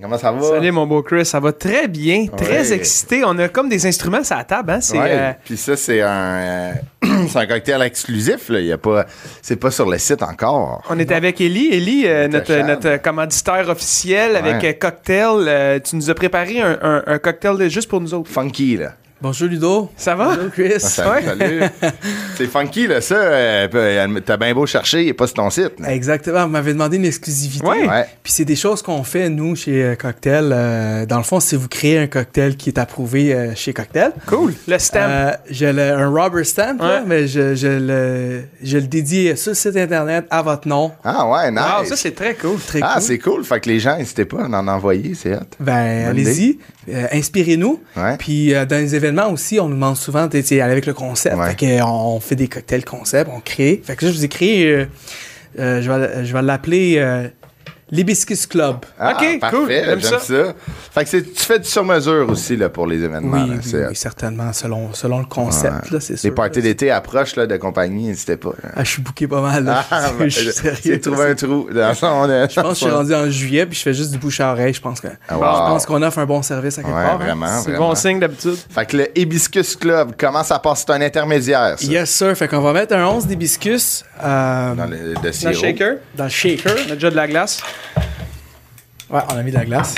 [0.00, 0.42] Comment ça va?
[0.42, 2.72] Salut mon beau Chris, ça va très bien, très Ouais.
[2.74, 3.22] excité.
[3.24, 4.80] On a comme des instruments sur la table, hein?
[4.82, 6.72] C'est Ouais, euh, Puis ça, c'est un, euh,
[7.34, 8.50] un cocktail exclusif.
[8.50, 8.60] Là.
[8.60, 9.06] Il y a pas,
[9.40, 10.82] c'est pas sur le site encore.
[10.90, 14.76] on est avec Ellie, Ellie, euh, notre, notre commanditaire officiel avec Ouais.
[14.76, 15.80] cocktail.
[15.82, 18.30] Tu nous as préparé un, un- un cocktail juste pour nous autres.
[18.30, 18.92] Funky, là.
[19.22, 19.90] Bonjour Ludo.
[19.96, 20.36] Ça va?
[20.36, 20.74] Bonjour Chris.
[20.74, 21.62] Ah, salut,
[22.36, 23.00] c'est funky, là.
[23.00, 25.80] Ça, euh, euh, t'as bien beau chercher, il est pas sur ton site.
[25.80, 25.94] là.
[25.94, 27.66] Exactement, vous m'avez demandé une exclusivité.
[27.66, 27.88] Ouais.
[27.88, 28.04] Ouais.
[28.22, 30.50] Puis c'est des choses qu'on fait, nous, chez euh, Cocktail.
[30.52, 34.12] Euh, dans le fond, c'est vous créez un cocktail qui est approuvé euh, chez Cocktail.
[34.26, 34.52] Cool.
[34.68, 35.08] Le stamp.
[35.08, 39.54] Euh, j'ai un rubber stamp, là, mais je, je le, je le dédie sur le
[39.54, 40.92] site internet à votre nom.
[41.02, 41.60] Ah, ouais, nice.
[41.60, 42.58] Wow, ça c'est très cool.
[42.58, 43.02] Très ah, cool.
[43.02, 43.44] c'est cool.
[43.44, 45.40] Fait que les gens, n'hésitez pas à en envoyer, c'est hot.
[45.58, 46.58] Ben, allez-y,
[46.90, 47.80] euh, inspirez-nous.
[47.96, 48.16] Ouais.
[48.18, 50.94] Puis euh, dans les événements aussi, on nous demande souvent tu sais, aller avec le
[50.94, 51.36] concept.
[51.36, 51.54] Ouais.
[51.58, 53.82] Fait on fait des cocktails concept, on crée.
[53.84, 54.86] Fait que là, je vous ai créé, euh,
[55.58, 57.28] euh, je vais, je vais l'appeler euh,
[57.90, 58.78] l'Hibiscus Club.
[58.98, 59.68] Ah, Ok, parfait, cool.
[59.68, 60.18] J'aime J'aime ça.
[60.18, 60.54] ça.
[60.92, 63.44] Fait que c'est- tu fais du sur-mesure aussi là, pour les événements.
[63.44, 65.90] Oui, là, oui, c'est certainement, selon, selon le concept.
[65.90, 68.50] Là, c'est Les parties d'été approchent là, de compagnie, n'hésitez pas.
[68.74, 69.64] Ah, je suis booké pas mal.
[69.64, 69.84] Là.
[69.90, 70.78] Ah, je suis sérieux.
[70.84, 71.68] J'ai trouvé un trou.
[71.72, 74.18] Dans son, Je pense que je suis rendu en juillet puis je fais juste du
[74.18, 74.74] bouche à oreille.
[74.74, 75.42] Je pense que Ah, wow.
[75.72, 77.14] pense qu'on offre un bon service à quelque Ouais, part.
[77.14, 77.24] hein.
[77.24, 77.88] vraiment, c'est vraiment.
[77.90, 78.56] bon signe d'habitude.
[78.70, 80.84] Fait que le Hibiscus Club, comment ça passe?
[80.86, 81.86] C'est un intermédiaire, ça?
[81.86, 82.36] Yes, sir.
[82.36, 85.54] Fait qu'on va mettre un 11 d'hibiscus euh, Dans le, de Dans le sirop.
[85.54, 86.74] shaker, dans le shaker.
[86.88, 87.60] on a déjà de la glace.
[89.10, 89.94] Ouais, on a mis de la glace.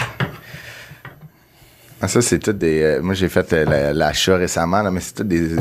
[2.00, 2.82] Ah, ça, c'est tout des.
[2.82, 5.56] euh, moi, j'ai fait euh, la- l'achat récemment, là, mais c'est tout des,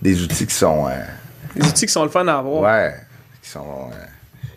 [0.00, 0.86] des outils qui sont.
[0.88, 0.92] euh,
[1.54, 2.62] Des outils qui sont le fun à avoir.
[2.62, 2.94] ouais.
[3.42, 3.90] Qui sont.
[3.92, 3.96] euh,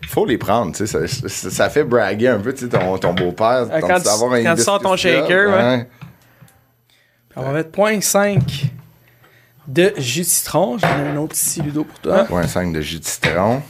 [0.02, 1.06] il faut les prendre, tu sais.
[1.06, 3.66] Ça, ça, ça fait braguer un peu, tu sais, ton, ton beau-père.
[3.70, 5.88] Euh, ton- quand tu- d'avoir un quand tu sors ton shaker, ouais.
[7.36, 8.70] On va mettre 0.5
[9.68, 10.78] de jus de citron.
[10.78, 12.26] J'en ai un autre ici, Ludo, pour toi.
[12.30, 13.62] Ouais, un 5 de jus de citron.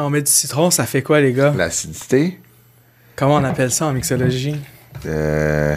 [0.00, 1.52] Quand on met du citron, ça fait quoi, les gars?
[1.54, 2.40] L'acidité.
[3.16, 4.56] Comment on appelle ça en mixologie?
[5.04, 5.76] Euh.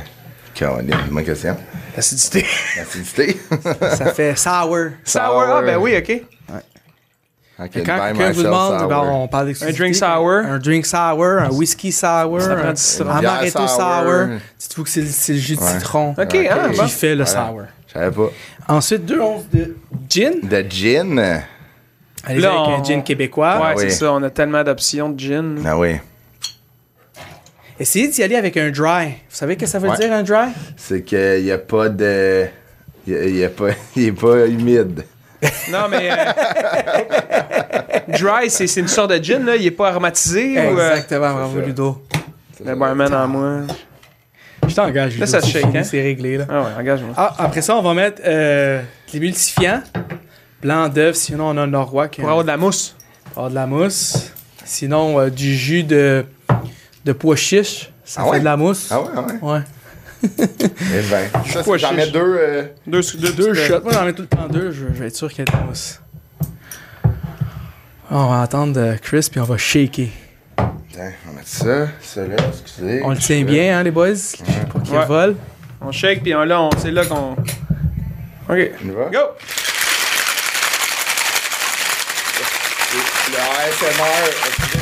[0.54, 1.58] Caroline, ma question.
[1.94, 2.46] L'acidité.
[2.78, 3.38] L'acidité.
[3.98, 4.78] ça fait sour.
[5.04, 5.44] Sour.
[5.46, 6.22] Ah, ben oui, OK.
[7.58, 9.52] Quand quelqu'un vous demande, ben, on parle.
[9.62, 10.30] Un drink sour.
[10.32, 13.70] Un drink sour, un whisky sour, un amaretto sour.
[13.70, 14.28] sour.
[14.58, 15.68] Dites-vous que c'est le, c'est le jus de Ouais.
[15.80, 16.18] citron OK,
[16.50, 16.88] ah, qui bon.
[16.88, 17.48] fait le Voilà.
[17.50, 17.62] sour.
[17.88, 18.30] Je savais pas.
[18.70, 19.76] Ensuite, deux onces de
[20.10, 20.40] gin.
[20.44, 21.44] De gin.
[22.26, 23.56] Allez Là, avec on- un gin québécois.
[23.58, 23.92] Ouais, Ah c'est oui.
[23.92, 24.14] ça.
[24.14, 25.58] On a tellement d'options de gin.
[25.66, 25.96] Ah oui.
[27.80, 29.08] Essayez d'y aller avec un dry.
[29.08, 29.98] Vous savez ce que ça veut Ouais.
[29.98, 30.50] dire, un dry?
[30.78, 32.46] C'est qu'il n'y a pas de.
[33.06, 35.04] Il y a, il y a pas, il est pas humide.
[35.72, 36.10] Non, mais.
[36.10, 36.16] euh,
[38.18, 39.56] dry, c'est c'est une sorte de gin, là.
[39.58, 40.54] Il est pas aromatisé.
[40.58, 41.60] ou, euh, Exactement, bravo.
[41.60, 42.02] Ludo.
[42.66, 43.52] le barman en moi.
[44.66, 45.40] Je t'engage, Là, Ludo.
[45.40, 45.84] ça shake, fini, hein?
[45.84, 46.46] C'est réglé, là.
[46.50, 47.14] Ah ouais, engage-moi.
[47.18, 49.82] Ah, après ça, on va mettre euh, de l'émulsifiant.
[50.64, 52.96] Blanc d'œuf, sinon on a un Norrois qui Pour avoir de la mousse.
[53.32, 54.32] avoir de la mousse.
[54.66, 56.26] Sinon, euh, du jus de,
[57.06, 57.92] de pois chiche.
[58.06, 58.40] Ça Ah fait ouais?
[58.40, 58.88] de la mousse.
[58.92, 59.40] Ah ouais, ah ouais.
[59.42, 59.60] Ouais.
[60.24, 61.30] Eh ben.
[61.46, 62.20] Ça, j'en mets deux.
[62.40, 63.82] euh, Deux, deux, Deux shots.
[63.84, 64.72] Moi, j'en mets tout le temps deux.
[64.72, 66.00] Je, je vais être sûr qu'il y a de la mousse.
[68.10, 70.08] On va attendre euh, Chris, puis on va shaker.
[70.92, 71.88] Tiens, on va mettre ça.
[72.02, 73.02] Ça là, excusez.
[73.04, 74.14] On le tient bien, hein, les boys?
[74.70, 75.06] Pour qu'il Ouais.
[75.06, 75.36] vole.
[75.82, 77.32] On shake, puis on- là, on- c'est là qu'on.
[77.34, 77.40] OK.
[78.50, 79.10] On y va?
[79.12, 79.20] Go!
[83.34, 84.30] Le ASMR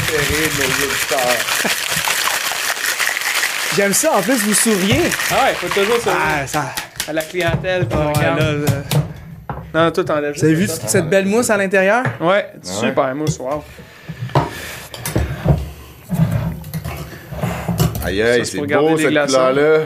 [0.07, 1.41] préféré de nos auditeurs.
[3.75, 4.12] J'aime ça.
[4.17, 5.01] En plus, vous souriez.
[5.31, 6.12] Ah ouais, faut toujours ça.
[6.13, 6.66] Ah, ça.
[7.07, 8.40] À la clientèle qui nous regarde.
[8.40, 9.85] là, là.
[9.85, 10.35] Non, tout enlève.
[10.35, 12.03] Vous avez vu cette belle mousse à l'intérieur?
[12.19, 13.63] Ouais, super mousse, wow.
[18.03, 19.38] Aïe, Ça, aïe, c'est c'est pour garder beau les cette glaçons.
[19.38, 19.79] couleur-là.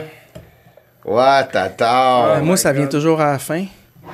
[1.04, 2.26] Ouais, t'attends.
[2.34, 3.64] La mousse, ça vient toujours à la fin.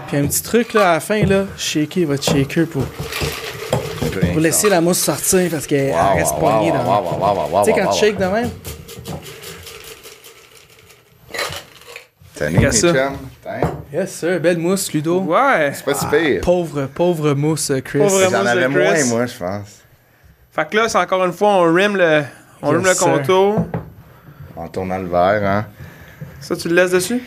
[0.09, 2.85] Puis un petit truc là, à la fin, là, shaker votre shaker pour,
[4.21, 7.63] pour laisser la mousse sortir parce qu'elle elle reste poignée dans.
[7.65, 8.51] Tu sais, quand tu shakes de même,
[12.35, 12.93] T'as mes ça.
[13.93, 15.21] yes sir, belle mousse, Ludo.
[15.21, 15.73] Ouais.
[15.75, 16.41] C'est pas si pire.
[16.43, 17.99] Pauvre, pauvre mousse, euh, Chris.
[17.99, 18.71] Pauvre- J'en avais Chris.
[18.73, 19.81] moins, moi, je pense.
[20.51, 22.23] Fait que là, c'est encore une fois, on rim le,
[22.63, 23.67] on Yes, rim le contour.
[24.57, 25.67] En tournant le verre, hein.
[26.41, 27.23] Ça, tu le laisses dessus?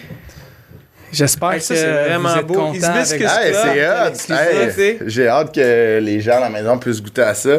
[1.15, 2.53] J'espère Hey, que ça, c'est vraiment vous êtes beau.
[2.53, 3.07] content Il se avec...
[3.07, 4.31] c'est?
[4.31, 4.33] Hot!
[4.79, 7.57] Hey, J'ai hâte que les gens à la maison puissent goûter à ça.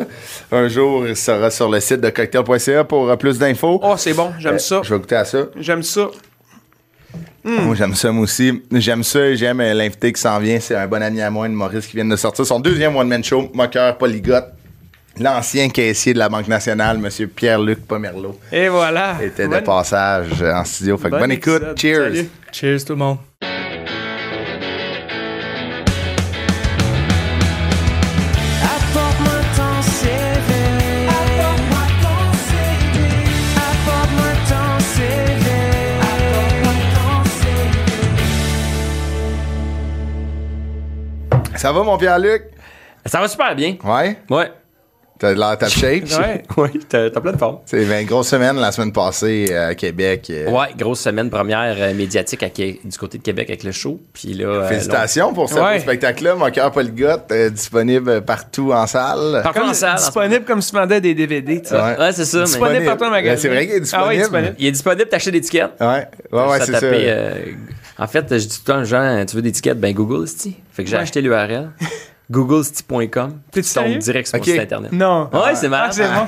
[0.53, 3.81] Un jour, il sera sur le site de cocktail.ca pour euh, plus d'infos.
[3.83, 4.81] Oh, c'est bon, j'aime Euh, ça.
[4.85, 5.39] Je vais goûter à ça.
[5.59, 6.09] J'aime ça.
[7.45, 8.61] Moi, j'aime ça, moi aussi.
[8.73, 10.59] J'aime ça et j'aime euh, l'invité qui s'en vient.
[10.59, 13.23] C'est un bon ami à moi, une Maurice, qui vient de sortir son deuxième one-man
[13.23, 14.53] show, Moqueur Polygote.
[15.19, 17.29] L'ancien caissier de la Banque nationale, M.
[17.29, 18.39] Pierre-Luc Pomerleau.
[18.53, 19.17] Et voilà.
[19.23, 19.61] Était bonne...
[19.61, 20.99] de passage en studio.
[20.99, 21.63] Fait bonne, bonne écoute.
[21.77, 22.27] Cheers.
[22.53, 23.19] Cheers tout le monde.
[41.57, 42.45] Ça va, mon Pierre-Luc?
[43.07, 43.77] Ça va super bien.
[43.83, 44.19] Ouais?
[44.29, 44.53] Ouais.
[45.19, 46.05] T'as de l'air top shape?
[46.19, 46.43] Ouais.
[46.57, 47.59] Oui, t'as plein de forme.
[47.65, 50.27] C'est une grosse semaine la semaine passée euh, à Québec.
[50.31, 54.01] euh, Ouais, grosse semaine première euh, médiatique à du côté de Québec avec le show.
[54.13, 54.45] Puis là.
[54.47, 55.81] euh, Félicitations pour ce Ouais.
[55.81, 56.35] spectacle-là.
[56.35, 59.19] Mon cœur Polygote, euh, disponible partout en salle.
[59.37, 61.75] long- Par contre, en salle, en disponible comme si tu vendais des DVD, tu sais.
[61.75, 62.13] Ouais.
[62.13, 62.39] c'est ça.
[62.39, 63.35] mais Disponible partout en magasin.
[63.35, 64.07] Ben, c'est vrai qu'il est disponible.
[64.07, 64.55] Ah ouais, disponible.
[64.59, 65.71] Il est disponible, t'achètes des tickets.
[65.81, 66.85] Ouais, ouais, c'est ça.
[66.85, 67.35] euh,
[67.99, 69.79] en fait, je dis tout le temps aux gens, tu veux des tickets?
[69.81, 70.57] Ben Google City.
[70.73, 71.03] Fait que j'ai Ouais.
[71.03, 71.71] acheté l'URL.
[72.31, 73.41] googlesty.com.
[73.51, 74.93] T'es-tu Tu tombes direct sur mon site internet.
[74.93, 75.29] Non.
[75.33, 75.87] Ouais, c'est marrant.
[75.89, 76.27] Ah, c'est bon.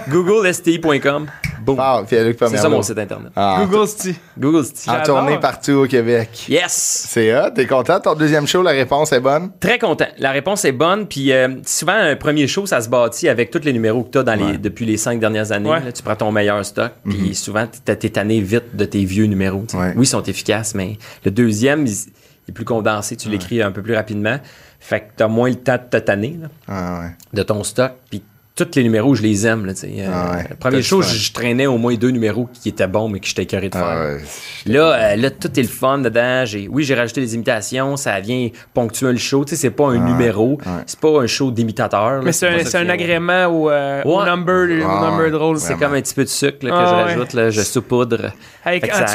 [1.60, 1.76] Boom.
[1.80, 3.32] Ah, c'est ça mon site internet.
[3.36, 4.14] Ah, Google City.
[4.38, 4.88] Google City.
[4.88, 6.46] En tournée partout au Québec.
[6.48, 7.06] Yes!
[7.08, 7.50] C'est hot.
[7.54, 8.00] T'es content?
[8.00, 9.50] Ton deuxième show, la réponse est bonne?
[9.60, 10.06] Très content.
[10.18, 11.06] La réponse est bonne.
[11.06, 14.18] Puis euh, souvent, un premier show, ça se bâtit avec tous les numéros que tu
[14.18, 15.70] as dans les, depuis les cinq dernières années.
[15.70, 15.84] Ouais.
[15.84, 16.92] Là, tu prends ton meilleur stock.
[17.04, 19.64] Puis souvent, tu t'es tanné vite de tes vieux numéros.
[19.74, 19.92] Ouais.
[19.96, 23.16] Oui, ils sont efficaces, mais le deuxième, il, il est plus condensé.
[23.16, 24.38] Tu l'écris un peu plus rapidement.
[24.80, 27.10] Fait que tu as moins le temps de te tanner là, Ah, ouais.
[27.32, 27.92] de ton stock.
[28.10, 28.22] Puis
[28.64, 29.66] tous les numéros, je les aime.
[29.66, 29.72] Là.
[29.84, 30.70] Euh, Ah ouais.
[30.76, 31.00] Du fun.
[31.02, 33.84] je, traînais au moins deux numéros qui étaient bons, mais que j'étais écœuré de faire.
[33.86, 34.18] Ah, ouais.
[34.66, 36.44] Là, euh, là, tout est le fun dedans.
[36.44, 37.96] J'ai, oui, j'ai rajouté des imitations.
[37.96, 39.44] Ça vient ponctuer le show.
[39.44, 40.58] Tu sais, c'est pas un numéro.
[40.86, 42.22] C'est pas un show d'imitateur.
[42.22, 44.26] Mais c'est un, agrément au, euh, au Ouais.
[44.26, 45.30] number, au Ah, number ouais.
[45.30, 45.58] drôle.
[45.58, 47.02] C'est comme un petit peu de sucre là, que Ah, je ouais.
[47.14, 47.32] rajoute.
[47.34, 48.32] Là, je saupoudre.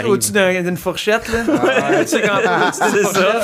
[0.05, 1.39] Au-dessus d'un- d'une fourchette, là.
[2.01, 2.33] tu sais, quand
[2.73, 3.41] C'est ça.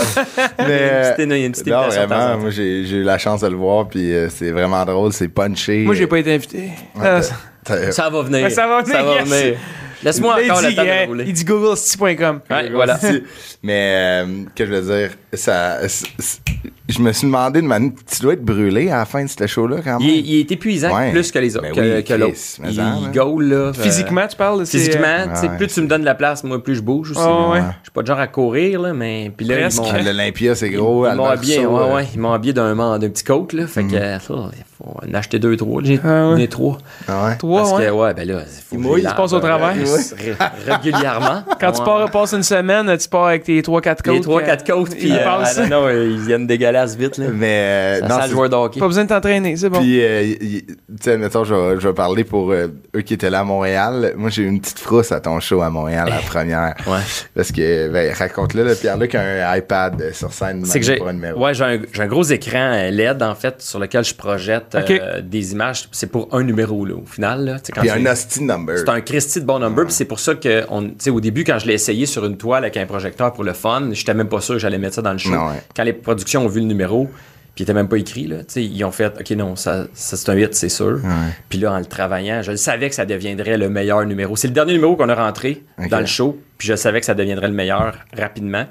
[0.60, 4.52] Mais, une petite non, vraiment, moi, j'ai eu la chance de le voir, puis c'est
[4.52, 5.86] vraiment drôle, c'est punché.
[5.89, 6.69] Moi, j'ai pas été invité.
[7.00, 8.50] Ah, ça- T'as- Ça va venir.
[8.51, 9.27] Ça va venir, yes.
[9.30, 9.57] venir.
[10.01, 11.24] Laisse-moi encore dit, de euh, rouler.
[11.27, 12.39] il dit googlecity.com.
[12.50, 12.97] Ouais, voilà.
[13.63, 15.80] Mais, euh, que je veux dire, ça,
[16.88, 19.45] je me suis demandé de manière, tu dois être brûlé à la fin de ce
[19.47, 20.01] show-là, quand même.
[20.01, 21.11] Il, est- il est épuisant Ouais.
[21.11, 22.33] plus que les autres, Ben que, oui, que l'autre.
[22.33, 22.97] Chris, mais Il, hein.
[23.13, 23.56] gaule, là.
[23.56, 24.65] euh, Physiquement, tu parles?
[24.65, 25.57] c'est, Physiquement, euh, tu sais, ouais.
[25.57, 27.19] plus tu me donnes de la place, moi, plus je bouge aussi.
[27.19, 27.50] Là.
[27.50, 27.59] ouais.
[27.59, 29.31] Je suis pas de genre à courir, là, mais.
[29.35, 29.69] Puis là,
[30.03, 31.07] L'Olympia, c'est gros.
[31.07, 33.67] Ils m'ont habillé, ouais, ouais, ils m'ont habillé d'un, petit coat, là.
[33.67, 35.81] Fait que, euh, ça, il faut en acheter deux, trois.
[35.83, 36.47] J'ai Ah, ouais.
[36.47, 36.77] trois.
[37.07, 37.38] ah ouais.
[37.38, 39.73] Toi, Parce que, ouais, ben là, il faut que mouille, tu passes au travers.
[39.77, 41.44] euh, ré- régulièrement.
[41.59, 44.11] Quand tu pars, passes une semaine, tu pars avec tes 3-4 coats.
[44.13, 45.59] Les trois, quatre côtes, puis Ils passent.
[45.59, 47.28] non, non, ils viennent dégueulasses vite, là.
[47.34, 48.80] Mais, euh, Ça non, c'est- joueur de hockey.
[48.80, 49.80] Pas besoin de t'entraîner, c'est bon.
[49.80, 50.66] Puis, euh, tu
[51.01, 54.13] sais, mettons, je vais, je vais parler pour euh, eux qui étaient là à Montréal.
[54.18, 56.75] Moi, j'ai eu une petite frousse à ton show à Montréal, la première.
[56.88, 57.00] Ouais.
[57.36, 60.98] Parce que, ben, raconte-le, le Pierre-Luc a un iPad euh, sur scène C'est que j'ai
[60.98, 61.40] pour un numéro.
[61.42, 65.88] ouais, j'ai un, gros écran LED, en fait, sur lequel je projette euh, des images.
[65.92, 67.45] C'est pour un numéro, là, au final.
[67.45, 68.78] Là, quand Puis un hostie number.
[68.80, 71.19] C'est un Christy de bon number, puis c'est pour ça que, on, tu sais, au
[71.22, 74.13] début, quand je l'ai essayé sur une toile avec un projecteur pour le fun, j'étais
[74.13, 75.30] même pas sûr que j'allais mettre ça dans le show.
[75.30, 75.62] Non, ouais.
[75.75, 77.06] Quand les productions ont vu le numéro,
[77.56, 80.30] puis il était même pas écrit, là, ils ont fait, OK, non, ça, ça c'est
[80.30, 81.00] un hit, c'est sûr.
[81.50, 84.36] Puis là, en le travaillant, je le savais que ça deviendrait le meilleur numéro.
[84.36, 87.15] C'est le dernier numéro qu'on a rentré dans le show, puis je savais que ça
[87.15, 88.65] deviendrait le meilleur rapidement.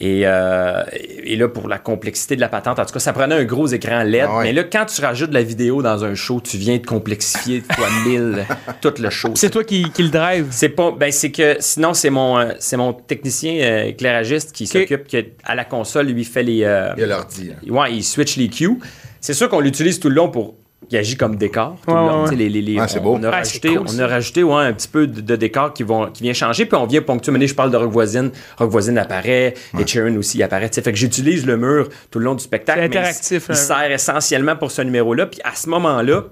[0.00, 0.82] Et, euh,
[1.22, 3.68] et là, pour la complexité de la patente, en tout cas, ça prenait un gros
[3.68, 4.24] écran LED.
[4.28, 4.44] Ah ouais.
[4.44, 7.62] Mais là, quand tu rajoutes de la vidéo dans un show, tu viens de complexifier
[7.72, 8.44] fois 1000
[8.80, 9.30] tout le show.
[9.36, 10.48] C'est toi qui, qui le drive.
[10.50, 14.66] C'est pas ben c'est que sinon c'est mon euh, c'est mon technicien euh, éclairagiste qui
[14.66, 17.52] s'occupe que à la console lui fait les euh, Il a l'ordi.
[17.52, 17.70] hein.
[17.72, 18.78] ouais, il switch les cues.
[19.20, 20.56] C'est sûr qu'on l'utilise tout le long pour
[20.90, 22.18] il agit comme décor tout Ouais, le long.
[22.22, 24.42] ouais, Tu sais, les- les- les- c'est on, a Ah, rajouté, cool, on a rajouté
[24.42, 27.00] ouais, un petit peu de, de décor qui vont qui vient changer puis on vient
[27.02, 27.32] ponctuer.
[27.32, 30.68] Maintenant, je parle de Rock Voisine, Rock Voisine apparaît, et Sharon aussi apparaît.
[30.72, 32.80] Fait que j'utilise le mur tout le long du spectacle.
[32.82, 33.54] C'est mais il- interactif, Il, hein.
[33.54, 35.26] sert essentiellement pour ce numéro-là.
[35.26, 36.24] Puis à ce moment-là,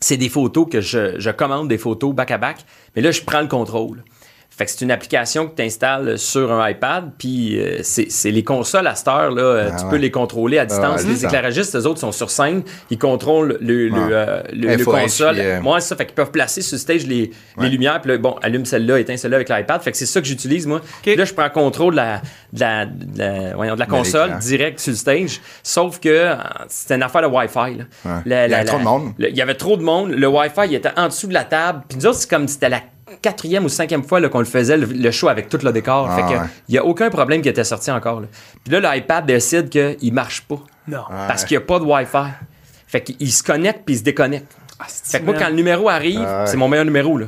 [0.00, 2.56] c'est des photos que je, je commande des photos back à back,
[2.96, 4.02] mais là je prends le contrôle.
[4.56, 8.30] Fait que c'est une application que tu installes sur un iPad, puis euh, c'est c'est
[8.30, 9.90] les consoles à cette heure, là, euh, Ah tu ouais.
[9.90, 11.02] peux les contrôler à distance.
[11.02, 14.08] ouais, les éclairagistes, eux autres, sont sur scène, ils contrôlent le, le, Ouais.
[14.12, 15.36] euh, le- console.
[15.36, 18.00] puis, euh, Moi, c'est ça, fait qu'ils peuvent placer sur le stage les, les lumières,
[18.02, 19.80] puis là, bon, allume celle-là, éteins celle-là avec l'iPad.
[19.80, 20.82] Fait que c'est ça que j'utilise, moi.
[21.02, 22.20] Puis là, je prends contrôle de la,
[22.52, 26.34] de la, de la, voyons, de la console direct sur le stage, sauf que euh,
[26.68, 27.78] c'était une affaire de Wi-Fi.
[27.78, 27.84] là.
[28.04, 28.20] Ouais.
[28.26, 29.12] La- Il y avait la- trop de monde.
[29.16, 30.10] le- il y avait trop de monde.
[30.10, 31.82] Le Wi-Fi, il était en dessous de la table.
[31.88, 32.80] Puis nous autres, c'est comme c'était la
[33.22, 36.08] quatrième ou cinquième fois là, qu'on le faisait, le, le show avec tout le décor.
[36.10, 36.46] Ah fait que ouais.
[36.68, 38.20] il y a aucun problème qui était sorti encore.
[38.20, 38.26] là.
[38.64, 40.60] Puis là, l'iPad décide qu'il marche pas.
[40.88, 41.04] Non.
[41.08, 42.30] Parce qu'il n'y a pas de Wi-Fi.
[42.86, 44.52] Fait qu'il se connecte puis il se déconnecte.
[44.84, 46.46] fait que moi, quand le numéro arrive, Ah ouais.
[46.46, 47.16] c'est mon meilleur numéro.
[47.18, 47.26] Là.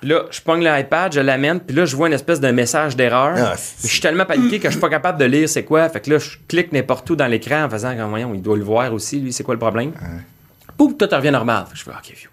[0.00, 2.96] Puis là, je pogne l'iPad, je l'amène, puis là, je vois une espèce de message
[2.96, 3.34] d'erreur.
[3.36, 5.88] Ah, je suis tellement paniqué que je suis pas capable de lire c'est quoi.
[5.90, 8.56] Fait que là, je clique n'importe où dans l'écran en faisant comme, voyons, il doit
[8.56, 9.92] le voir aussi, lui, c'est quoi le problème.
[10.76, 11.66] Pouf, tout revient normal.
[11.66, 12.30] Fait que je fais, OK, vieux.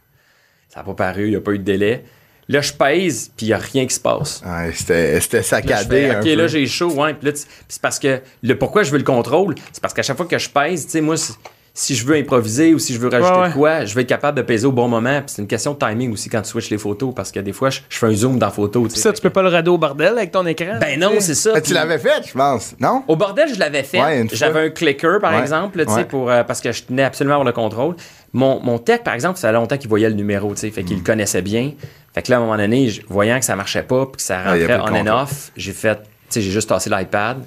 [0.70, 2.06] Ça n'a pas paru, il n'y a pas eu de délai.
[2.52, 4.42] Là, je pèse, puis il n'y a rien qui se passe.
[4.44, 7.14] Ouais, c'était c'était Là, saccadé fais, un OK, là, j'ai chaud, ouais.
[7.14, 7.38] Puis là,
[7.68, 10.38] c'est parce que le pourquoi je veux le contrôle, c'est parce qu'à chaque fois que
[10.40, 11.36] je pèse, tu sais, moi, c'est-
[11.74, 13.48] si je veux improviser ou si je veux rajouter Ouais, ouais.
[13.50, 15.20] de quoi, je vais être capable de peser au bon moment.
[15.22, 17.54] Puis c'est une question de timing aussi quand tu switches les photos parce que des
[17.54, 18.88] fois, je, je fais un zoom dans la photo.
[18.88, 19.02] tu sais.
[19.02, 20.78] Ça, tu peux pas le radeau au bordel avec ton écran.
[20.80, 21.52] Ben non, c'est ça.
[21.56, 23.04] Ah, tu l'avais fait, je pense, non?
[23.08, 24.02] Au bordel, je l'avais fait.
[24.02, 24.28] Ouais.
[24.34, 25.40] J'avais un clicker, par Ouais.
[25.42, 26.06] exemple, tu sais, Ouais.
[26.06, 27.96] pour, euh, parce que je tenais absolument à avoir le contrôle.
[28.34, 30.84] Mon, mon tech, par exemple, ça fait longtemps qu'il voyait le numéro, tu sais, fait
[30.84, 31.00] qu'il Mm.
[31.00, 31.72] le connaissait bien.
[32.14, 34.40] Fait que là, à un moment donné, voyant que ça marchait pas, puis que ça
[34.46, 37.38] Ah, rentrait de on and off, j'ai fait, tu sais, j'ai juste tassé l'iPad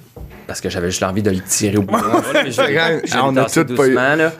[0.53, 1.95] parce que j'avais juste l'envie de le tirer au bout.
[1.97, 3.75] On a tout pas eu.
[3.87, 4.31] doucement, là.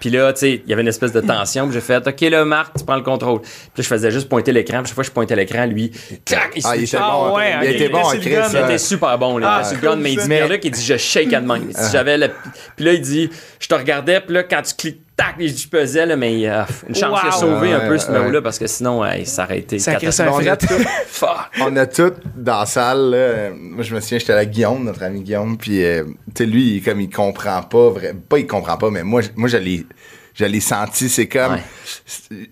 [0.00, 2.20] Puis là, tu sais, il y avait une espèce de tension, puis j'ai fait, OK,
[2.22, 3.40] là, Marc, tu prends le contrôle.
[3.42, 5.92] Puis là, je faisais juste pointer l'écran, puis chaque fois que je pointais l'écran, lui,
[6.24, 7.36] clac, il Ah, il était Ah, bon.
[7.36, 8.30] ouais, il était il bon Chris.
[8.52, 9.60] Il était super bon, là.
[9.62, 11.40] Ah, le gun, mais il dit, mais là, qui dit, je shake à.
[11.40, 12.30] Si j'avais le-
[12.74, 16.06] Puis là, il dit, je te regardais, puis là, quand tu cliques, tac, je pesais,
[16.06, 17.28] là, mais euh, une chance Wow.
[17.30, 18.12] de sauver un Ouais, peu ce ouais.
[18.14, 20.48] numéro-là, parce que sinon, ça aurait été Ça un catastrophique.
[20.66, 20.84] fret.
[21.08, 21.28] Fuck.
[21.62, 23.10] On a tout dans la salle.
[23.10, 23.50] là.
[23.54, 25.56] Moi, je me souviens, j'étais là, Guillaume, notre ami Guillaume.
[25.58, 28.90] Puis, euh, tu sais, lui, il- comme il comprend pas, vrai, pas il comprend pas,
[28.90, 29.86] mais moi, moi je l'ai.
[30.32, 31.54] Je l'ai senti, c'est comme.
[31.54, 31.60] Ouais.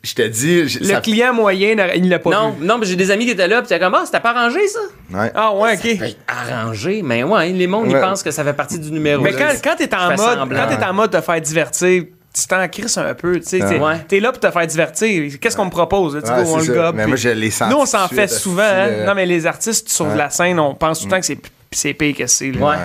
[0.02, 0.68] Je te dis.
[0.68, 2.66] j- Le ça- client moyen, il l'a pas Non, vu.
[2.66, 4.66] non, mais j'ai des amis qui étaient là, puis t'es comme, ah, c'était pas arrangé,
[4.66, 4.80] ça?
[5.16, 5.30] Ouais.
[5.34, 6.16] Ah ouais, ok.
[6.26, 9.22] Arrangé, mais ouais, les mondes, ils pensent que ça fait partie du numéro.
[9.22, 9.38] Mais là.
[9.54, 12.04] quand, quand t'es en Je mode, quand t'es en mode de faire divertir,
[12.40, 13.58] tu t'en crisses un peu, tu sais.
[13.58, 13.98] t'es- Ouais.
[14.08, 15.32] T'es là pour te faire divertir.
[15.40, 16.16] Qu'est-ce qu'on me propose?
[16.16, 17.70] Let's Ouais, go, on le gobe, Mais moi, je l'ai senti.
[17.72, 18.62] Nous, on s'en fait souvent.
[18.62, 18.86] hein.
[18.88, 19.06] là.
[19.06, 20.16] Non, mais les artistes sur Ouais.
[20.16, 21.38] la scène, on pense tout le temps que c'est
[21.70, 22.50] c'est pire que c'est.
[22.52, 22.66] là.
[22.66, 22.76] Ouais.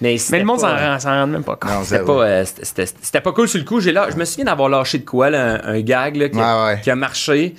[0.00, 1.70] Mais, le monde s'en pas- rend, s'en rend même pas compte.
[1.70, 3.78] Non, C'était pas, euh, c'était- c'était c'était pas cool sur le coup.
[3.80, 6.40] J'ai là, je me souviens d'avoir lâché de quoi, là, un, un gag là, qui,
[6.40, 6.80] a, Ouais, ouais.
[6.82, 7.54] qui a marché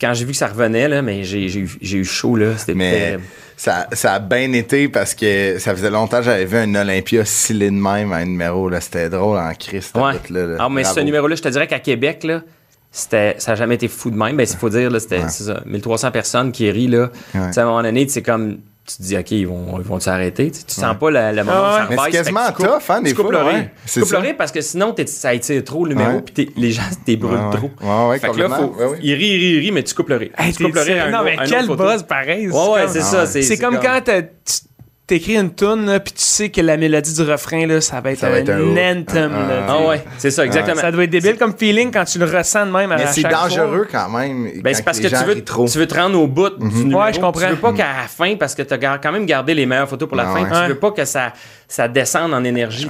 [0.00, 2.36] quand j'ai vu que ça revenait, là, mais j'ai j'ai eu, j'ai eu chaud.
[2.36, 2.56] là.
[2.56, 3.18] C'était Mais
[3.56, 7.24] ça, ça a bien été parce que ça faisait longtemps que j'avais vu un Olympia
[7.24, 8.68] scellé de même à un numéro.
[8.68, 8.80] là.
[8.80, 9.94] C'était drôle en Christ.
[9.96, 10.14] Ouais.
[10.30, 10.56] Là, là.
[10.60, 10.98] Ah, mais Bravo.
[10.98, 12.42] ce numéro-là, je te dirais qu'à Québec, là,
[12.90, 14.36] c'était, ça n'a jamais été fou de même.
[14.36, 16.88] Ben, il faut dire, là, c'était c'est ça, 1300 personnes qui rient.
[16.88, 17.10] Là.
[17.34, 17.46] Ouais.
[17.48, 18.58] Tu sais, À un moment donné, c'est comme.
[18.90, 20.50] Tu te dis, OK, ils vont, ils vont s'arrêter.
[20.50, 21.86] Tu, sais, tu sens pas le, le moment Ah où ça ouais.
[21.90, 23.70] Mais c'est quasiment tu coupes- tough, hein, des tu coupes fois, le ouais.
[23.92, 26.82] Tu coupes parce que sinon, t'es- ça étire trop le numéro, puis t'es- les gens,
[27.04, 27.56] t'es brûlent Ouais, ouais.
[27.56, 27.70] trop.
[27.82, 28.72] Ouais, ouais, fait que là, complètement.
[28.74, 28.98] faut, Ouais, ouais.
[29.02, 30.30] il rit, il rit, il rit, mais tu coupes le rire.
[30.38, 32.48] Hey, tu coupes non, mais quel buzz pareil.
[32.48, 33.26] Ouais, ouais, c'est ça.
[33.26, 34.28] C'est C'est comme quand t'as- tu
[35.10, 38.12] t'écris une tune, là, puis tu sais que la mélodie du refrain, là, ça va
[38.12, 39.32] être Ça va un, être un anthem.
[39.34, 39.76] Ah, là, ah.
[39.80, 40.80] Ah ouais, c'est ça, exactement.
[40.80, 43.22] Ça doit être débile comme feeling quand tu le ressens de même à Mais c'est
[43.22, 44.00] chaque dangereux fois.
[44.06, 44.44] quand même.
[44.62, 45.66] Ben, quand c'est parce que tu veux, trop.
[45.68, 47.02] tu veux te rendre au bout du numéro.
[47.02, 47.46] Ouais, je comprends.
[47.46, 49.88] Tu veux pas qu'à la fin, parce que tu as quand même gardé les meilleures
[49.88, 50.62] photos pour la Ah fin, ouais.
[50.66, 51.32] tu veux pas que ça,
[51.68, 52.88] ça descende en énergie.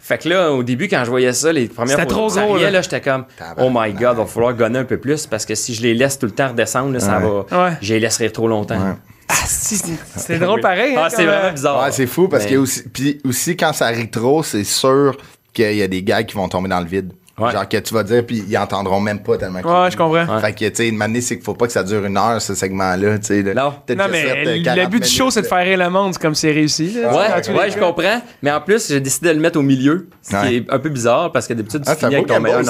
[0.00, 2.42] Fait que là, au début, quand je voyais ça, les premières C'était photos, trop ça
[2.44, 2.70] gros, là.
[2.70, 3.24] là, j'étais comme,
[3.58, 6.18] oh my god, va falloir gonner un peu plus, parce que si je les laisse
[6.18, 8.96] tout le temps redescendre, là, ça va, je les laisserai trop longtemps.
[9.30, 9.36] Ouais.
[9.42, 9.76] Ah, si,
[10.16, 10.94] c'est- drôle pareil.
[10.96, 11.82] hein, Ah, c'est vraiment bizarre.
[11.84, 15.16] Ouais, c'est fou parce Mais- que aussi, puis aussi quand ça rit trop, c'est sûr
[15.52, 17.12] qu'il y a des gars qui vont tomber dans le vide.
[17.38, 17.52] Ouais.
[17.52, 19.60] Genre que tu vas dire puis ils entendront même pas tellement.
[19.60, 20.40] Ouais, je comprends.
[20.40, 22.42] Fait que tu sais, une manière c'est qu'il faut pas que ça dure une heure
[22.42, 23.42] ce segment-là, tu sais.
[23.42, 23.72] Non.
[23.86, 25.88] Peut-être Non, que mais euh, le 40 but du show, c'est de faire rire le
[25.88, 26.90] monde, comme c'est réussi.
[27.00, 28.20] là, Ouais, ouais, je comprends.
[28.42, 30.48] Mais en plus, j'ai décidé de le mettre au milieu, ce Ouais.
[30.48, 32.62] qui est un peu bizarre parce que d'habitude, tu Ah, finis avec ton meilleur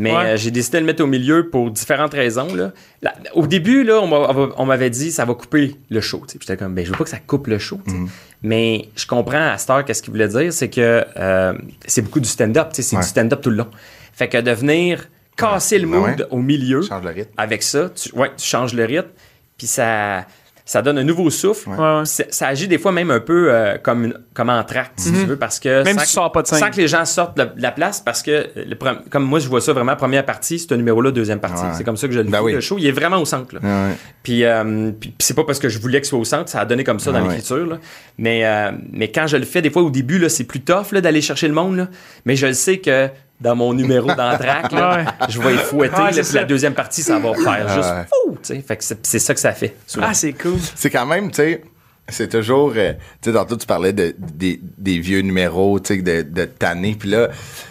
[0.00, 0.24] Mais Ouais.
[0.24, 2.54] euh, j'ai décidé de le mettre au milieu pour différentes raisons.
[2.54, 2.72] Là.
[3.34, 6.18] Au début, là, on m'a- on m'avait dit ça va couper le show.
[6.26, 7.80] Puis J'étais comme, ben, je veux pas que ça coupe le show.
[7.86, 8.08] Mhm.
[8.42, 11.52] Mais je comprends à cette heure qu'est-ce qu'il voulait dire, c'est que euh,
[11.86, 12.68] c'est beaucoup du stand-up.
[12.72, 13.02] C'est Ouais.
[13.02, 13.68] du stand-up tout le long.
[14.12, 17.30] Fait que de venir casser le Ben mood au milieu le rythme.
[17.36, 19.08] avec ça, tu, ouais, tu changes le rythme,
[19.56, 20.26] puis ça,
[20.70, 21.68] ça donne un nouveau souffle.
[21.70, 22.04] Ouais, ouais.
[22.04, 25.10] Ça, ça agit des fois même un peu euh, comme, une- comme en tract, si
[25.10, 25.82] tu veux, parce que...
[25.82, 26.58] Même sans si tu que- sors pas de scène.
[26.60, 28.76] Sans que les gens sortent de la, de la place, parce que, le
[29.10, 31.64] comme moi, je vois ça vraiment, première partie, c'est un numéro-là, deuxième partie.
[31.64, 31.70] Ouais.
[31.76, 32.52] C'est comme ça que je le Ben oui.
[32.52, 32.76] le show.
[32.78, 33.52] Il est vraiment au centre.
[33.54, 33.60] là.
[33.62, 33.96] Ouais, ouais.
[34.22, 36.60] Puis, euh, puis, puis c'est pas parce que je voulais qu'il soit au centre, ça
[36.60, 37.28] a donné comme ça dans ouais.
[37.34, 37.66] l'écriture.
[37.66, 37.78] là.
[38.18, 40.92] Mais, euh, mais quand je le fais, des fois au début, là, c'est plus tough
[40.92, 41.76] là, d'aller chercher le monde.
[41.76, 41.88] là.
[42.26, 43.08] Mais je le sais que
[43.40, 45.04] dans mon numéro d'entraque, là, Ouais.
[45.28, 45.96] je vais être fouetté.
[46.00, 48.04] Ouais, là, puis la deuxième partie, ça va faire juste ouais.
[48.04, 48.32] fou.
[48.42, 48.60] tu sais.
[48.60, 49.74] Fait que c'est c'est ça que ça fait.
[49.86, 50.06] souvent.
[50.10, 50.58] Ah, c'est cool.
[50.74, 51.62] C'est quand même, tu sais,
[52.08, 52.92] c'est toujours, euh,
[53.22, 56.96] tu sais, tantôt tu parlais de, des, des vieux numéros, tu sais, de, de tanner,
[56.98, 57.28] puis là,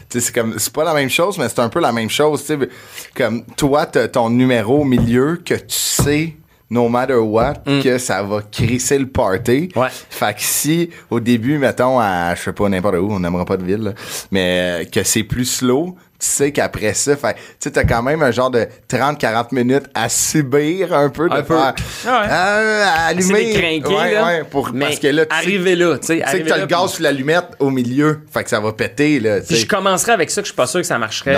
[0.09, 2.09] tu sais, c'est comme, c'est pas la même chose, mais c'est un peu la même
[2.09, 2.69] chose, tu sais,
[3.15, 6.35] comme toi, t'as ton numéro au milieu que tu sais,
[6.69, 9.69] no matter what, que ça va crisser le party.
[9.75, 9.87] Ouais.
[9.89, 13.57] Fait que si, au début, mettons, à, je sais pas, n'importe où, on n'aimera pas
[13.57, 13.93] de ville, là,
[14.31, 18.21] mais que c'est plus slow, tu sais qu'après ça, fait, tu sais, t'as quand même
[18.21, 21.55] un genre de 30-40 minutes à subir un peu, de Un peu.
[21.55, 21.73] faire,
[22.05, 22.27] Ah ouais.
[22.29, 23.81] ah, à C'est allumer.
[23.85, 24.25] ouais, là.
[24.25, 26.21] ouais, pour, mais parce que là, arriver là, tu sais.
[26.25, 29.19] tu sais que t'as le gaz sur l'allumette au milieu, fait que ça va péter,
[29.21, 31.37] là, tu Puis je commencerai avec ça que je suis pas sûr que ça marcherait.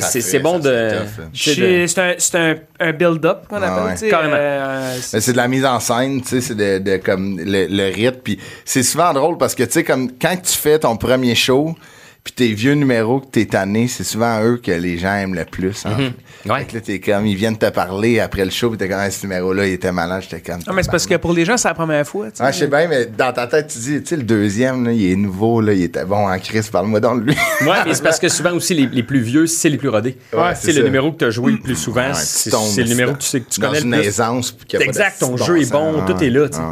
[0.00, 0.90] C'est bon de.
[1.34, 3.92] C'est un, c'est un, un build-up qu'on Ah appelle, ouais.
[3.94, 4.08] tu sais.
[4.10, 4.36] Carrément.
[4.38, 7.66] euh, Mais c'est de la mise en scène, tu sais, c'est de, de comme le,
[7.66, 8.20] le rythme.
[8.22, 11.74] Puis c'est souvent drôle parce que, tu sais, comme quand tu fais ton premier show,
[12.22, 15.46] Puis tes vieux numéros que t'es tanné, c'est souvent eux que les gens aiment le
[15.46, 15.86] plus.
[15.86, 16.12] Hein.
[16.44, 16.60] Ouais.
[16.60, 18.98] Fait que là, t'es comme, ils viennent te parler après le show, puis t'es comme,
[19.00, 20.60] Ah, ce numéro-là, il était malin, j'étais comme.
[20.66, 22.26] Non, mais c'est parce que pour les gens, c'est la première fois.
[22.30, 22.42] tu sais.
[22.46, 24.92] Ah, je sais bien, mais dans ta tête, tu dis, tu sais, le deuxième, là,
[24.92, 27.36] il est nouveau, là, il était bon en Chris, parle-moi donc de lui.
[27.62, 30.18] Ouais, mais c'est parce que souvent aussi, les, les plus vieux, c'est les plus rodés.
[30.34, 32.12] Ouais, c'est c'est le numéro que tu as joué le plus souvent.
[32.14, 32.50] C'est
[32.82, 34.06] le numéro dans- que tu sais que tu dans connais le plus.
[34.08, 36.48] aisance, puis qu'il y a pas de Exact, ton jeu est bon, tout est là,
[36.50, 36.62] tu sais.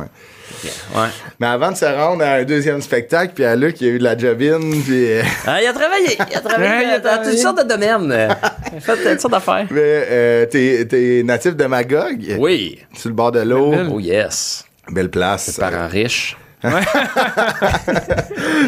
[0.65, 1.09] Ouais.
[1.41, 3.93] Mais avant de se rendre à un deuxième spectacle, puis à Luc, il y a
[3.95, 5.13] eu de la jobine, puis.
[5.13, 6.17] euh, Ah, il a travaillé.
[6.31, 8.29] Il a travaillé Ouais, il a dans toutes sortes de domaines.
[8.73, 9.67] Il a fait toutes sortes d'affaires.
[9.71, 12.79] mais euh, t'es, t'es natif de Magog, Oui.
[12.97, 13.71] sur le bord de l'eau?
[13.71, 13.89] Belle.
[13.93, 14.65] Oh yes.
[14.91, 15.57] Belle place.
[15.59, 16.37] Parents riches.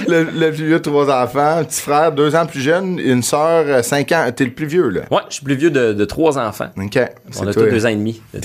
[0.09, 3.23] le, le plus vieux de trois enfants, un petit frère, deux ans plus jeune, une
[3.23, 4.27] sœur, euh, cinq ans.
[4.35, 5.03] T'es le plus vieux, là.
[5.11, 6.69] Ouais, je suis plus vieux de, de trois enfants.
[6.77, 6.99] OK.
[7.39, 7.65] On a toi.
[7.65, 8.23] tous deux ans et demi.
[8.35, 8.39] de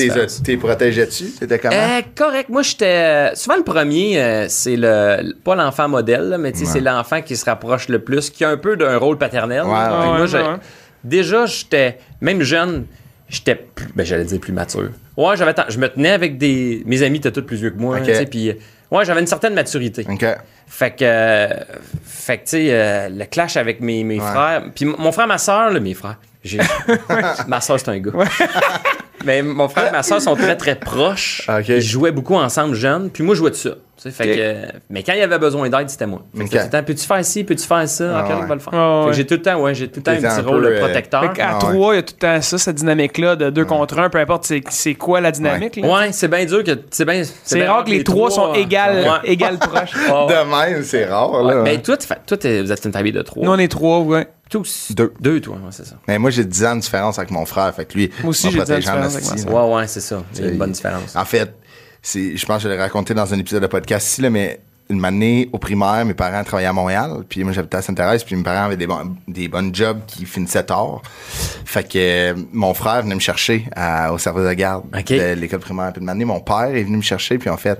[0.43, 1.25] T'es, protégé-tu?
[1.31, 1.75] T'étais comment?
[1.75, 2.49] Euh, correct.
[2.49, 2.85] Moi, j'étais.
[2.85, 5.17] euh, Souvent, le premier, euh, c'est le.
[5.21, 8.29] le- Pas l'enfant modèle, là, mais tu sais, c'est l'enfant qui se rapproche le plus,
[8.29, 9.63] qui a un peu d'un rôle paternel.
[9.63, 10.05] Ouais, Fait que ouais.
[10.07, 10.55] moi, Ouais, j'ai- ouais.
[11.03, 11.99] Déjà, j'étais.
[12.21, 12.85] Même jeune,
[13.29, 13.55] j'étais.
[13.55, 14.89] plus- Ben, j'allais dire plus mature.
[15.17, 15.53] Ouais, j'avais.
[15.53, 16.81] tant- Je me tenais avec des.
[16.85, 17.97] Mes amis étaient tous plus vieux que moi.
[17.97, 18.05] Ok.
[18.05, 18.53] tu sais, Puis.
[18.91, 20.05] Ouais, j'avais une certaine maturité.
[20.09, 20.25] OK.
[20.67, 21.47] Fait que, euh,
[22.03, 24.63] fait que tu sais, euh, le clash avec mes, mes frères.
[24.73, 26.17] Puis mon frère, ma soeur, là, mes frères.
[26.43, 26.59] j'ai-
[27.47, 28.11] ma soeur, c'est un gars.
[29.25, 31.47] Mais mon frère et ma soeur sont très, très proches.
[31.77, 33.09] Ils jouaient beaucoup ensemble jeunes.
[33.09, 33.71] Puis moi, je jouais de ça.
[33.97, 36.21] Tu sais, Fait que, mais quand il y avait besoin d'aide, c'était moi.
[36.33, 36.49] Fait que Ok.
[36.51, 38.17] c'était tout le temps, peux-tu faire ci, peux-tu faire ça?
[38.19, 38.45] Ah Ah, ouais.
[38.47, 38.73] va le faire.
[38.73, 39.11] Ah Fait ouais.
[39.11, 40.79] que j'ai tout le temps, ouais, j'ai tout le temps un petit un rôle euh,
[40.79, 41.21] protecteur.
[41.21, 43.65] Fait qu'à Ah trois, il y a tout le temps ça, cette dynamique-là de deux
[43.65, 45.77] contre un, peu importe c'est, c'est quoi la dynamique.
[45.77, 45.87] là.
[45.87, 46.71] Ouais, c'est bien dur que.
[46.91, 47.23] C'est bien.
[47.43, 49.19] C'est rare que les trois sont égales, Ouais.
[49.31, 49.93] égales proches.
[49.95, 51.57] De même, c'est rare, là.
[51.57, 53.43] Ouais, Ben, toi, tu fais- toi, vous êtes une famille de trois.
[53.45, 54.27] Nous, on est trois, ouais.
[54.49, 54.91] Tous.
[54.91, 55.11] Deux.
[55.19, 55.95] Deux, toi, ouais, c'est ça.
[56.07, 57.73] Mais moi, j'ai 10 ans de différence avec mon frère.
[57.73, 59.51] Fait que lui, Moi aussi, j'ai 10 ans de différence avec là.
[59.65, 60.21] Ouais, ouais, c'est ça.
[60.35, 61.15] Il y a une bonne différence.
[61.15, 61.51] En fait,
[62.07, 64.59] c'est, je pense que je l'ai raconté dans un épisode de podcast ici, là, mais
[64.87, 68.35] une année au primaire, mes parents travaillaient à Montréal, puis moi j'habitais à Sainte-Thérèse, puis
[68.35, 71.01] mes parents avaient des, bons- des bonnes jobs qui finissaient tard.
[71.65, 75.07] Fait que euh, mon frère venait me chercher à- au service de garde Ok.
[75.07, 75.91] de l'école primaire.
[75.91, 77.79] Puis une année, mon père est venu me chercher, puis en fait,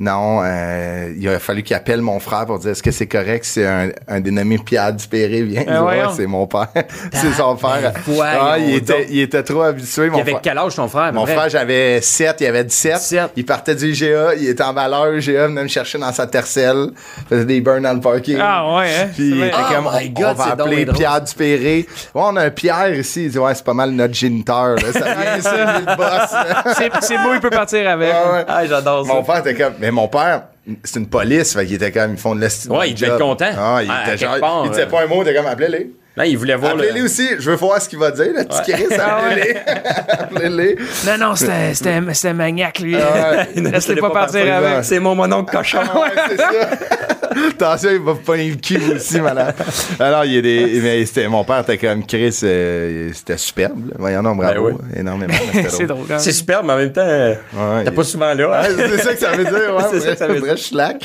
[0.00, 3.44] non, euh, il a fallu qu'il appelle mon frère pour dire est-ce que c'est correct,
[3.44, 6.10] c'est un, un dénommé Pierre Dupéré, Ouais, voyons.
[6.16, 6.68] c'est mon père.
[7.12, 7.92] c'est son père.
[8.06, 10.06] voyons Ah, il, était, il était trop habitué.
[10.12, 11.12] Il avait frère- quel âge ton frère?
[11.12, 12.94] mon frère, j'avais 7, il avait 17.
[12.94, 13.30] 17.
[13.36, 15.14] Il partait du IGA, il était en valeur.
[15.16, 16.88] IGA venait me chercher dans sa tercelle,
[17.28, 18.38] faisait des burns dans le parking.
[18.40, 19.08] Ah ouais, hein?
[19.14, 20.86] Puis il était Oh comme, on- God, on va appeler.
[20.86, 21.86] Pierre Dupéré.
[22.14, 23.24] Ouais, on a un Pierre ici.
[23.24, 24.76] Il dit, ouais, c'est pas mal notre géniteur.
[24.76, 24.92] Là.
[24.92, 26.74] Ça vient, le boss.
[27.02, 28.12] C'est, beau, il peut partir avec.
[28.14, 28.44] Ah ouais.
[28.48, 29.12] Ah, j'adore ça.
[29.12, 30.42] Mon père était comme, mais mon père,
[30.84, 32.72] c'est une police, fait qu'il était comme, ils font de l'estime.
[32.72, 33.50] Ouais, il devait être content.
[33.58, 35.28] Ah, il Ah, à était genre, quelque part, il disait euh, pas un mot, il
[35.28, 35.90] était comme, appelez-les.
[36.16, 36.82] Là, il voulait voir le...
[36.82, 39.56] Appelez-les aussi, je veux voir ce qu'il va dire, le petit Chris, appelez-les.
[40.08, 40.76] appelez-les.
[41.06, 42.96] Non, non, c'était, c'était, c'était maniaque, lui.
[42.96, 43.60] Ah ouais.
[43.70, 44.84] Laisse-les pas partir avec.
[44.84, 45.78] C'est mon mononcle cochon.
[45.78, 46.50] Ouais, c'est ça.
[47.50, 49.52] Attention, il va pas le cul aussi, madame.
[49.98, 50.80] Alors, il y a des.
[50.82, 53.88] Mais c'était, mon père était comme Chris, euh, c'était superbe.
[53.90, 53.94] là.
[53.98, 54.70] Voyons, non, bravo.
[54.72, 55.32] Ben Énormément.
[55.54, 56.06] mais C'est drôle.
[56.18, 57.38] C'est super, mais en même temps, Ouais,
[57.84, 58.62] t'es il- pas souvent là.
[58.62, 58.68] hein?
[58.76, 59.84] Ouais, c'est ça que ça veut dire, ouais.
[59.92, 60.56] C'est ça que ça veut dire.
[60.58, 60.96] schlag.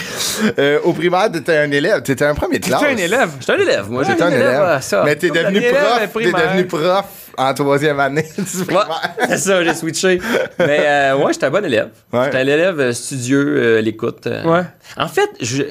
[0.60, 2.02] Euh, au primaire, t'étais un élève.
[2.02, 2.82] T'étais un premier de classe.
[2.82, 3.30] T'es un élève.
[3.40, 4.04] J'étais un élève, moi.
[4.04, 4.78] J'étais un élève.
[4.82, 5.04] ça.
[5.06, 6.10] Mais t'es devenu prof.
[6.14, 7.06] T'es devenu prof
[7.38, 9.02] en troisième année du Ouais, primaire.
[9.28, 10.22] c'est ça, j'ai switché.
[10.58, 11.90] Mais euh, ouais, j'étais un bon élève.
[12.14, 12.26] Ouais.
[12.26, 14.26] J'étais un élève euh, studieux, euh, l'écoute.
[14.46, 14.62] Ouais.
[14.98, 15.64] En fait, je-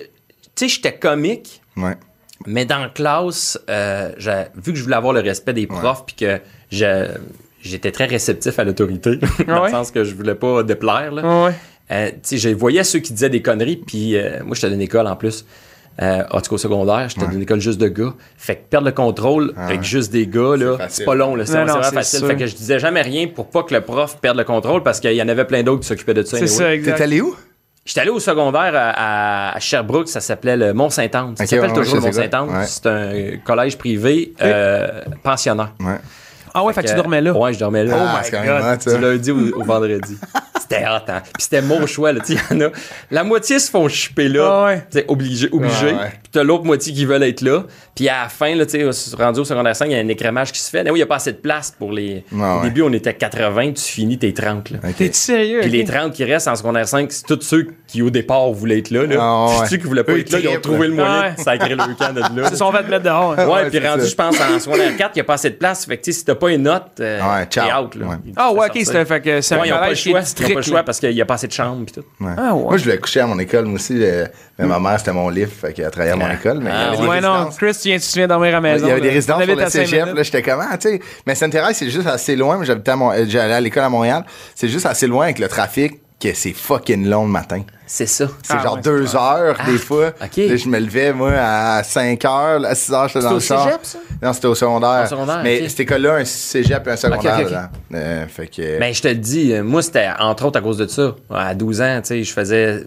[0.57, 1.95] tu sais, j'étais comique, Ouais.
[2.47, 4.11] mais dans la classe, euh,
[4.57, 6.40] vu que je voulais avoir le respect des profs, puis que
[6.71, 9.64] j'étais très réceptif à l'autorité, dans Ouais.
[9.67, 11.12] le sens que je voulais pas déplaire.
[11.12, 11.23] Là.
[11.23, 11.55] Ouais, ouais.
[11.90, 14.81] Euh, tu sais, je voyais ceux qui disaient des conneries, puis euh, moi, j'étais d'une
[14.81, 15.45] école en plus.
[16.03, 18.14] Euh, en tout cas, au secondaire, j'étais d'une école juste de gars.
[18.37, 21.47] Fait que perdre le contrôle avec juste des gars, là, c'est pas long, là.
[21.47, 22.19] C'est vraiment facile.
[22.21, 22.27] sûr.
[22.29, 24.99] Fait que je disais jamais rien pour pas que le prof perde le contrôle parce
[24.99, 26.31] qu'il y en avait plein d'autres qui s'occupaient de ça.
[26.38, 26.49] C'est anyway.
[26.59, 26.97] ça, exact.
[26.97, 27.37] T'es allé où?
[27.85, 31.35] J'étais allé au secondaire à, à Sherbrooke, ça s'appelait le Mont-Saint-Anne.
[31.37, 32.01] Ça s'appelle ouais, toujours le.
[32.03, 32.49] Mont-Saint-Anne.
[32.49, 32.66] Ouais.
[32.66, 35.73] C'est un collège privé euh, pensionnaire.
[35.81, 35.97] Ouais.
[36.55, 37.33] Ah ouais, fait que tu dormais là.
[37.33, 37.97] Ouais, je dormais là.
[37.99, 38.94] Ah, même hot, ça.
[38.94, 40.16] Du lundi au, au vendredi.
[40.61, 41.20] C'était hot, hein?
[41.25, 42.20] Puis c'était mon choix, là.
[42.25, 42.70] Tu sais, y en a.
[43.11, 44.49] La moitié se font chipper là.
[44.51, 45.05] Ah ouais.
[45.09, 45.90] Obligé, obligé.
[45.90, 46.11] Ah ouais.
[46.23, 47.64] Puis t'as l'autre moitié qui veulent être là.
[47.94, 49.98] Puis à la fin, là, tu sais, au- rendu au secondaire 5, il y a
[49.98, 50.83] un écrémage qui se fait.
[50.83, 52.24] Là, oui, il n'y a pas assez de place pour les.
[52.37, 54.78] Ah Au début, on était 80, tu finis tes 30, là.
[54.98, 55.61] T'es-tu sérieux?
[55.61, 58.78] Puis les 30 qui restent en secondaire 5, c'est tous ceux qui, au départ, voulaient
[58.80, 59.04] être là.
[59.07, 59.16] là.
[59.20, 59.68] Ah ouais.
[59.68, 61.35] ceux qui voulaient pas Eux, être là, ils ils ont trouvé le moyen Ouais.
[61.37, 62.46] de sacrer le de là.
[62.46, 63.30] Ils se sont fait mettre dehors.
[63.38, 64.09] Ouais, Ouais, puis c'est rendu, ça.
[64.09, 65.87] je pense, en secondaire 4, il n'y a pas assez de place.
[65.87, 67.64] Fait que, tu sais, si t'as pas une note, euh, Ouais, ciao.
[67.66, 68.18] t'es out, là.
[68.37, 70.20] Ah fait ouais, ok, c'était fait que c'est un ils n'ont pas le choix.
[70.20, 71.87] Ils n'ont pas le choix parce qu'il n'y a pas assez de chambres.
[71.87, 72.04] Pis tout.
[72.20, 72.33] Ouais.
[72.37, 72.62] Ah ouais.
[72.64, 73.94] Moi, je voulais coucher à mon école, moi aussi.
[73.94, 76.35] mais ma mère, c'était mon livre, fait qu'elle travaillait à mon Ah.
[76.35, 76.59] école.
[76.61, 77.57] Mais Ah, non, résidences.
[77.85, 78.87] Tu viens, tu viens dormir à la maison.
[78.87, 79.14] Il y avait des là.
[79.14, 81.01] résidences habite le cégep, là, j'étais comment, tu sais.
[81.27, 82.57] Mais Sainte-Thérèse, c'est juste assez loin.
[82.57, 84.25] Moi, J'habitais à Mon- euh, j'allais à l'école à Montréal.
[84.55, 87.62] C'est juste assez loin avec le trafic que c'est fucking long le matin.
[87.87, 88.29] C'est ça.
[88.42, 90.09] C'est Ah genre ouais, deux heures, des fois.
[90.23, 90.37] ok.
[90.38, 93.40] Là, je me levais, moi, à 5 heures, à 6 heures, j'étais dans au le
[93.40, 93.64] char.
[93.66, 93.99] cégep, ça?
[94.23, 95.03] Non, c'était au secondaire.
[95.05, 95.68] Au secondaire, Mais ok.
[95.68, 97.35] cette école-là, un cégep et un secondaire.
[97.35, 97.49] Ok, ok, ok.
[97.51, 97.68] dedans.
[97.94, 98.79] Euh, fait que...
[98.79, 101.14] Ben, je te le dis, euh, moi, c'était entre autres à cause de ça.
[101.31, 102.85] À 12 ans, tu sais, je faisais.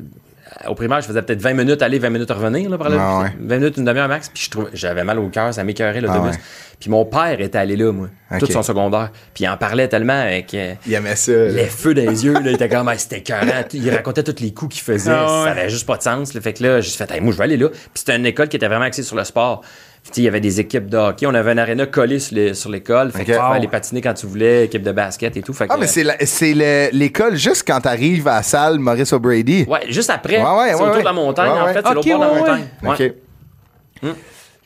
[0.67, 2.97] Au primaire, je faisais peut-être 20 minutes aller, 20 minutes revenir, là, par là.
[2.99, 3.29] Ah ouais.
[3.39, 4.29] 20 minutes, une demi-heure max.
[4.33, 6.31] Puis je trouvais, j'avais mal au cœur, ça m'écœurait l'autobus.
[6.33, 6.43] Ah ouais.
[6.79, 8.07] Puis mon père était allé là, moi,
[8.39, 9.09] tout son secondaire.
[9.33, 11.31] Puis il en parlait tellement avec euh, il aimait ça.
[11.31, 13.45] les feux dans les yeux, là, il était comme, Ah, c'était écœurant.
[13.73, 15.11] Il racontait tous les coups qu'il faisait.
[15.11, 15.45] Ah ouais.
[15.45, 16.33] Ça avait juste pas de sens.
[16.35, 16.41] là.
[16.41, 17.69] Fait que là, j'ai fait, Hey, moi, je vais aller là.
[17.69, 19.63] Puis c'était une école qui était vraiment axée sur le sport.
[20.15, 21.25] Il y avait des équipes de hockey.
[21.25, 23.11] On avait un aréna collé sur l'école.
[23.11, 25.53] Fait que tu pouvais aller patiner quand tu voulais, équipe de basket et tout.
[25.53, 26.53] Fait que, Ah, mais c'est
[26.93, 29.65] l'école juste quand t'arrives à la salle Maurice O'Brady.
[29.67, 30.99] Ouais, juste après, Ouais, ouais, c'est ouais, autour ouais.
[30.99, 32.63] de la montagne, en fait, c'est l'autre bord de la montagne.
[32.85, 32.99] OK.
[34.03, 34.13] Ouais.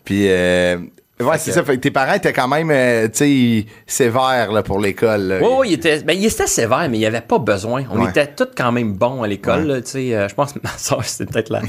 [0.04, 0.78] Puis, euh,
[1.22, 1.64] ouais, c'est que- ça.
[1.64, 5.40] Fait que tes parents étaient quand même, euh, tu sais, sévères là, pour l'école.
[5.42, 7.84] Oui, oui, il était, ben, il était sévère, mais il n'y avait pas besoin.
[7.92, 8.10] On Ouais.
[8.10, 9.82] était tous quand même bons à l'école.
[9.86, 11.62] tu sais, euh, je pense que ma soeur, c'était peut-être la.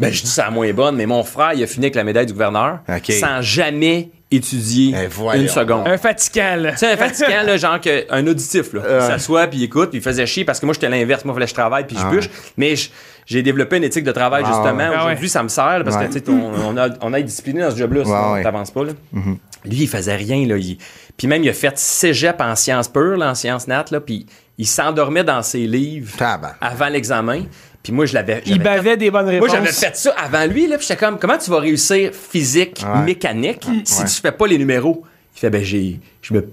[0.00, 2.04] ben, je dis ça la moins bonne, mais mon frère, il a fini avec la
[2.04, 2.78] médaille du gouverneur
[3.20, 5.86] sans jamais étudier Eh, voyons une seconde.
[5.86, 6.72] Un fatigant, là.
[6.72, 8.80] Tu sais, un fatigant, là, genre que, un auditif, là.
[8.96, 11.24] Il s'assoit, puis il écoute, puis il faisait chier parce que moi, j'étais l'inverse.
[11.24, 12.28] Moi, il fallait que je travaille, puis je Ah bûche.
[12.56, 12.88] Mais je-
[13.26, 14.90] j'ai développé une éthique de travail, Ah justement.
[14.94, 15.28] Ah Aujourd'hui, ouais.
[15.28, 16.06] ça me sert, là, parce Ouais.
[16.08, 18.32] que, tu sais, on, on a, on a été discipliné dans ce job-là, sinon, Ouais,
[18.34, 18.42] ouais.
[18.42, 18.92] t'avances pas, là.
[19.64, 20.56] Lui, il faisait rien, là.
[20.56, 20.78] Il-
[21.16, 24.26] Puis même, il a fait cégep en sciences pures, là, en sciences nat, là, puis
[24.58, 26.10] il s'endormait dans ses livres
[26.60, 27.42] avant l'examen.
[27.82, 28.42] Puis moi, je l'avais.
[28.46, 29.50] Il fait- bavait des bonnes moi, réponses.
[29.52, 33.02] j'avais fait ça avant lui, là, puis j'étais comme, comment tu vas réussir physique, Ouais.
[33.02, 34.08] mécanique, si Ouais.
[34.08, 35.02] tu fais pas les numéros?
[35.36, 36.00] Il fait, ben, j'ai,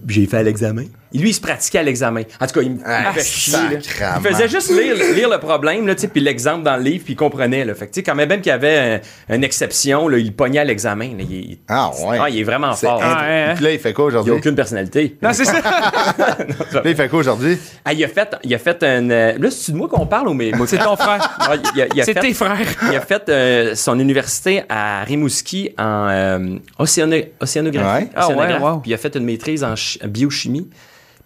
[0.08, 0.84] j'ai fait à l'examen.
[1.16, 2.22] Lui, il se pratiquait à l'examen.
[2.42, 4.18] En tout cas, il me Ah, il fait chier, là.
[4.20, 7.16] Il faisait juste lire, lire le problème, là, puis l'exemple dans le livre, puis il
[7.16, 7.76] comprenait, là.
[7.76, 10.64] Fait que, quand même, même qu'il y avait un- une exception, là, il pognait à
[10.64, 11.10] l'examen.
[11.20, 12.18] Il, est- Ah, ouais.
[12.20, 13.00] Ah, il est vraiment fort.
[13.00, 13.54] int- Ah, ouais, hein.
[13.56, 14.34] Puis là, il fait quoi Il aujourd'hui?
[14.34, 15.16] a aucune personnalité.
[15.22, 15.62] Non, c'est ça.
[15.62, 17.60] Là, il fait quoi aujourd'hui?
[17.86, 19.10] Ah, il a fait, il a fait un.
[19.12, 20.52] euh, Là, c'est de moi qu'on parle ou mais?
[20.66, 21.38] C'est ton frère.
[21.76, 22.58] Il il C'est tes frères.
[22.92, 28.06] il a fait euh, son université à Rimouski en euh, océano- océanographie.
[28.06, 28.10] Ouais.
[28.16, 28.80] Ah ouais, wow.
[28.80, 30.70] Puis il a fait une maîtrise en chi- biochimie.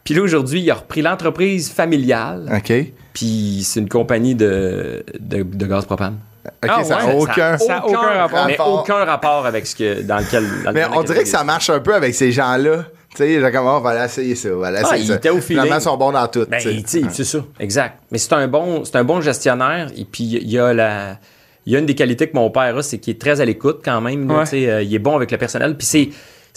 [0.04, 2.50] Puis là, aujourd'hui, il a repris l'entreprise familiale.
[2.56, 2.74] OK.
[3.14, 6.18] Puis c'est une compagnie de, de, de gaz propane.
[6.62, 7.58] Ah, ça n'a ouais, aucun.
[7.58, 8.46] Ça a aucun rapport.
[8.48, 10.46] Mais aucun rapport avec ce que dans lequel.
[10.64, 12.86] dans Mais lequel- on dirait que ça marche un peu avec ces gens-là.
[13.12, 15.08] Tu sais, genre, comme, oh, on va aller essayer ça, on va Ah, essayer il
[15.08, 15.16] ça.
[15.16, 15.64] était au feeling.
[15.64, 16.46] Finalement, ils sont bons dans tout.
[16.50, 18.00] Ben, c'est ça, exact.
[18.12, 19.90] Mais c'est un bon, c'est un bon gestionnaire.
[19.98, 21.18] Et puis il y a la,
[21.66, 23.46] il y a une des qualités que mon père a, c'est qu'il est très à
[23.46, 24.28] l'écoute quand même.
[24.28, 24.68] là, Ouais.
[24.70, 25.76] euh, il est bon avec le personnel.
[25.76, 26.10] Puis c'est,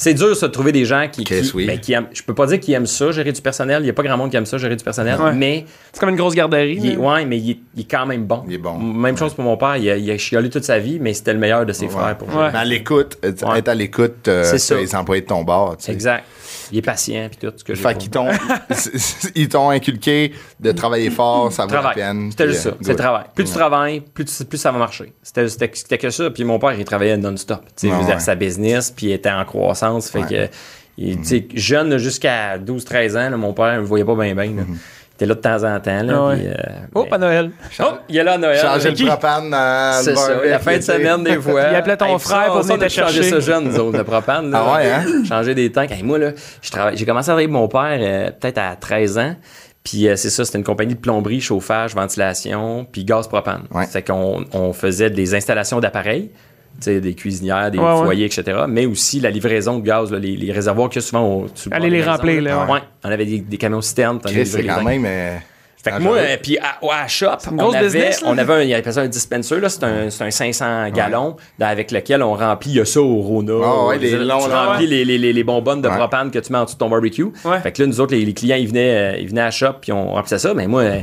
[0.03, 1.67] c'est dur ça, de trouver des gens qui, qui, oui.
[1.67, 2.07] ben, qui aiment.
[2.13, 3.83] Je peux pas dire qu'ils aiment ça, gérer du personnel.
[3.83, 5.21] Il y a pas grand monde qui aime ça, gérer du personnel.
[5.21, 5.35] Ouais.
[5.35, 6.79] Mais C'est comme une grosse garderie.
[6.81, 7.01] il est, là.
[7.01, 8.43] ouais, mais il est, il est quand même bon.
[8.49, 8.79] Il est bon.
[8.79, 9.77] Même chose pour mon père.
[9.77, 12.17] Il a, il a chiolé toute sa vie, mais c'était le meilleur de ses frères
[12.17, 12.51] pour Ouais.
[12.51, 13.59] Mais à l'écoute, Ouais.
[13.59, 14.77] être à l'écoute, euh, C'est ça.
[14.77, 15.93] les employés de ton tu sais.
[15.93, 16.25] Exact.
[16.73, 17.83] Il est patient puis tout ce que j'ai.
[17.83, 18.29] Fait qu'ils t'ont,
[19.35, 22.31] ils t'ont inculqué de travailler fort, ça vaut la peine.
[22.31, 22.77] C'était juste euh, ça.
[22.81, 23.25] C'est le travail.
[23.35, 25.13] Plus tu travailles, plus, ça va marcher.
[25.23, 26.31] C'était, que ça.
[26.31, 27.63] Puis mon père, il travaillait non-stop.
[27.77, 30.11] Tu sais, sa business, puis il était en croissance.
[30.11, 30.49] Fait que,
[30.99, 34.55] il- sais, jeune jusqu'à 12-13 ans, là, mon père ne me voyait pas bien, bien.
[35.25, 36.03] Était là de temps en temps.
[36.03, 36.37] Là, Ah ouais.
[36.37, 36.53] puis, euh,
[36.95, 37.51] Oh, mais- pas Noël.
[37.81, 38.59] Oh, il est là à Noël.
[38.59, 41.63] Changer le propane dans le C'est ça, la fin de semaine, des fois.
[41.71, 43.31] Il appelait ton Hey, frère ça, pour venir a te changé chercher.
[43.31, 44.51] ça jeune, nous autres, le propane.
[44.51, 44.65] là.
[44.67, 45.05] Ah ouais, hein?
[45.29, 45.91] Changer des tanks.
[45.91, 46.31] Hey, moi, là,
[46.95, 49.35] j'ai commencé à travailler avec mon père euh, peut-être à 13 ans.
[49.83, 53.63] Puis euh, c'est ça, c'était une compagnie de plomberie, chauffage, ventilation, puis gaz propane.
[53.73, 53.87] Ouais.
[53.87, 56.31] Fait qu'on on faisait des installations d'appareils,
[56.89, 58.05] des cuisinières, des Ouais, ouais.
[58.05, 58.45] foyers, etc.
[58.69, 61.75] Mais aussi la livraison de gaz, là, les, les réservoirs que souvent on, tu le
[61.77, 62.81] Allez les remplir, là, Ouais.
[63.05, 64.21] on avait des, des camions citernes.
[64.25, 65.05] c'est quand même.
[65.07, 65.37] euh,
[65.83, 69.01] Fait que moi, euh, puis à, Shop, on avait, business, on avait un, il ça
[69.01, 72.81] un dispenser, là, c'est un, c'est un 500 gallons avec lequel on remplit, il y
[72.81, 73.55] a ça au Rona.
[73.65, 75.05] Ah ouais, des tu longs, tu là, remplis ouais.
[75.05, 75.97] les, les, les, bonbonnes de Ouais.
[75.97, 77.25] propane que tu mets en dessous de ton barbecue.
[77.47, 77.61] Ouais.
[77.63, 79.75] Fait que là, nous autres, les, les clients, ils venaient, euh, ils venaient à Shop,
[79.81, 80.53] puis on remplissait ça.
[80.53, 81.01] Mais moi, euh,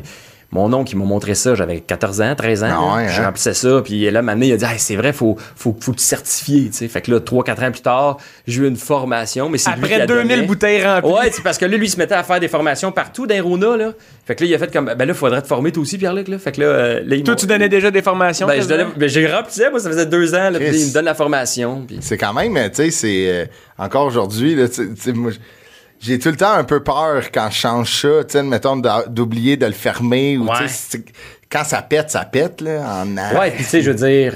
[0.52, 2.68] mon oncle, il m'a montré ça, j'avais 14 ans, 13 ans.
[2.96, 3.26] Ah je hein?
[3.26, 6.00] remplissais ça, puis là, maintenant, il a dit, Hey, c'est vrai, faut, faut, faut te
[6.02, 6.88] certifier, tu sais.
[6.88, 9.84] Fait que là, 3-4 ans plus tard, j'ai eu une formation, mais c'est lui qui
[9.86, 10.48] Après la 2000 donnait.
[10.48, 11.12] bouteilles remplies.
[11.12, 13.44] Ouais, c'est parce que là, lui, il se mettait à faire des formations partout dans
[13.44, 13.92] Rona, là.
[14.26, 16.30] Fait que là, il a fait comme, ben là, faudrait te former toi aussi, Pierre-Luc,
[16.30, 16.40] là.
[16.40, 18.48] Fait que là, euh, là, Toi, tu donnais déjà des formations.
[18.48, 20.94] Ben, je donnais, ben, j'ai remplissais, moi, ça faisait deux ans, là, puis il me
[20.94, 21.86] donne la formation.
[22.00, 23.46] C'est quand même, tu sais, c'est euh,
[23.78, 25.32] encore aujourd'hui, là, tu sais, tu sais, moi,
[26.00, 29.58] j'ai tout le temps un peu peur quand je change ça, tu sais, mettons, d'oublier
[29.58, 31.04] de le fermer ou, tu sais,
[31.50, 33.16] quand ça pète, ça pète, là, en.
[33.38, 34.36] Ouais, puis tu sais, je veux dire,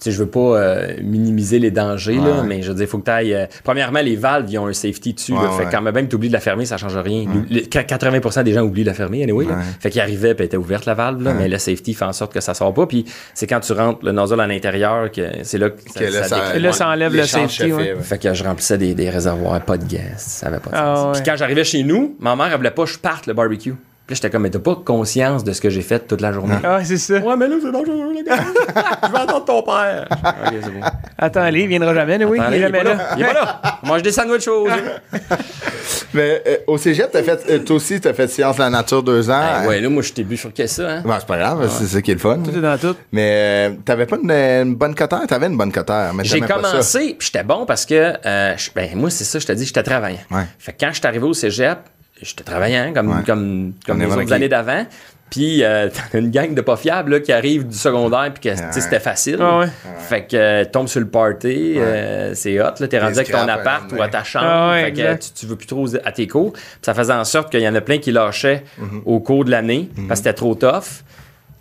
[0.00, 3.04] sais, je veux pas euh, minimiser les dangers, là, mais je veux dire, faut que
[3.04, 3.48] tu ailles.
[3.64, 5.68] premièrement, les valves, ils ont un safety dessus, Ouais, là, fait ouais.
[5.70, 7.24] quand même tu oublies de la fermer, ça change rien.
[7.50, 9.44] Le- 80% des gens oublient de la fermer, anyway.
[9.46, 9.58] là.
[9.80, 12.12] Fait qu'il arrivait, puis elle était ouverte la valve, là, mais le safety fait en
[12.12, 12.86] sorte que ça sort pas.
[12.86, 13.04] Puis
[13.34, 16.10] c'est quand tu rentres le nozzle à l'intérieur que c'est là que ça, Que là,
[16.22, 16.56] ça ça- déclenche.
[16.56, 17.96] Et là, ça enlève le safety, fait, ouais.
[18.00, 20.94] Fait que je remplissais des, des réservoirs, pas de gaz, ça avait pas de Ah
[20.96, 21.06] sens.
[21.06, 21.22] ouais.
[21.22, 23.74] Puis quand j'arrivais chez nous, ma mère, elle voulait pas que je parte le barbecue.
[24.06, 26.32] Puis là, j'étais comme, mais t'as pas conscience de ce que j'ai fait toute la
[26.32, 26.54] journée.
[26.62, 27.18] Ah, c'est ça.
[27.18, 28.36] Ouais, mais là, c'est dangereux, le gars.
[29.06, 30.06] je vais attendre ton père.
[30.12, 30.80] ok, c'est bon.
[31.18, 32.38] Attends, allez, il viendra jamais, oui.
[32.38, 32.94] Attends, il est jamais là.
[32.94, 33.08] là.
[33.16, 33.60] Il est pas là.
[33.82, 34.68] On mange des sandwichs aux.
[36.14, 39.02] Mais euh, au cégep, t'as fait, euh, toi aussi, t'as fait sciences de la nature
[39.02, 39.40] deux ans.
[39.42, 41.02] Ah, ouais, là, moi, je t'ai bifurqué ça, hein.
[41.04, 42.38] Bon, c'est pas grave, c'est ça qui est le fun.
[42.44, 42.94] Tout est dans tout.
[43.12, 45.22] Mais euh, t'avais pas une, une bonne cotère?
[45.26, 49.10] T'avais une bonne cotère, mais J'ai commencé, puis j'étais bon parce que, euh, ben, moi,
[49.10, 50.18] c'est ça, je te dis, j'étais travaillant.
[50.30, 50.44] Ouais.
[50.58, 51.78] Fait que quand je suis arrivé au cégep,
[52.22, 53.22] j'étais travaillant comme, Ouais.
[53.26, 54.86] comme, comme les autres années d'avant.
[55.28, 58.56] Puis, euh, t'as une gang de pas fiables là, qui arrive du secondaire, puis que
[58.56, 59.38] tu sais, c'était facile.
[59.40, 59.66] Ah ouais.
[59.98, 62.74] Fait que euh, tombe sur le party, euh, c'est hot.
[62.78, 64.46] Là, t'es rendu avec ton appart ou à ta chambre.
[64.48, 66.52] Ah ouais, fait que tu, tu veux plus trop à tes cours.
[66.52, 69.02] Puis ça faisait en sorte qu'il y en a plein qui lâchaient Mhm.
[69.04, 71.02] au cours de l'année parce que c'était trop tough.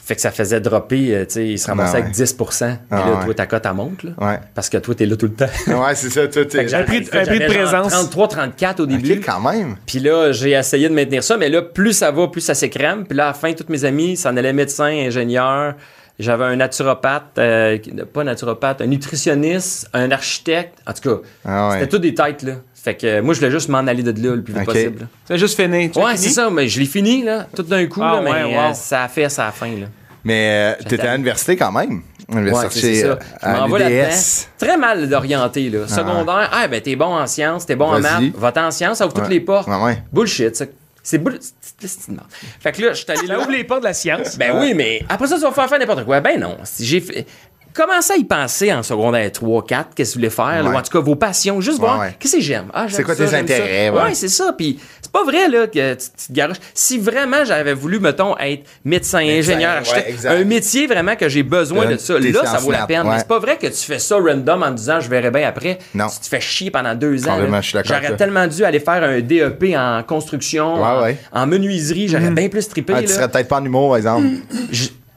[0.05, 2.03] Fait que ça faisait dropper, euh, tu sais, ils se ramassaient Ah ouais.
[2.03, 2.45] avec 10 Mais
[2.91, 3.25] Ah là, ouais.
[3.25, 4.03] toi, ta cote, elle monte.
[4.03, 4.39] Là, Ouais.
[4.53, 5.45] Parce que toi, t'es là tout le temps.
[5.67, 6.73] Ouais, c'est ça, toi, t'es.
[6.75, 7.91] Un prix de présence.
[7.91, 9.13] 33, 34 au début.
[9.13, 9.77] Ok, quand même.
[9.87, 13.05] Puis là, j'ai essayé de maintenir ça, mais là, plus ça va, plus ça s'écrème.
[13.07, 15.73] Puis là, à la fin, tous mes amis s'en allaient médecin, ingénieur.
[16.19, 17.77] J'avais un naturopathe, euh,
[18.13, 20.77] pas naturopathe, un nutritionniste, un architecte.
[20.87, 21.73] En tout cas, Ah ouais.
[21.79, 22.53] c'était tout des têtes, là.
[22.85, 24.73] Fait que euh, moi, je voulais juste m'en aller de là le plus vite Ok.
[24.73, 24.99] possible.
[25.01, 25.05] là.
[25.27, 25.89] C'est juste fini.
[25.89, 26.23] Tu as Ouais, fini?
[26.27, 28.73] c'est ça, mais je l'ai fini, là, tout d'un coup, Ah là, mais ouais, euh,
[28.73, 29.87] ça a fait la fin, là.
[30.23, 32.01] Mais euh, t'étais à l'université quand même.
[32.29, 33.07] Ouais, L'université c'est ça.
[33.07, 34.07] euh, Je à m'en vais là-dedans.
[34.07, 34.47] l'UDS.
[34.59, 35.87] Très mal d'orienter, là.
[35.87, 38.25] Secondaire, ah, ben, t'es bon en sciences, t'es bon en Vas-y.
[38.27, 39.29] maths, va-t'en en sciences, ça ouvre toutes Ouais.
[39.31, 39.67] les portes.
[39.67, 40.03] Ouais, ouais.
[40.13, 40.65] Bullshit, ça.
[41.03, 41.37] C'est bull...
[41.39, 41.53] c'est-
[41.87, 42.27] c'est une merde.
[42.59, 43.39] Fait que là, je suis allé Ça là.
[43.39, 44.37] ouvre les portes de la science.
[44.39, 46.19] Ben oui, mais après ça, tu vas faire faire n'importe quoi.
[46.21, 46.57] Ben non.
[46.63, 47.25] Si j'ai fait.
[47.75, 50.73] Commencez à y penser en secondaire 3, 4, qu'est-ce que vous voulez faire, là, ou
[50.73, 52.67] en tout cas vos passions, juste voir qu'est-ce que j'aime?
[52.73, 53.37] Ah, C'est quoi ça, tes ça.
[53.37, 54.01] intérêts, ouais.
[54.01, 54.53] Ouais, c'est ça.
[54.57, 56.57] Puis c'est pas vrai là que tu, te garoches.
[56.73, 59.83] Si vraiment j'avais voulu, mettons, être médecin, ingénieur,
[60.25, 63.03] un métier vraiment que j'ai besoin de ça, là, ça vaut la peine.
[63.05, 65.79] Mais c'est pas vrai que tu fais ça random en disant je verrai bien après.
[65.93, 66.07] Non.
[66.07, 67.37] Tu te fais chier pendant deux ans.
[67.83, 71.17] J'aurais tellement dû aller faire un DEP en construction, Ouais, en, ouais.
[71.33, 72.93] en menuiserie, j'aurais bien plus trippé.
[72.95, 74.27] Ah, tu serais peut-être pas en humour, par exemple.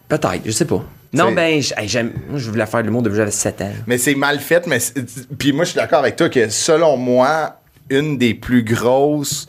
[0.08, 0.82] Peut-être, je sais pas.
[1.12, 2.12] Non, ben, j'aime.
[2.28, 3.72] Moi, je voulais faire le monde depuis que j'avais 7 ans.
[3.86, 4.78] Mais c'est mal fait, mais
[5.38, 9.46] puis moi je suis d'accord avec toi que selon moi, une des plus grosses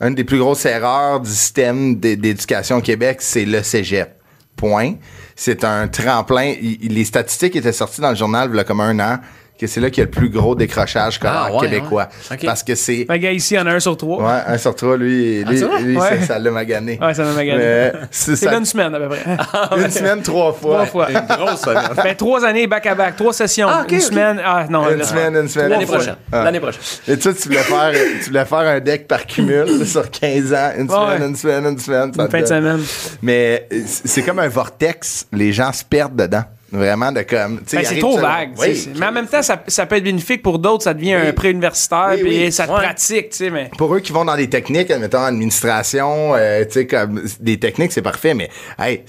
[0.00, 4.10] une des plus grosses erreurs du système d'é- d'éducation au Québec, c'est le cégep.
[4.56, 4.94] Point.
[5.34, 6.54] C'est un tremplin.
[6.60, 9.18] Il- les statistiques étaient sorties dans le journal il y a comme un an
[9.58, 12.08] que c'est là qu'il y a le plus gros décrochage Ah, ouais, québécois.
[12.30, 12.36] ouais.
[12.44, 14.22] Parce que c'est Un gars ici, il y en a un sur trois.
[14.22, 15.54] Ouais, un sur trois, lui, vrai?
[15.82, 16.20] lui, Ouais.
[16.26, 16.98] ça- l'a magané.
[17.00, 17.58] Ouais, ça m'a magané.
[17.58, 19.24] Mais c'est ça- une semaine à peu près.
[19.84, 20.86] une semaine, trois fois.
[20.86, 21.08] Trois fois.
[21.36, 21.82] Grosse semaine.
[22.02, 23.68] Ben, trois années back-à-back, trois sessions.
[23.70, 24.40] Ah, une semaine.
[24.44, 24.90] Ah, non.
[24.90, 25.68] Une là- semaine, une semaine.
[25.70, 26.16] L'année prochaine.
[26.32, 26.44] Ah.
[26.44, 26.80] L'année prochaine.
[27.06, 30.70] Et toi, tu voulais faire, tu voulais faire un deck par cumul sur 15 ans,
[30.78, 31.26] une semaine, Ouais.
[31.28, 32.12] une semaine, une semaine.
[32.18, 32.80] Une fin de semaine.
[33.22, 36.42] Mais euh, c'est comme un vortex, les gens se perdent dedans.
[36.72, 37.60] Vraiment, de comme.
[37.72, 38.50] Ben, c'est trop vague.
[38.58, 38.74] Oui.
[38.74, 40.82] c'est- Mais en même temps, ça, ça peut être bénéfique pour d'autres.
[40.84, 41.28] Ça devient Oui.
[41.28, 42.78] un pré-universitaire, Oui, puis ça te Ouais.
[42.78, 43.70] pratique, tu sais, mais...
[43.78, 47.92] Pour eux qui vont dans des techniques, admettons, administration, euh, tu sais, comme des techniques,
[47.92, 48.48] c'est parfait, mais
[48.78, 49.02] hey,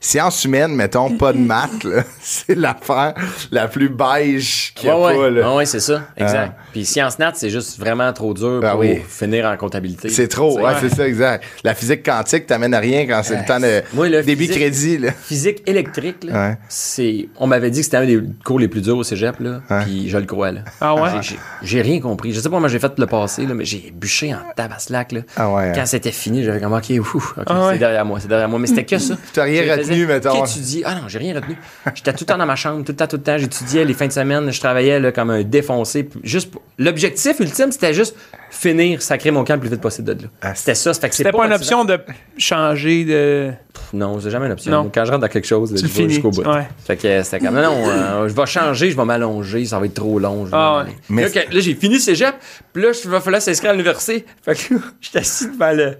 [0.00, 1.86] sciences humaines, mettons, pas de maths,
[2.20, 3.14] c'est l'affaire
[3.50, 5.54] la plus beige qu'il y a Ouais, pas, là.
[5.56, 6.02] Ouais, c'est ça.
[6.16, 6.52] Exact.
[6.56, 6.62] Ah.
[6.72, 9.00] Puis Sciences Nat, c'est juste vraiment trop dur Ah pour oui.
[9.08, 10.08] finir en comptabilité.
[10.08, 11.44] C'est trop, ouais, c'est ça, exact.
[11.64, 14.60] La physique quantique t'amène à rien quand c'est le temps de Moi, le débit physique-
[14.60, 15.10] crédit, là.
[15.12, 16.56] Physique électrique, là,
[17.38, 19.60] On m'avait dit que c'était un des cours les plus durs au cégep, là.
[19.84, 20.60] Puis je le crois, là.
[20.80, 21.10] Ah ouais?
[21.62, 22.32] J'ai- rien compris.
[22.32, 25.20] Je sais pas comment j'ai fait le passé, là, mais j'ai bûché en tabaslac, là.
[25.36, 25.86] Ah ouais, Quand hein.
[25.86, 27.72] c'était fini, j'avais comme, OK, ouf, OK, Ah ouais.
[27.74, 28.58] c'est derrière moi, c'est derrière moi.
[28.58, 29.14] Mais c'était que ça.
[29.32, 30.42] T'as rien retenu, mettons.
[30.42, 30.82] qu'étudier.
[30.84, 31.56] Ah non, j'ai rien retenu.
[31.94, 33.38] J'étais tout le temps dans ma chambre, tout le temps, tout le temps.
[33.38, 36.08] J'étudiais les fins de semaine, je travaillais là, comme un défoncé.
[36.22, 38.14] Juste pour- L'objectif ultime, c'était juste
[38.58, 40.28] finir, sacrer mon camp le plus vite possible de là.
[40.42, 40.92] Ah, C'était ça.
[40.92, 41.98] fait que C'était pas une option de
[42.36, 43.52] changer de...
[43.92, 44.72] Non, c'est jamais une option.
[44.72, 44.90] Non.
[44.92, 46.14] Quand je rentre dans quelque chose, là, je vais finis.
[46.14, 46.42] jusqu'au bout.
[46.42, 46.66] Ouais.
[46.84, 49.86] Fait que c'était comme, non, non, euh, je vais changer, je vais m'allonger, ça va
[49.86, 50.44] être trop long.
[50.44, 50.92] je vais Ah ouais.
[51.08, 52.34] Mais- Là, là, j'ai fini cégep,
[52.72, 54.26] puis là, il va falloir s'inscrire à l'université.
[54.42, 55.96] Fait que là, j'étais assis devant le,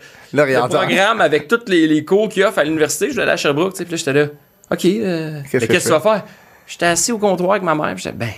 [0.69, 3.11] programme avec tous les, les cours qu'il offre à l'université.
[3.11, 4.27] Je vais aller à Sherbrooke, tu sais, puis là, j'étais là,
[4.71, 6.25] OK, euh, Qu'est-ce mais que qu'est-ce que je tu vas faire?
[6.67, 8.31] J'étais assis au comptoir avec ma mère, puis j'étais, ben,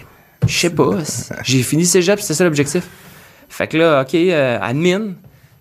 [0.46, 0.90] je sais pas.
[1.44, 2.84] J'ai fini cégep, c'était ça l'objectif.
[3.50, 5.08] Fait que là, OK, euh, admin,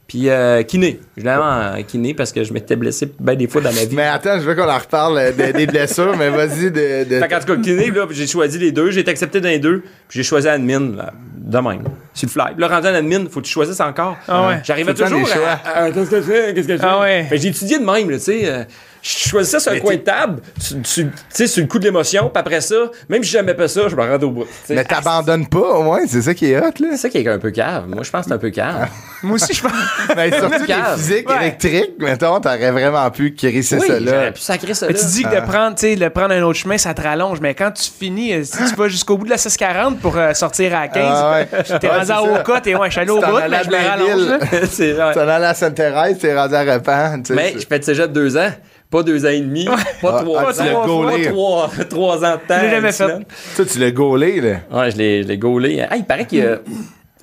[0.08, 1.00] puis euh, kiné.
[1.18, 3.96] Aller en kiné parce que je m'étais blessé bien des fois dans ma vie.
[3.96, 7.04] Mais attends, je veux qu'on en reparle euh, de- des blessures, mais vas-y de.
[7.10, 9.42] de- Fait qu'en tout cas, kiné, là, puis j'ai choisi les deux, j'ai été accepté
[9.42, 12.54] dans les deux, puis j'ai choisi admin, là, de même, sur le fly.
[12.54, 14.18] Puis là, rendu en admin, faut que tu choisisses encore.
[14.28, 14.56] Ah ouais.
[14.64, 15.28] J'arrivais toujours
[15.66, 16.54] à, à- Qu'est-ce que je fais?
[16.54, 16.88] Qu'est-ce que je fais?
[16.88, 17.28] Ah ouais.
[17.32, 18.42] J'ai étudié de même, là, tu sais.
[18.46, 18.64] euh,
[19.02, 22.40] je choisissais sur un coin de table, tu sais, sur le coup de l'émotion, puis
[22.40, 22.76] après ça,
[23.08, 24.46] même si j'aimais pas ça, je me rendais au bout.
[24.70, 26.88] Mais t'abandonnes pas, au moins, c'est ça qui est hot, là.
[26.92, 27.86] C'est ça qui est un peu cave.
[27.88, 28.88] Moi, je pense que c'est un peu cave.
[29.24, 29.72] Moi aussi, je pense...
[30.16, 30.98] Mais surtout les Cave.
[30.98, 31.36] physiques Ouais.
[31.42, 34.32] électriques, mettons, t'aurais vraiment pu crisser oui, ça j'aurais là.
[34.32, 35.00] pu sacrer ça Mais là.
[35.00, 37.40] tu dis que de prendre, tu sais, de prendre un autre chemin, ça te rallonge.
[37.42, 40.34] Mais quand tu finis, euh, si tu vas jusqu'au bout de la 640 pour euh,
[40.34, 41.48] sortir à 15, Ah ouais.
[41.80, 43.58] t'es Ouais, rendu à Oka, t'es ouais, je suis allé au t'en bout, allais mais
[43.58, 44.28] à je me rallonge.
[44.30, 44.40] là.
[44.70, 45.14] c'est ouais.
[45.14, 47.24] Tu en allais à Sainte-Thérèse, t'es rendu à Repent.
[47.24, 48.50] tu sais, Mais c'est- je fais de cégep deux ans,
[48.92, 52.18] pas deux ans et demi, pas Ah, trois ah, ans, tu l'as pas trois, trois
[52.26, 52.62] ans de temps.
[52.62, 52.92] l'ai jamais une fait.
[52.92, 53.26] semaine.
[53.56, 54.58] Ça, tu l'as gaulé, là.
[54.72, 55.86] Ouais, je l'ai, je l'ai gaulé.
[55.90, 56.60] Ah, il paraît qu'il y a,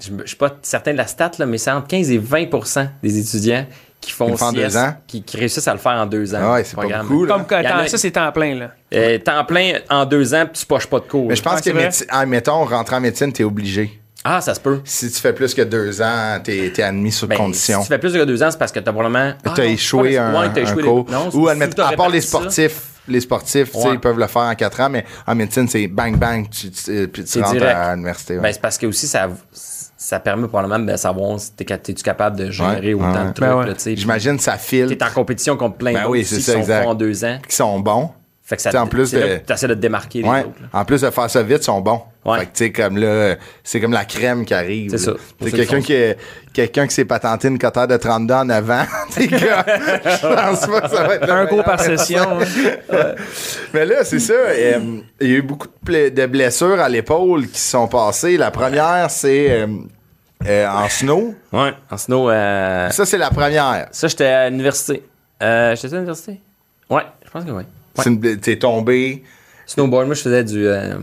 [0.01, 2.89] je, je suis pas certain de la stat, là, mais c'est entre 15 et 20%
[3.03, 3.67] des étudiants
[4.01, 4.95] qui font deux ans?
[5.07, 6.41] Qui, qui réussissent à le faire en deux ans.
[6.41, 7.35] Ah ouais, c'est pas beaucoup, là.
[7.35, 8.71] Comme quand a- ça, c'est temps plein, là.
[8.95, 11.27] Euh, temps plein en deux ans, puis tu poches pas de cours.
[11.29, 14.01] Mais je pense Ah, que, ah, mettons, rentrer en médecine, t'es obligé.
[14.29, 14.81] Ah, ça se peut.
[14.85, 17.79] Si tu fais plus que deux ans, t'es es admis sur Ben, condition.
[17.81, 19.33] Si tu fais plus que deux ans, c'est parce que t'as probablement.
[19.45, 21.07] Ah, T'as non, échoué un, ouais, t'as un échoué les- cours.
[21.11, 22.29] Non, Ou admettre- à part les ça.
[22.39, 23.95] sportifs, les sportifs, tu sais, Ouais.
[23.95, 27.07] ils peuvent le faire en quatre ans, mais en médecine, c'est bang bang, tu, tu-
[27.09, 27.77] puis tu C'est rentres direct.
[27.77, 28.35] à l'université.
[28.35, 28.41] ouais.
[28.41, 29.29] Ben, c'est parce que aussi, ça,
[29.97, 33.67] ça permet probablement de savoir si t'es, t'es-tu capable de gérer Ouais, autant ouais.
[33.67, 33.85] de trucs.
[33.87, 36.95] Ben J'imagine ça file, T'es en compétition contre plein Ben d'autres oui, qui sont en
[36.95, 37.39] deux ans.
[37.49, 38.11] qui sont bons.
[38.49, 40.41] Fait que ça, en plus de- t'essaies de te démarquer les Ouais.
[40.45, 40.61] autres.
[40.63, 40.69] là.
[40.81, 42.01] En plus de faire ça vite, ils sont bons.
[42.25, 42.39] Ouais.
[42.39, 44.91] Fait que, tu sais, comme là, c'est comme la crème qui arrive.
[44.93, 45.13] C'est ça.
[45.43, 46.17] C'est quelqu'un qui, est-
[46.53, 48.85] quelqu'un qui s'est patenté une coteur de 32 en avant.
[49.19, 52.39] Je pense pas que ça va être Un cours par session.
[52.41, 53.15] hein.
[53.75, 54.33] Mais là, c'est ça.
[54.35, 54.79] euh,
[55.21, 58.37] Il y a eu beaucoup de, pla- de blessures à l'épaule qui se sont passées.
[58.37, 59.67] La première, c'est euh,
[60.47, 61.35] euh, en snow.
[61.53, 62.31] Ouais, en snow.
[62.31, 63.89] euh, Ça, c'est la première.
[63.91, 65.03] Ça, j'étais à l'université.
[65.43, 66.41] Euh, j'étais à l'université?
[66.89, 67.65] Ouais, je pense que oui.
[68.05, 69.23] Bl- T'es tombé.
[69.67, 70.67] Snowboard, moi, je faisais du.
[70.67, 70.95] Euh,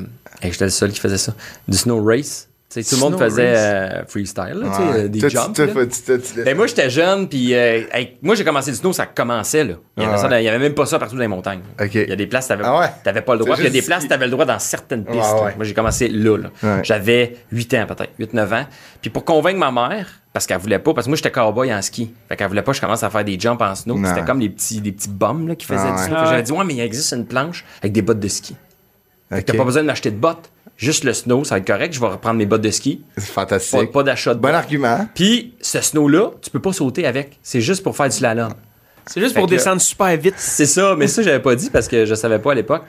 [0.41, 1.33] j'étais le seul qui faisait ça.
[1.67, 2.47] Du snow race.
[2.69, 4.99] Tu sais, tout le monde faisait euh, freestyle, là, tu sais, Ouais.
[5.03, 5.53] euh, des Toi, tu- jumps.
[5.53, 5.85] toi, là.
[5.85, 8.91] tu- tu- tu- Ben moi j'étais jeune puis euh, hey, moi j'ai commencé du snow
[8.91, 9.75] ça commençait là.
[9.95, 10.57] Il y avait, Ouais.
[10.57, 11.59] même pas ça partout dans les montagnes.
[11.79, 11.93] Ok.
[11.93, 12.87] Il y a des places t'avais Ah ouais?
[13.03, 13.55] t'avais pas le droit.
[13.59, 15.17] Il y a des places t'avais le droit dans certaines pistes.
[15.35, 15.53] Ouais, ouais.
[15.55, 16.35] Moi j'ai commencé là.
[16.35, 16.49] là.
[16.63, 16.79] Ouais.
[16.83, 18.65] J'avais 8 ans peut-être, 8 9 ans.
[19.01, 21.81] Puis pour convaincre ma mère parce qu'elle voulait pas parce que moi j'étais cowboy en
[21.81, 22.11] ski.
[22.27, 23.97] Fait qu'elle voulait pas que je commence à faire des jumps en snow.
[24.05, 26.15] C'était comme des petits des petits bums là qui faisaient Ah du snow.
[26.17, 26.43] Ah J'avais ouais.
[26.43, 28.55] dit ouais mais il existe une planche avec des bottes de ski.
[29.29, 30.49] T'as pas besoin de m'acheter de bottes.
[30.75, 31.93] Juste le snow, ça va être correct.
[31.93, 33.03] Je vais reprendre mes bottes de ski.
[33.15, 33.91] C'est Pas, fantastique.
[33.91, 34.55] pas d'achat de Bon bottes.
[34.55, 35.07] argument.
[35.13, 37.37] Puis ce snow-là, tu peux pas sauter avec.
[37.43, 38.53] C'est juste pour faire du slalom.
[39.05, 40.33] C'est juste Fait pour que- descendre super vite.
[40.37, 42.83] C'est ça, mais ça, j'avais pas dit parce que je savais pas à l'époque.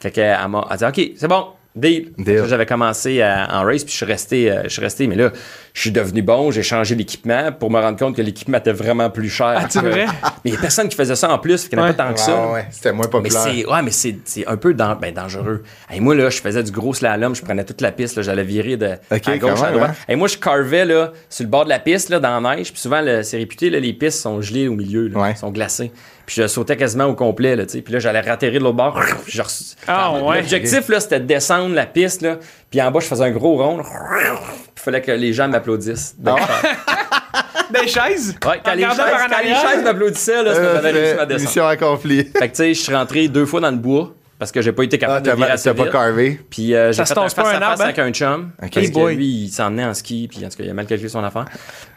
[0.00, 2.10] Fait qu'elle m'a dit, OK, c'est bon, deal.
[2.46, 5.30] J'avais commencé à- en race, puis je suis resté, euh, je suis resté, mais là,
[5.74, 9.10] je suis devenu bon, j'ai changé l'équipement pour me rendre compte que l'équipement était vraiment
[9.10, 9.54] plus cher.
[9.58, 10.06] Ah, c'est vrai?
[10.44, 11.94] Mais il y a personne qui faisait ça en plus, qu'il n'y en a Ouais.
[11.94, 12.48] pas tant que ça.
[12.52, 13.42] ouais, C'était moins Mais populaire.
[13.42, 15.62] c'est ouais, mais c'est c'est un peu ben, dangereux.
[15.92, 18.76] Et moi là, je faisais du gros slalom, je prenais toute la piste, j'allais virer
[18.76, 19.90] de à gauche à droite.
[19.90, 19.94] hein?
[20.08, 22.72] Et moi je carvais là sur le bord de la piste là dans la neige,
[22.72, 25.34] puis souvent c'est réputé là, les pistes sont gelées au milieu là, Ouais.
[25.34, 25.90] sont glacées.
[26.26, 27.82] Puis je sautais quasiment au complet là, tu sais.
[27.82, 29.00] Puis là j'allais ratterrir de l'autre bord.
[29.24, 30.38] puis je re- Ah, ouais.
[30.38, 32.38] L'objectif là, c'était de descendre la piste là,
[32.70, 33.80] puis en bas je faisais un gros rond.
[33.82, 36.14] Il fallait que les gens m'applaudissent.
[36.18, 36.38] Donc,
[37.72, 38.34] Des chaises?
[38.46, 38.96] ouais, quand, les chaises,
[39.28, 41.42] quand les chaises m'applaudissaient là, que Euh, j'avais réussi ma descente.
[41.48, 42.24] mission accomplie.
[42.24, 44.72] Fait que tu sais, je suis rentré deux fois dans le bois parce que j'ai
[44.72, 45.92] pas été Ah, capable t'as de virer assez t'as pas vite.
[45.92, 46.40] carvé?
[46.50, 47.84] Puis euh, j'ai fait se un face un à face hein?
[47.84, 48.50] avec un chum.
[48.62, 48.70] Ok.
[48.74, 50.74] Parce Hey que lui, il s'en emmenait en ski, puis en tout cas, il a
[50.74, 51.46] mal calculé son affaire.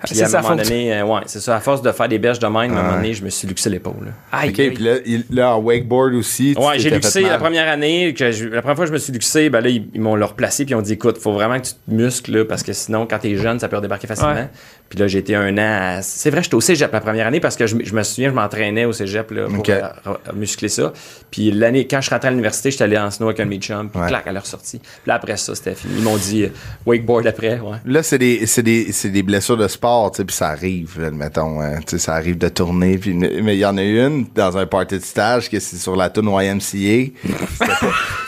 [0.06, 2.20] Puis c'est à un moment donné, euh, ouais, c'est ça, à force de faire des
[2.20, 2.96] berges de même, à un moment Ouais.
[2.98, 4.06] donné, je me suis luxé l'épaule.
[4.06, 4.12] là.
[4.32, 4.72] Aïe, OK, aïe.
[4.72, 6.54] puis là, il- là, en wakeboard aussi.
[6.56, 8.14] tu Ouais, j'ai luxé la première année.
[8.14, 10.16] Que je- la première fois que je me suis luxé, ben là, ils, ils m'ont
[10.16, 12.64] le replacé, puis ils ont dit écoute, faut vraiment que tu te muscles, là, parce
[12.64, 14.34] que sinon, quand t'es jeune, ça peut redébarquer facilement.
[14.34, 14.50] Ouais.
[14.90, 15.98] Puis là, j'ai été un an.
[15.98, 18.30] à- C'est vrai, j'étais au cégep la première année parce que je, je me souviens,
[18.30, 20.94] je m'entraînais au cégep là, pour euh, muscler ça.
[21.30, 23.58] Puis l'année, quand je suis rentré à l'université, j'étais allé en snow avec un mes
[23.60, 24.08] chums, puis Ouais.
[24.08, 24.80] clac, à leur sortie.
[24.80, 25.94] Puis là, après ça, c'était fini.
[25.98, 26.50] Ils m'ont dit euh,
[26.88, 27.78] wakeboard après, ouais.
[27.86, 31.12] Là, c'est des, c'est des, des blessures de sport, tu sais, puis ça arrive, là,
[31.12, 34.26] mettons, hein, tu sais, ça arrive de tourner, puis mais il y en a une
[34.34, 37.12] dans un party de stage que c'est sur la tune YMCA.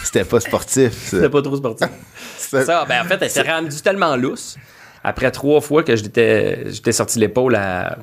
[0.03, 0.91] C'était pas, pas sportif.
[1.09, 1.87] C'était pas trop sportif.
[2.37, 4.57] C'était- ça, ben en fait, elle s'est rendue tellement lousse.
[5.03, 7.97] Après trois fois que j'étais j'étais sorti l'épaule à,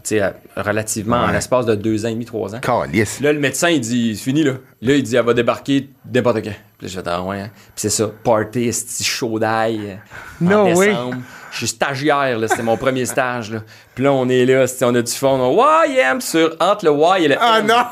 [0.56, 2.60] relativement en l'espace de deux ans et demi, trois ans.
[2.60, 3.20] Calisse.
[3.20, 4.54] Là, le médecin, il dit, c'est fini, là.
[4.82, 6.50] Là, il dit, elle va débarquer n'importe quand.
[6.78, 7.40] Puis là, je fais, ah ouais.
[7.40, 7.50] hein.
[7.54, 8.70] Puis c'est ça, party,
[9.02, 9.80] chaud d'ail.
[9.90, 9.94] euh,
[10.40, 10.88] No en way.
[10.88, 11.16] décembre.
[11.52, 12.48] Je suis stagiaire, là.
[12.48, 13.60] C'était mon premier stage, là.
[13.94, 15.40] Puis là, on est là, on a du fond.
[15.40, 17.84] On a YM sur, entre le Y et le Ah non!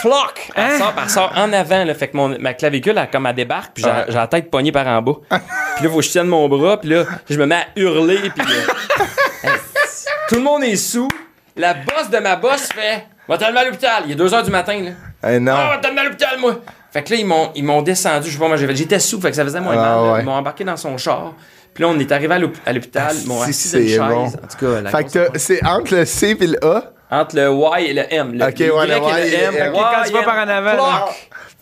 [0.00, 0.50] Floc!
[0.54, 0.78] Elle, Hein?
[0.78, 1.94] sort, elle sort en avant, là.
[1.94, 4.86] Fait que mon, ma clavicule, elle, comme elle débarque, puis j'ai la tête poignée par
[4.86, 5.14] en bas.
[5.76, 8.30] puis là, faut que je tienne mon bras, puis là, je me mets à hurler,
[8.34, 8.46] puis
[9.44, 9.50] hey,
[10.28, 11.08] tout le monde est sous.
[11.56, 14.02] La bosse de ma bosse fait Va t'emmener à l'hôpital.
[14.06, 14.90] Il est 2 h du matin, là.
[15.32, 15.52] Eh non.
[15.56, 16.60] Ah, va t'emmener à l'hôpital, moi.
[16.92, 18.28] Fait que là, ils m'ont, ils m'ont descendu.
[18.28, 19.84] Je sais pas, moi, j'étais sous, fait que ça faisait moins Ah, mal.
[20.06, 20.12] là.
[20.12, 20.20] ouais.
[20.20, 21.32] Ils m'ont embarqué dans son char.
[21.74, 23.16] Puis là, on est arrivé à l'hôp- à l'hôpital.
[23.26, 23.98] M'ont Si, assis une c'est chaise.
[23.98, 24.26] bon.
[24.26, 27.50] En tout cas, la Fait que c'est entre le C et le A, entre le
[27.50, 28.32] Y et le M.
[28.38, 29.54] Le, Ok, le ouais, Y le et Y et le M.
[29.56, 29.72] M.
[29.74, 31.06] Ok, quand tu vas Y, par en avant,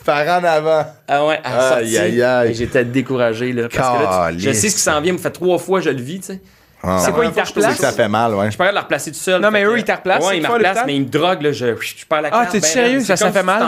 [0.05, 0.87] par en avant.
[1.09, 2.55] Ah ouais, à Aïe, aïe, aïe.
[2.55, 3.69] J'étais découragé, là.
[3.75, 5.13] Parce que là, tu- je sais ce qui s'en vient.
[5.13, 6.41] me fait trois fois, je le vis, tu sais.
[6.87, 7.15] Ah, C'est ouais.
[7.15, 7.77] quoi, ils replacent?
[7.79, 8.45] ça fait mal, ouais.
[8.47, 9.41] Je suis pas capable de la replacer tout seul.
[9.41, 11.53] Non, mais eux, ils te replacent, Ouais, ils me replacent, mais ils me droguent, là.
[11.53, 12.53] Je, je perds la Ah, carte.
[12.53, 13.01] t'es-tu ben, sérieux?
[13.01, 13.63] Ça, ça fait mal?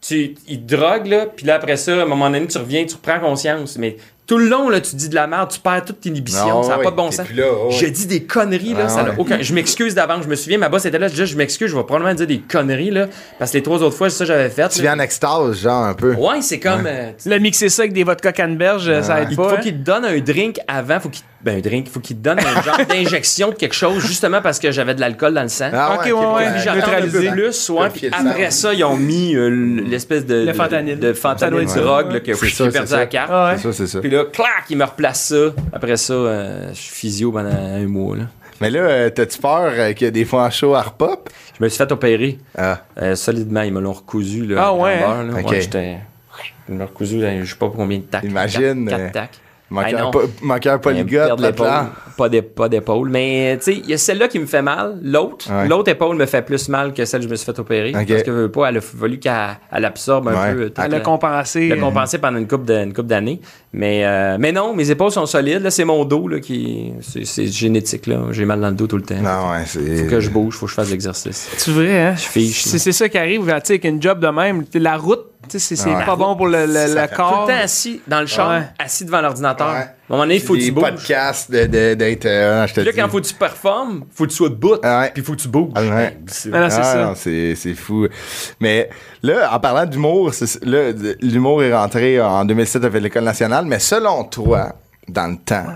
[0.00, 2.84] Tu, ils te droguent, là, puis là, après ça, à un moment donné, tu reviens,
[2.84, 3.96] tu reprends conscience, mais
[4.26, 6.76] Tout le long, là, tu dis de la merde, tu perds toute inhibition, Non, ça
[6.78, 7.26] n'a pas de bon sens.
[7.34, 7.70] là, ouais.
[7.72, 9.16] Je dis des conneries, là, Ah, ça n'a ouais.
[9.18, 9.42] aucun.
[9.42, 11.76] Je m'excuse d'avance, je me souviens, ma boss était là, je dis, je m'excuse, je
[11.76, 13.06] vais probablement dire des conneries, là,
[13.38, 14.66] parce que les trois autres fois, c'est ça que j'avais fait.
[14.70, 14.82] Tu là.
[14.94, 16.14] viens en extase, genre, un peu.
[16.14, 16.86] Ouais, c'est comme.
[16.86, 19.48] euh, Le mixer ça avec des vodka canneberge, ça aide il pas.
[19.50, 19.60] faut hein?
[19.60, 22.38] qu'il te donne un drink avant, faut qu'il ben un drink, faut qu'il te donne
[22.40, 25.70] un genre d'injection de quelque chose justement parce que j'avais de l'alcool dans le sang.
[25.72, 27.30] Ah Ok, ouais, ouais, Puis j'attends un peu neutralisé.
[27.30, 29.48] plus, ouais, puis après ça, ils ont mis euh,
[29.86, 30.98] l'espèce de, Le fentanyl.
[30.98, 33.30] de fentanyl drogue là, que j'ai perdu la carte.
[33.32, 33.56] Ah ouais.
[33.58, 34.00] C'est ça, c'est ça.
[34.00, 35.36] Puis là, clac, il me replace ça.
[35.72, 38.16] Après ça, euh, je suis physio pendant un mois.
[38.16, 38.24] Là.
[38.60, 41.28] Mais là, euh, t'as-tu peur euh, qu'il y a des fois en show à repop?
[41.58, 42.80] Je me suis fait opérer Ah.
[43.02, 43.62] euh, solidement.
[43.62, 44.46] Ils me l'ont recousu.
[44.46, 45.32] Là, Ah ouais, beurre, là.
[45.40, 45.50] Ok.
[45.50, 45.96] Ouais, j'étais-
[46.68, 48.24] Ils m'ont recousu, là, je sais pas combien de tacs.
[48.24, 49.30] Imagine, Quatre, euh, quatre tacs.
[50.10, 51.40] Po- manqueur polygote.
[52.16, 53.08] Pas d'é- pas d'épaule.
[53.10, 54.98] Mais, tu sais, il y a celle-là qui me fait mal.
[55.02, 55.66] L'autre, Ouais.
[55.66, 57.90] l'autre épaule me fait plus mal que celle que je me suis fait opérer.
[57.90, 59.32] Parce que, veux pas, elle a fallu qu'elle
[59.72, 60.54] elle absorbe un Ouais.
[60.54, 60.72] peu.
[60.78, 61.68] Elle a la- compensé.
[61.68, 62.66] le compenser pendant une couple
[63.02, 63.40] d'années.
[63.72, 65.62] Mais, euh, mais non, mes épaules sont solides.
[65.62, 66.92] Là, c'est mon dos là, qui.
[67.00, 68.06] C'est, génétique.
[68.06, 68.18] Là.
[68.30, 69.16] J'ai mal dans le dos tout le temps.
[69.16, 70.04] Non, ouais, c'est.
[70.04, 71.50] Faut que je bouge, faut que je fasse de l'exercice.
[71.56, 72.14] C'est vrai, hein?
[72.16, 74.64] fiche, C'est c'est ça qui arrive, tu sais, avec une job de même.
[74.74, 76.04] La route, c'est c'est Ouais.
[76.04, 77.46] pas bon pour le, le- le fait Tout corps.
[77.48, 78.62] le temps assis dans le char, Ouais.
[78.78, 79.68] assis devant l'ordinateur.
[79.72, 79.74] Ouais.
[79.74, 80.84] À un moment donné, il faut que tu bouges.
[80.90, 82.26] podcasts de- de- d'être.
[82.26, 82.98] euh, non, je te Puis là, dis.
[83.00, 84.76] quand faut que tu performes, faut que tu sois debout.
[84.82, 85.08] Ah.
[85.12, 85.70] Puis faut que tu bouges.
[85.74, 86.18] Ah ouais.
[86.26, 87.02] C'est- Ah non, c'est Ah, ça.
[87.04, 88.06] non, c'est c'est fou.
[88.60, 88.90] Mais
[89.22, 93.64] là, en parlant d'humour, c'est- là, d- l'humour est rentré en 2007 avec l'École nationale,
[93.64, 94.72] mais selon toi,
[95.08, 95.66] dans le temps,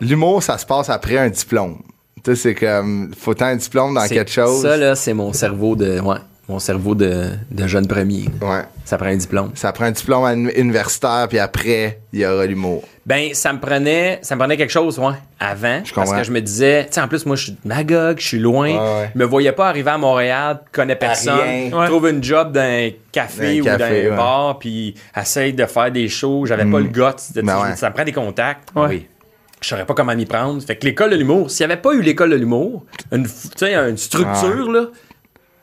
[0.00, 1.78] l'humour, ça se passe après un diplôme.
[2.24, 4.62] Tu sais, c'est comme, faut tant un diplôme dans c'est- quelque chose?
[4.62, 6.00] Ça, là, c'est mon cerveau de.
[6.00, 6.16] Ouais.
[6.48, 8.26] Mon cerveau de, de jeune premier.
[8.40, 8.62] Ouais.
[8.84, 9.50] Ça prend un diplôme.
[9.56, 12.84] Ça prend un diplôme uni- universitaire, puis après, il y aura l'humour.
[13.04, 15.80] Ben, ça me prenait, ça me prenait quelque chose, ouais, avant.
[15.84, 18.18] Je parce que je me disais, tu sais, en plus, moi, je suis de Magog,
[18.20, 18.68] je suis loin.
[18.70, 19.10] Ouais, ouais.
[19.12, 21.72] Je me voyais pas arriver à Montréal, connais personne.
[21.74, 21.86] Ouais.
[21.88, 24.16] trouve une job d'un café D'un ou café, d'un ouais.
[24.16, 26.46] bar, puis essaye de faire des shows.
[26.46, 27.00] J'avais pas le guts.
[27.34, 27.74] de- Ben ouais.
[27.76, 28.68] Ça me prend des contacts.
[28.76, 28.86] Ouais.
[28.88, 29.06] Oui.
[29.62, 30.62] Je saurais pas comment m'y prendre.
[30.62, 33.50] Fait que l'école de l'humour, s'il y avait pas eu l'école de l'humour, une, f-
[33.50, 34.86] tu sais, une structure, là,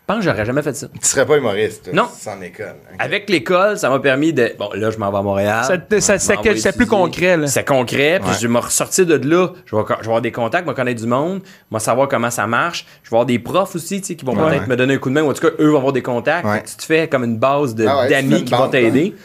[0.05, 0.87] pense que j'aurais jamais fait ça.
[1.01, 2.07] Tu serais pas humoriste, toi, Non.
[2.13, 2.75] sans école.
[2.99, 4.53] Avec l'école, ça m'a permis de.
[4.59, 5.63] Bon, là, je m'en vais à Montréal.
[5.63, 7.47] Ça ça- Je ça- c'est plus concret, là.
[7.47, 8.35] C'est concret, puis Ouais.
[8.39, 9.49] je vais me ressortir de là.
[9.65, 11.41] Je vais, je vais avoir des contacts, je vais connaître du monde,
[11.71, 12.85] je vais savoir comment ça marche.
[13.03, 14.49] Je vais avoir des profs aussi, tu sais, qui vont Ouais.
[14.51, 16.01] peut-être me donner un coup de main, ou en tout cas, eux vont avoir des
[16.03, 16.47] contacts.
[16.69, 19.15] Tu te fais comme une base Ah d'amis qui vont t'aider.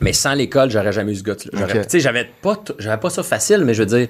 [0.00, 1.50] Mais sans l'école, j'aurais jamais eu ce gars-là.
[1.54, 1.84] J'aurais- Ok.
[1.84, 4.08] Tu sais, j'avais pas, j'avais pas ça facile, mais je veux dire,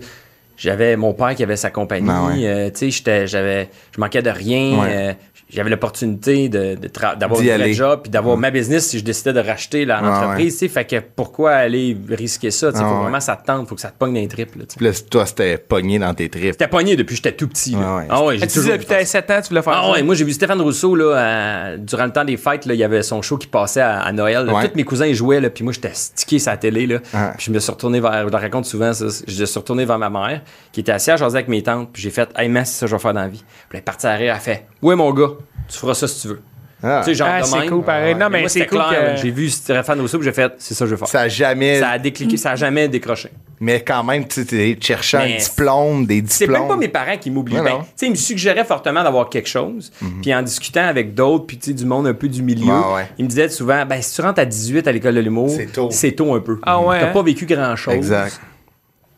[0.57, 2.09] j'avais mon père qui avait sa compagnie.
[2.11, 2.45] Ouais.
[2.49, 4.79] euh, tu sais, j'étais- j'avais, je manquais de rien.
[4.81, 4.89] Ouais.
[4.91, 5.13] euh,
[5.49, 7.73] j'avais l'opportunité de, de tra- d'avoir D'y un vrai aller.
[7.75, 10.55] job puis d'avoir ma business si je décidais de racheter la- Ouais, l'entreprise.
[10.55, 10.69] tu sais.
[10.69, 12.69] Fait que pourquoi aller risquer ça?
[12.69, 13.01] Il Ah faut ouais.
[13.03, 14.57] vraiment que ça te tente, faut que ça te pogne dans les tripes.
[14.57, 14.77] là, tu sais.
[14.77, 16.45] Puis là, toi, c'était pogné dans tes tripes.
[16.53, 17.73] J'étais pogné depuis que j'étais tout petit.
[17.73, 17.79] là.
[17.79, 18.07] Ouais, ouais.
[18.11, 19.93] Ah ouais, j'ai Tu disais depuis que t'avais 7 ans, tu voulais faire ah ça?
[19.93, 22.81] ouais, moi j'ai vu Stéphane Rousseau là, à- durant le temps des fêtes, là, il
[22.81, 24.45] y avait son show qui passait à, à Noël.
[24.47, 24.53] là.
[24.55, 24.69] Ouais.
[24.69, 26.87] Tous mes cousins ils jouaient, là, puis moi j'étais stické sur la télé.
[26.87, 26.99] Là.
[27.15, 27.33] Ah.
[27.37, 29.85] Puis je me suis retourné vers, je le raconte souvent, ça, je me suis retourné
[29.85, 30.43] vers ma mère,
[30.73, 32.87] qui était assise à jaser avec mes tantes, puis j'ai fait Hey, man, c'est ça
[32.87, 33.39] que je vais faire dans la vie.
[33.69, 35.31] Puis elle est partie à rire, elle fait Ouais, mon gars,
[35.69, 36.41] tu feras ça si tu veux.
[36.83, 37.01] Ah.
[37.03, 38.15] Tu sais, genre Ah, c'est cool, pareil.
[38.15, 39.23] Non, mais moi, c'est cool clair, que-.
[39.23, 41.09] J'ai vu Stéphane Rousseau, j'ai fait C'est ça que je veux faire.
[41.09, 41.81] Ça a jamais.
[41.81, 43.31] Ça a décliqué, ça a jamais décroché.
[43.61, 46.61] Mais quand même, tu sais, cherchant Mais un diplôme, des C'est diplômes.
[46.61, 47.55] même pas mes parents qui m'oublient.
[47.57, 47.79] Ben, non.
[47.81, 49.91] tu sais, ils me suggéraient fortement d'avoir quelque chose.
[50.21, 53.09] Puis en discutant avec d'autres, puis tu sais, du monde un peu du milieu, ouais.
[53.17, 55.73] ils me disaient souvent, ben, si tu rentres à 18 à l'école de l'humour, C'est
[55.73, 55.89] tôt.
[55.91, 56.59] c'est tôt un peu.
[56.63, 57.13] Ah ouais, T'as hein?
[57.13, 57.95] pas vécu grand-chose.
[57.95, 58.39] Exact.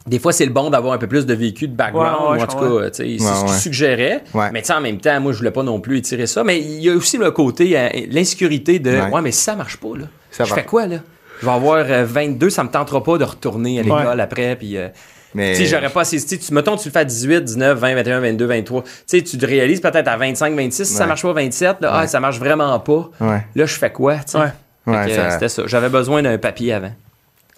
[0.06, 2.38] Des fois, c'est le bon d'avoir un peu plus de vécu, de background, Ouais, ouais,
[2.38, 4.22] ou en tout cas, c'est Ouais, ce suggéraient.
[4.32, 4.50] Ouais.
[4.52, 6.44] Mais tu sais, en même temps, moi, je voulais pas non plus étirer ça.
[6.44, 9.10] Mais il y a aussi le côté, euh, l'insécurité de, Ouais.
[9.10, 9.20] ouais.
[9.22, 10.56] mais si ça marche pas, là, Ça je va.
[10.56, 10.96] fais quoi, là?
[11.40, 14.76] Je vais avoir euh, 22, ça me tentera pas de retourner à l'école après, puis...
[14.78, 14.88] euh,
[15.34, 15.54] Mais.
[15.54, 16.24] sais, j'aurais pas assez.
[16.24, 18.82] tu Mettons, tu le fais à 18, 19, 20, 21, 22, 23.
[18.82, 20.84] Tu sais, tu te réalises peut-être à 25, 26.
[20.88, 23.10] Si ça marche pas 27, là, ah, ça marche vraiment pas.
[23.20, 23.44] Ouais.
[23.54, 24.38] Là, je fais quoi, tu sais?
[24.38, 24.46] Ouais.
[24.86, 25.62] Fait Ouais, que, ça- euh, C'était ça.
[25.66, 26.92] J'avais besoin d'un papier avant.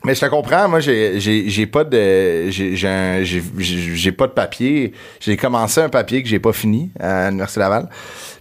[0.04, 4.92] Mais je te comprends, moi j'ai j'ai j'ai pas de j'ai j'ai pas de papier.
[5.20, 7.88] J'ai commencé un papier que j'ai pas fini à l'université Laval.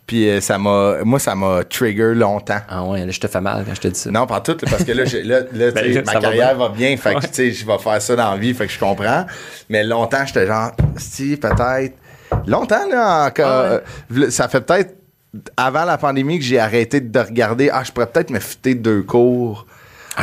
[0.08, 2.62] Puis euh, ça m'a moi ça m'a trigger longtemps.
[2.70, 4.10] Ah ouais, là, je te fais mal quand je te dis ça.
[4.10, 6.68] Non, pas tout, parce que là, j'ai- là, là, Ben, ma va carrière bien.
[6.68, 8.72] va bien, fait que, tu sais, je vais faire ça dans la vie, fait que
[8.74, 9.26] je comprends.
[9.70, 11.94] Mais longtemps, j'étais genre, si, peut-être.
[12.48, 13.46] Longtemps, là, encore.
[13.48, 13.82] Ah
[14.12, 14.24] ouais.
[14.26, 14.96] euh, ça fait peut-être
[15.58, 17.70] avant la pandémie que j'ai arrêté de regarder.
[17.72, 19.68] Ah, je pourrais peut-être me fitter deux cours.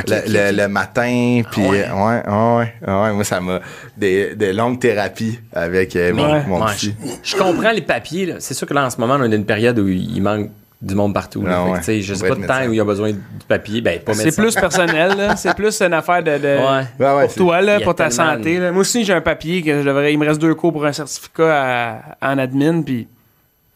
[0.06, 1.84] Le, matin, puis ouais?
[1.88, 3.60] euh, ouais, ouais, ouais, ouais, moi ça m'a
[3.96, 6.42] des, des longues thérapies avec euh, mon, Ouais.
[6.46, 6.94] mon Ouais, petit.
[7.22, 8.26] je, je comprends les papiers.
[8.26, 8.34] là.
[8.40, 10.50] C'est sûr que là, en ce moment, on est dans une période où il manque
[10.82, 11.42] du monde partout.
[11.42, 11.64] là.
[11.74, 13.18] Ah Fait je sais pas de temps où il y a besoin du
[13.48, 13.80] papier.
[13.80, 15.34] Ben, pas C'est plus personnel, là.
[15.36, 16.84] C'est plus une affaire de, de- Ouais.
[17.00, 18.58] Ouais, ouais, pour toi, là, pour ta santé.
[18.58, 18.72] là.
[18.72, 20.12] Moi aussi, j'ai un papier que je devrais.
[20.12, 23.08] Il me reste deux cours pour un certificat à- en admin, puis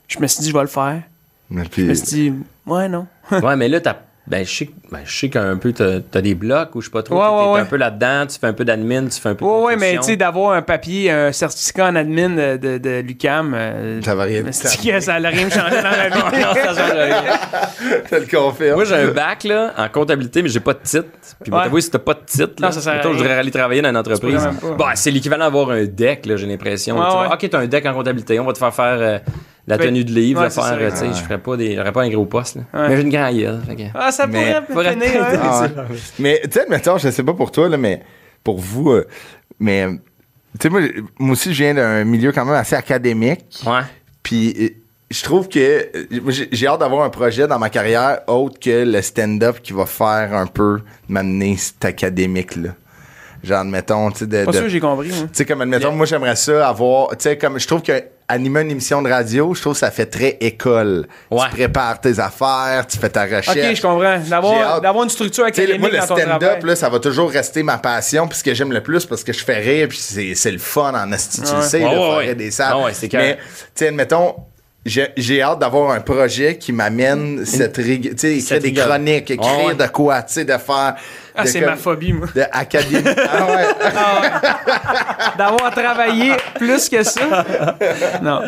[0.09, 1.01] je me suis dit, je vais le faire.
[1.49, 2.33] mais Je me suis dit,
[2.67, 3.07] ouais, non.
[3.33, 3.97] ouais, mais là, t'as
[4.27, 6.87] Ben, je sais, que- ben, je sais qu'un peu, t'as as des blocs ou je
[6.87, 7.17] sais pas trop.
[7.17, 7.61] Ouais, ouais.
[7.61, 9.77] un peu là-dedans, tu fais un peu d'admin, tu fais un peu de Ouais, ouais,
[9.77, 14.01] mais tu sais, d'avoir un papier, un certificat en admin de, de, de l'UCAM, euh,
[14.03, 16.41] Ça va rien que ça n'a rien changé dans ma vie.
[16.41, 17.23] Non, ça change rien.
[18.13, 18.75] Le confirme.
[18.77, 21.09] Moi, j'ai un bac là, en comptabilité, mais j'ai pas de titre.
[21.43, 21.69] Puis, Ouais.
[21.69, 21.81] ouais.
[21.81, 23.97] si t'as pas de titre, là, Non, ça sert je voudrais aller travailler dans une
[23.97, 24.47] entreprise.
[24.95, 26.95] c'est l'équivalent d'avoir un deck, là, j'ai l'impression.
[26.95, 27.33] Tu ouais.
[27.33, 29.19] Ok, t'as un deck en comptabilité, on va te faire faire euh,
[29.71, 30.75] la tenue de livre, ouais, faire, ça.
[30.75, 32.63] euh, tu sais, je ferais pas des, j'aurais pas un gros poste, là.
[32.75, 32.89] Ouais.
[32.89, 33.61] Mais j'ai une grande gueule.
[33.67, 35.71] fait que- Ah, ça Mais- pourrait Faudrait finir, peut-être- hein.
[35.79, 35.97] Ah ouais.
[36.19, 38.03] mais tu sais, mettons, je sais pas pour toi, là, mais
[38.45, 39.07] pour vous, euh,
[39.59, 39.87] mais
[40.59, 40.81] tu sais, moi,
[41.19, 43.45] moi aussi, je viens d'un milieu quand même assez académique.
[43.67, 43.81] Ouais.
[44.23, 44.69] Puis euh,
[45.11, 49.03] je trouve que euh, j'ai hâte d'avoir un projet dans ma carrière autre que le
[49.03, 52.71] stand-up qui va faire un peu m'amener cet académique-là.
[53.43, 54.45] Genre, admettons, tu sais, de.
[54.45, 55.09] Pas de- sûr que j'ai compris.
[55.09, 55.17] moi.
[55.23, 57.09] tu sais, comme admettons, moi, j'aimerais ça avoir.
[57.11, 57.93] Tu sais, comme je trouve que
[58.29, 61.07] animer une émission de radio, je trouve que ça fait très école.
[61.31, 61.41] Ouais.
[61.51, 63.49] Tu prépares tes affaires, tu fais ta recherche.
[63.49, 64.19] Ok, je comprends.
[64.29, 68.29] D'avoir d'avoir une structure académique moi, le stand-up, là, ça va toujours rester ma passion,
[68.29, 70.59] puis ce que j'aime le plus, parce que je fais rire, puis c'est c'est le
[70.59, 71.63] fun en asti, tu Ouais.
[71.63, 72.77] sais, Ouais, de ouais, faire des salles.
[72.77, 73.43] Ouais, c'est Mais, tu
[73.75, 74.35] sais, admettons,
[74.87, 79.31] j'ai j'ai hâte d'avoir un projet qui m'amène cette rigueur, tu sais, écrire des chroniques,
[79.31, 79.75] écrire Ouais, ouais.
[79.75, 80.95] de quoi, tu sais, de faire...
[81.43, 82.29] Ah, c'est ma phobie, moi.
[82.35, 83.05] De académie.
[83.33, 84.31] ah ouais.
[85.39, 87.21] D'avoir travaillé plus que ça?
[88.23, 88.41] Non.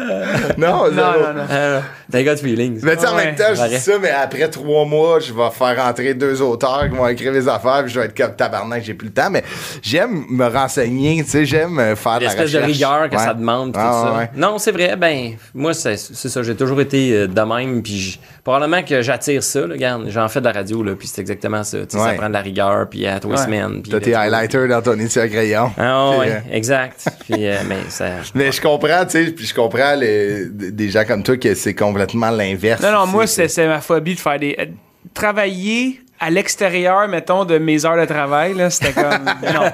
[0.59, 1.45] Non, Non, non, non.
[1.51, 1.81] Euh,
[2.11, 2.81] T'as got feelings.
[2.83, 5.33] Mais tu sais, en Ouais, même temps, je dis ça, mais après trois mois, je
[5.33, 8.35] vais faire rentrer deux auteurs qui vont écrire les affaires, puis je vais être comme
[8.37, 9.31] tabarnak, j'ai plus le temps.
[9.31, 9.43] Mais
[9.83, 12.67] j'aime me renseigner, tu sais, j'aime euh, faire de la L'espèce recherche.
[12.67, 13.25] de rigueur que Ouais.
[13.25, 14.19] ça demande, tout Ah, ça.
[14.19, 14.31] ouais.
[14.37, 14.97] Non, c'est vrai.
[14.97, 16.43] Ben, moi, c'est ça.
[16.43, 17.83] J'ai toujours été euh, de même.
[17.83, 19.61] Puis probablement que j'attire ça.
[19.67, 21.79] Là, regarde, j'en fais de la radio, là, puis c'est exactement ça.
[21.87, 22.11] Tu sais, Ouais.
[22.11, 23.45] Ça prend de la rigueur, puis à trois Ouais.
[23.45, 23.83] semaines.
[23.89, 25.71] T'as tes highlighters dans ton étui à crayon.
[25.79, 27.07] Ah ouais, euh, exact.
[27.21, 28.07] Puis, euh, mais ça...
[28.35, 31.75] Mais je comprends, tu sais, puis je comprends les, des gens comme toi que c'est
[31.75, 32.83] complètement l'inverse.
[32.83, 34.57] Non, non, aussi, moi, c'est ma phobie de faire des.
[34.59, 34.67] euh,
[35.15, 39.25] travailler à l'extérieur, mettons, de mes heures de travail, là, c'était comme.
[39.55, 39.71] Non.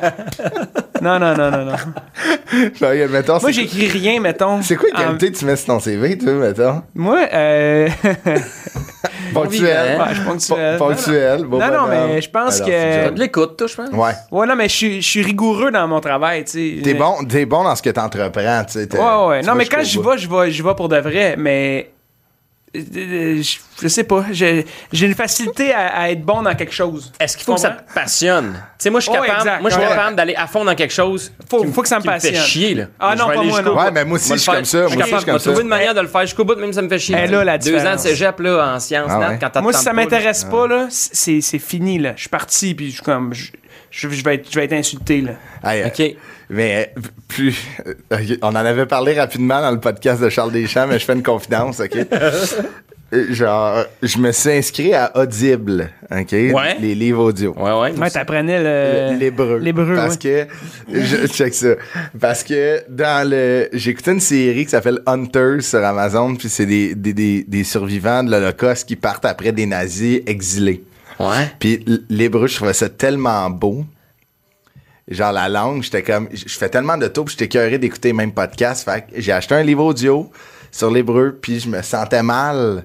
[1.01, 3.09] Non, non, non, non, non.
[3.11, 4.62] Mettons, Moi, j'écris rien, mettons.
[4.62, 6.82] C'est quoi les qualités que tu mets sur ton CV, toi, mettons?
[6.94, 7.88] Moi, euh.
[9.34, 9.99] Ponctuel.
[9.99, 11.42] Ouais, je suis ponctuel.
[11.42, 13.90] Non, non, mais je pense Alors, que- de l'écoute, toi, je pense.
[13.90, 14.12] Ouais.
[14.32, 16.82] Ouais, non, mais je suis- je suis rigoureux dans mon travail, tu sais.
[16.82, 18.88] T'es bon, t'es bon dans ce que t'entreprends, tu sais.
[18.99, 19.40] Ouais, ouais.
[19.42, 20.11] tu Non, mais quand bout.
[20.11, 21.90] vais, je vais, j'y vais pour de vrai, mais.
[22.75, 24.27] Je, sais pas.
[24.33, 27.12] J'ai une facilité à, à être bon dans quelque chose.
[27.19, 28.53] Est-ce qu'il faut que ça te passionne?
[28.53, 29.61] Tu sais, moi, je suis Ouais, capable, exact.
[29.62, 29.89] moi, je suis Ouais.
[29.91, 31.33] capable d'aller à fond dans quelque chose.
[31.49, 32.35] Faut- qui faut que ça me passionne.
[32.35, 32.85] fait chier, là.
[33.01, 33.77] Ah non, pas moi, non.
[33.77, 34.79] Ouais, mais moi aussi, Moi, je suis comme ça.
[34.79, 35.62] Je Moi aussi, je suis capable comme de trouver ça.
[35.62, 37.16] une manière de le faire jusqu'au bout, même si ça me fait chier.
[37.19, 39.39] Eh, là, la Deux ans de cégep, là, en sciences, Ah ouais.
[39.41, 42.12] quand t'as Moi, si ça m'intéresse pas, là, c'est c'est fini, là.
[42.16, 43.33] Je suis parti, puis je suis comme.
[43.91, 45.32] Je, vais être, je vais être insulté, là.
[45.64, 46.16] Hey, euh, OK.
[46.51, 47.66] Mais euh, plus.
[48.12, 51.14] euh, on en avait parlé rapidement dans le podcast de Charles Deschamps, mais je fais
[51.14, 51.97] une confidence, OK?
[53.11, 56.30] Genre, je me suis inscrit à Audible, OK?
[56.30, 56.76] Ouais.
[56.78, 57.55] Les livres audio.
[57.57, 57.99] Ouais, ouais.
[57.99, 59.18] Ouais, t'apprenais le.
[59.18, 59.59] L'hébreu.
[59.59, 60.47] L'hébreu, Parce que,
[60.93, 61.68] je check ça.
[62.20, 66.66] Parce que dans le, j'ai écouté une série qui s'appelle Hunters sur Amazon, puis c'est
[66.66, 70.84] des, des, des, des survivants de l'Holocauste qui partent après des nazis exilés.
[71.19, 71.53] Ouais.
[71.59, 73.85] Puis l'hébreu, je trouvais ça tellement beau.
[75.09, 78.14] Genre la langue, j'étais comme, je fais tellement de tours, puis j'étais curieux d'écouter les
[78.14, 78.85] mêmes podcasts.
[78.85, 80.31] Fait j'ai acheté un livre audio
[80.71, 82.85] sur l'hébreu, puis je me sentais mal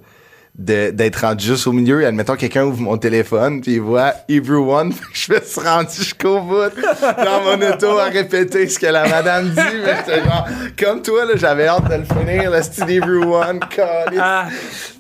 [0.56, 2.02] d'être rendu juste au milieu.
[2.02, 5.40] Et admettons, quelqu'un ouvre mon téléphone, puis il voit Hebrew One, fait que je me
[5.46, 6.70] suis rendu jusqu'au bout
[7.02, 9.56] dans mon auto à répéter ce que la madame dit.
[9.58, 10.48] Mais genre,
[10.80, 14.20] comme toi, là, j'avais hâte de le finir, le style Hebrew One, câlisse.
[14.22, 14.46] Ah,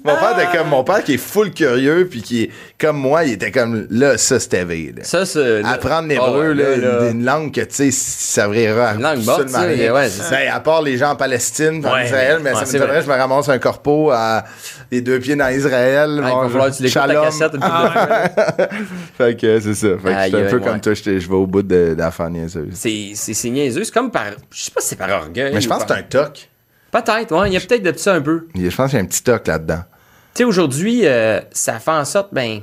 [0.03, 2.49] Mon père était comme mon père qui est full curieux puis qui est
[2.79, 5.03] comme moi, il était comme là ça c'était là.
[5.03, 5.61] Ça, c'est.
[5.63, 8.93] Apprendre l'hébreu Ah une langue que tu sais servira à
[9.49, 9.93] ça, rien.
[9.93, 10.29] ouais, ça.
[10.31, 13.07] Ben, à part les gens en Palestine, en Ouais, Israël, mais ouais, ça me je
[13.07, 14.43] me ramasse un corpo à
[14.91, 16.21] les deux pieds dans Israël.
[16.23, 17.23] Ah, il bon, va falloir que tu l'écoutes ta shalom.
[17.25, 17.53] cassette.
[17.53, 18.27] une couple Ah,
[18.57, 18.75] de.
[19.17, 19.87] Fait que c'est ça.
[19.97, 22.69] Fait que un peu comme toi, je vais au bout de d'affaires niaiseuses.
[22.73, 23.83] C'est c'est- c'est niaiseux.
[23.83, 24.25] C'est comme par.
[24.51, 25.51] Je sais pas si c'est par orgueil.
[25.53, 26.49] Mais je pense que c'est un toc.
[26.91, 27.49] Peut-être, ouais.
[27.49, 28.47] Il y a peut-être de ça un peu.
[28.55, 29.79] Je pense qu'il y a un petit toc là-dedans.
[30.35, 32.61] Tu sais, aujourd'hui, euh, ça fait en sorte, ben,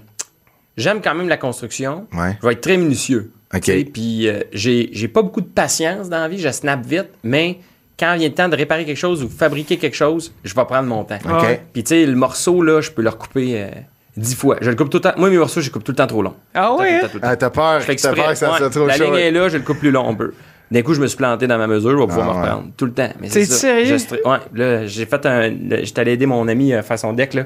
[0.77, 2.07] j'aime quand même la construction.
[2.13, 2.37] Ouais.
[2.41, 3.33] Je vais être très minutieux.
[3.55, 3.71] OK.
[3.93, 7.59] Puis euh, j'ai j'ai pas beaucoup de patience dans la vie, je snap vite, mais
[8.01, 10.89] quand vient le temps de réparer quelque chose ou fabriquer quelque chose, je vais prendre
[10.89, 11.19] mon temps.
[11.25, 11.43] OK.
[11.43, 11.61] Ouais.
[11.73, 13.69] Puis tu sais, le morceau, là, je peux le recouper euh,
[14.17, 14.57] dix fois.
[14.63, 15.13] Je le coupe tout le temps.
[15.19, 16.35] Moi, mes morceaux, je les coupe tout le temps trop long.
[16.55, 17.19] Ah temps.
[17.23, 18.15] Ah, t'as peur, Je fais t'as exprès.
[18.15, 19.05] peur que ça Ouais, soit trop la chaud.
[19.05, 20.33] ligne est là, je le coupe plus long un peu.
[20.71, 22.47] D'un coup, je me suis planté dans ma mesure, je vais pouvoir Ah, me ouais.
[22.49, 23.11] reprendre tout le temps.
[23.21, 23.97] Mais c'est sérieux?
[24.25, 25.53] Ouais, là, j'ai fait un.
[25.83, 27.45] J'étais allé aider mon ami à faire son deck, là.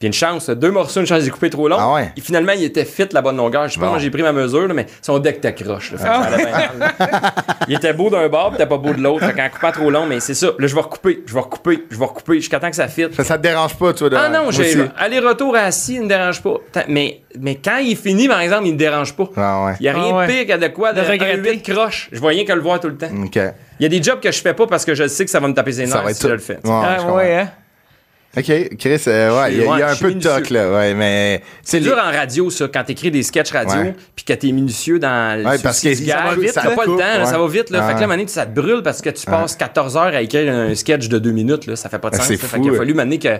[0.00, 1.76] Puis une chance, deux morceaux, une chance de couper trop long.
[1.78, 2.10] Ah ouais.
[2.16, 3.68] Et finalement, il était fit la bonne longueur.
[3.68, 3.90] Je sais pas, Bon.
[3.92, 5.92] moi j'ai pris ma mesure, là, mais son deck était croche.
[5.92, 5.98] là.
[5.98, 7.32] Fait que ça allait bien mal, là.
[7.68, 9.26] il était beau d'un bord, était pas beau de l'autre.
[9.26, 10.46] Fait qu'en coupant trop long, mais c'est ça.
[10.58, 13.08] Là, je vais recouper, je vais recouper, je vais recouper jusqu'à temps que ça fit.
[13.14, 14.16] Ça, ça te dérange pas, toi, de.
[14.16, 16.54] Ah non, j'ai aller-retour assis, il ne me dérange pas.
[16.88, 19.28] Mais, mais quand il finit, par exemple, il ne me dérange pas.
[19.36, 19.72] Ah ouais.
[19.80, 20.26] Il n'y a rien Ah ouais.
[20.28, 21.50] de pire que de quoi de, De regretter.
[21.52, 22.08] huit croche.
[22.10, 23.08] Je vois rien que le voir tout le temps.
[23.12, 25.40] Il y a des jobs que je fais pas parce que je sais que ça
[25.40, 26.28] va me taper ses nerfs si tout.
[26.28, 26.58] je le fais.
[28.36, 31.42] OK, Chris, euh, ouais, il y, a- y un peu de toc, là, ouais, mais...
[31.64, 35.00] C'est les- dur en radio, ça, quand t'écris des sketchs radio, puis que t'es minutieux
[35.00, 37.38] dans le Ouais, parce que ça va vite, T'as ça pas le temps, là, ça
[37.38, 37.70] va vite.
[37.70, 37.80] Là.
[37.82, 40.22] Ah Fait que là, Mané, ça te brûle parce que tu passes 14 heures à
[40.22, 41.66] écrire un sketch de deux minutes.
[41.66, 41.74] Là.
[41.74, 42.30] Ça fait pas de Ah, sens.
[42.30, 42.36] là.
[42.36, 43.36] Fait fou, qu'il a fallu Mané que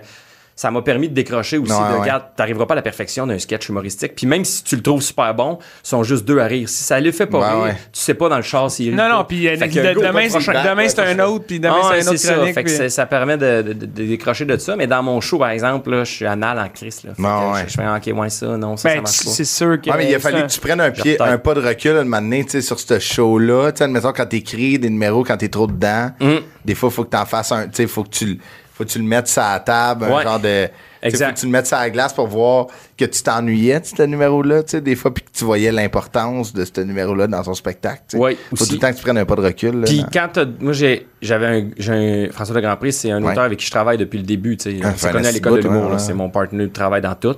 [0.60, 1.72] ça m'a permis de décrocher aussi.
[1.72, 2.00] Ouais, de, ouais.
[2.00, 4.14] regarde, t'arriveras pas à la perfection d'un sketch humoristique.
[4.14, 6.68] Puis même si tu le trouves super bon, ils sont juste deux à rire.
[6.68, 7.76] Si ça le fait pas Ouais, rire, ouais.
[7.92, 10.86] tu sais pas dans le char s'il rit Non, non, puis euh, demain, c'est- demain,
[10.88, 12.52] c'est un autre, puis demain, Ah ouais, c'est un autre ça.
[12.52, 14.76] Fait que ça permet de, de- de- de décrocher de ça.
[14.76, 17.04] Mais dans mon show, par exemple, là, je suis anal en crise.
[17.04, 17.14] Là.
[17.14, 17.64] Fait Ouais, que ouais.
[17.66, 19.30] je, fais, OK, ouais, ça, non, ça, ça Ben, marche pas.
[19.30, 19.88] c'est sûr que.
[19.90, 21.92] Ouais, mais il a ça- fallu que tu prennes un pied, un pas de recul
[21.96, 23.72] un moment donné, tu sais, sur ce show-là.
[23.72, 26.34] Tu sais, admettons, quand t'écris des numéros, quand t'es trop dedans, Mm.
[26.66, 28.36] des fois, il faut que t'en fasses un, tu sais, faut que tu, le-
[28.80, 30.68] faut que tu le mettes sur la table, un genre de,
[31.02, 31.26] Exact.
[31.28, 32.66] faut que tu le mettes sur la glace pour voir
[32.96, 36.52] que tu t'ennuyais de ce numéro-là, tu sais, des fois, puis que tu voyais l'importance
[36.54, 38.22] de ce numéro-là dans son spectacle, tu sais.
[38.22, 38.68] Ouais, Faut aussi.
[38.68, 41.06] tout le temps que tu prennes un pas de recul, Puis quand t'as- moi j'ai
[41.20, 41.92] j'avais un, j'ai
[42.28, 43.32] un- François de Grandpré, c'est un Ouais.
[43.32, 45.62] auteur avec qui je travaille depuis le début, tu sais, Ah, on connu à l'école
[45.62, 47.36] de l'humour, ouais, c'est mon partenaire de travail dans tout.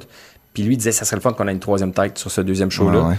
[0.55, 2.71] Puis lui disait ça serait le fun qu'on ait une troisième tête sur ce deuxième
[2.71, 3.01] show là.
[3.01, 3.15] Ouais, ouais.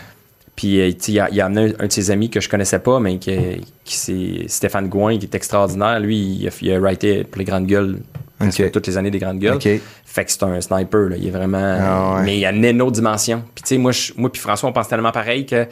[0.56, 3.00] Puis euh, il a, il a amené un, de ses amis que je connaissais pas
[3.00, 3.36] mais qui,
[3.84, 7.46] qui c'est Stéphane Gouin qui est extraordinaire, lui il a, il a writé pour les
[7.46, 8.00] grandes gueules
[8.38, 8.72] presque Ok.
[8.72, 9.56] toutes les années des grandes gueules.
[9.56, 9.70] Ok.
[10.06, 11.16] Fait que c'est un sniper, là.
[11.18, 11.78] il est vraiment.
[11.80, 12.24] Ah ouais.
[12.24, 13.42] Mais il amenait une autre dimension.
[13.56, 15.66] Puis tu sais, moi, je- moi puis François, on pense tellement pareil que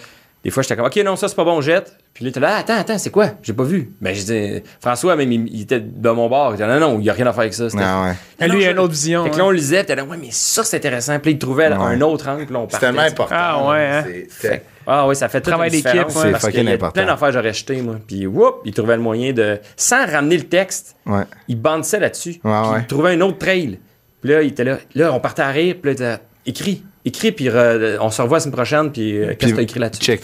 [0.43, 1.95] des fois, j'étais comme, OK, non, ça, c'est pas bon, jette.
[2.13, 3.29] Puis là, t'es là, Ah, attends, attends, c'est quoi?
[3.43, 3.91] J'ai pas vu.
[4.01, 6.53] Ben, je dis, François, même, il, il était de mon bord.
[6.53, 7.69] Il dit, non, non, il y a rien à faire avec ça.
[7.69, 8.47] C'était- Ah ouais.
[8.47, 9.37] Lui, il a une autre vision, Fait que hein.
[9.39, 11.19] là, on lisait, puis t'es là, ouais, mais ça, c'est intéressant.
[11.19, 11.73] Puis là, il trouvait Ouais.
[11.75, 12.97] un autre angle, puis là, on C'est partait.
[12.99, 13.07] sais.
[13.11, 13.35] important.
[13.37, 14.03] Ah, ouais, hein.
[14.05, 16.03] C'est- Fait que- Ah oui, ça fait tout Travail d'équipe, ouais.
[16.11, 16.91] C'est fucking important.
[16.93, 17.97] plein d'affaires que j'aurais jeté, moi.
[18.05, 19.59] Puis, whoop, il trouvait le moyen de...
[19.77, 21.21] Sans ramener le texte, Ouais.
[21.47, 22.41] il bandissait là-dessus.
[22.43, 22.79] Ouais, puis ouais.
[22.79, 23.77] il trouvait un autre trail.
[24.21, 24.79] Puis là, il était là.
[24.95, 25.75] Là, on partait à rire.
[25.79, 27.31] Puis là, il était là, écris.
[27.31, 28.91] Puis re- on se revoit la semaine prochaine.
[28.91, 30.19] Puis euh, qu'est-ce que t'as écrit là-dessus?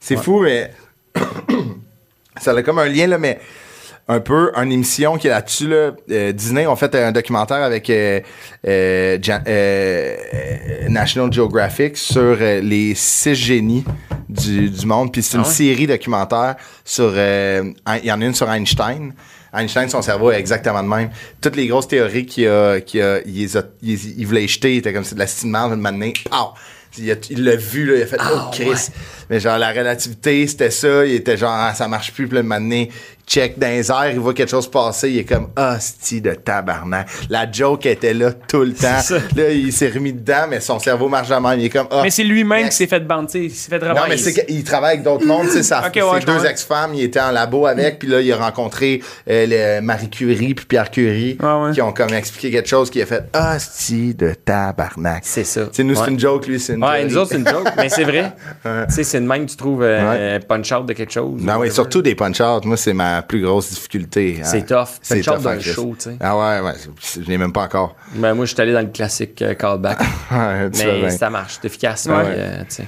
[0.00, 0.70] C'est fou, mais
[2.40, 3.38] ça a comme un lien, là, mais
[4.10, 5.68] un peu une émission qui est là-dessus.
[5.68, 5.90] Là.
[6.10, 8.20] Euh, Disney ont fait un documentaire avec euh,
[10.88, 13.84] National Geographic sur les six génies
[14.28, 15.12] du, du monde.
[15.12, 15.52] Puis c'est une Ah ouais?
[15.54, 17.10] série documentaire sur...
[17.16, 17.74] Il
[18.04, 19.12] y en a une sur Einstein.
[19.52, 21.10] Einstein, son cerveau est exactement le même.
[21.40, 24.74] Toutes les grosses théories qu'il a, qu'il a, il, les a- il, il voulait jeter,
[24.74, 26.54] il était comme c'est de la style de maintenant, pow!
[26.98, 28.88] Il l'a vu, là, il a fait Oh Chris!
[29.30, 31.04] Mais genre, la relativité, c'était ça.
[31.04, 32.26] Il était genre, ah, ça marche plus.
[32.26, 32.88] Puis maintenant, il
[33.28, 35.10] check dans les airs, il voit quelque chose passer.
[35.10, 37.06] Il est comme, hostie de tabarnak.
[37.30, 39.00] La joke était là tout le temps.
[39.02, 39.24] C'est ça.
[39.36, 41.44] Là, il s'est remis dedans, mais son cerveau marche même.
[41.58, 42.00] Il est comme, ah.
[42.02, 42.70] Mais c'est lui-même Yes.
[42.70, 44.14] qui s'est fait banter, il s'est fait Non, travailler.
[44.14, 46.44] mais c'est qu'il travaille avec d'autres mondes, tu sais, ça, Ok, ses ouais, je deux
[46.46, 50.54] ex-femmes, il était en labo avec, puis là, il a rencontré euh, le Marie Curie
[50.54, 51.72] puis Pierre Curie, Ah ouais.
[51.72, 55.22] qui ont comme expliqué quelque chose qui a fait, hostie de tabarnak.
[55.24, 55.62] C'est ça.
[55.66, 56.08] Tu sais, nous, c'est Ouais.
[56.10, 57.10] une joke, lui, c'est une Ouais, théorie.
[57.12, 58.32] nous autres, c'est une joke, mais c'est vrai.
[58.88, 61.40] Tu sais, c'est de même que tu trouves euh, un punch-out de quelque chose.
[61.40, 61.70] Non, oui, whatever.
[61.74, 62.64] surtout des punch-outs.
[62.64, 64.38] Moi, c'est ma plus grosse difficulté.
[64.40, 64.44] hein.
[64.44, 64.88] C'est tough.
[65.02, 65.74] C'est tough, en Christ.
[65.74, 66.16] show, tu sais.
[66.20, 66.72] Ah ouais, ouais.
[67.22, 67.96] Je n'ai même pas encore.
[68.14, 69.98] Ben, moi, je suis allé dans le classique euh, callback.
[70.30, 71.10] Ouais, mais bien.
[71.10, 72.06] ça marche, c'est efficace.
[72.06, 72.14] Ouais.
[72.16, 72.84] mais, euh, tu sais.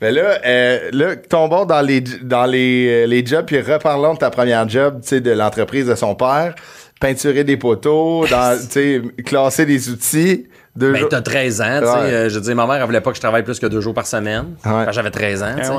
[0.00, 4.18] Mais là, euh, là, tombons dans les, dans les, euh, les jobs, puis reparlons de
[4.18, 6.54] ta première job, tu sais, de l'entreprise de son père.
[7.00, 10.46] Peinturer des poteaux, dans, tu sais, classer des outils.
[10.76, 11.92] Deux Ben, t'as 13 ans, tu sais.
[11.92, 11.98] Ouais.
[12.12, 13.80] euh, je veux dire, ma mère, elle voulait pas que je travaille plus que deux
[13.80, 14.56] jours par semaine.
[14.64, 14.84] Ouais.
[14.86, 15.72] Quand j'avais 13 ans, tu sais.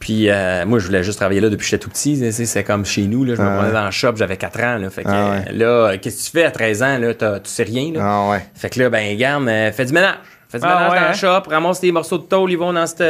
[0.00, 2.18] Puis euh, moi, je voulais juste travailler là depuis que j'étais tout petit.
[2.18, 3.34] tu sais, C'est comme chez nous, là.
[3.36, 4.90] Je me Ah prenais dans le shop, j'avais 4 ans, là.
[4.90, 5.62] Fait que Ah ouais.
[5.62, 7.14] euh, là, qu'est-ce que tu fais à 13 ans, là?
[7.14, 8.00] T'as- Tu sais rien, là.
[8.02, 8.44] Ah ouais.
[8.54, 10.16] Fait que là, ben, garde, euh, fais du ménage.
[10.48, 11.08] Fais du Ah ménage ouais, dans hein?
[11.10, 13.04] le shop, ramasse tes morceaux de tôle, ils vont dans cette.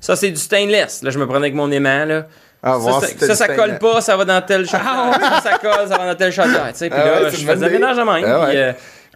[0.00, 1.02] Ça, c'est du stainless.
[1.02, 2.26] Là, je me prenais avec mon aimant, là.
[2.66, 5.10] Ah, ça, ça, ça, ça colle pas, ça va dans tel chaudière.
[5.20, 7.98] ça, ça colle, ça va dans tel sais, puis Ah ouais, là, je faisais ménage
[7.98, 8.24] à même.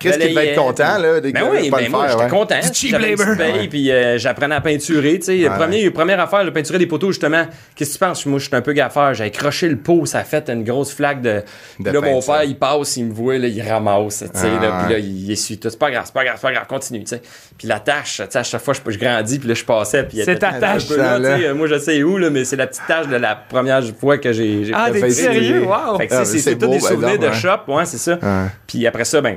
[0.05, 0.11] Ouais.
[0.11, 2.23] puis, Chris qui devait balayais, être content, là, des Ben gars, oui, ben moi, j'étais
[2.23, 2.29] ouais.
[2.29, 2.61] content.
[2.61, 3.37] Du cheap labor.
[3.37, 5.49] paye, puis euh, j'apprenais à peinturer, tu sais.
[5.49, 5.57] Ouais.
[5.57, 7.47] Premier, première affaire, le peinturer des poteaux, justement.
[7.75, 8.27] Qu'est-ce que tu penses?
[8.27, 9.15] Moi, je suis un peu gaffeur.
[9.15, 11.43] J'avais croché le pot, ça a fait une grosse flaque de.
[11.77, 14.49] Puis De là, mon père, il passe, il me voit, là, il ramasse, tu sais,
[14.59, 15.71] Ah, là, puis là, il essuie tout.
[15.71, 17.23] C'est pas grave, c'est pas grave, c'est pas grave, continue, tu sais.
[17.57, 20.05] Puis la tâche, tu sais, à chaque fois, je, je grandis, puis là, je passais,
[20.05, 20.89] puis C'est ta tâche.
[20.91, 24.19] là, Moi, je sais où, là, mais c'est la petite tâche de la première fois
[24.19, 24.65] que j'ai.
[24.65, 25.63] j'ai Ah, t'es sérieux?
[25.65, 25.99] Wow!
[26.11, 28.19] Ah, c'est beau, des par souvenirs de shop, ouais, c'est ça.
[28.67, 29.37] Puis après ça, ben,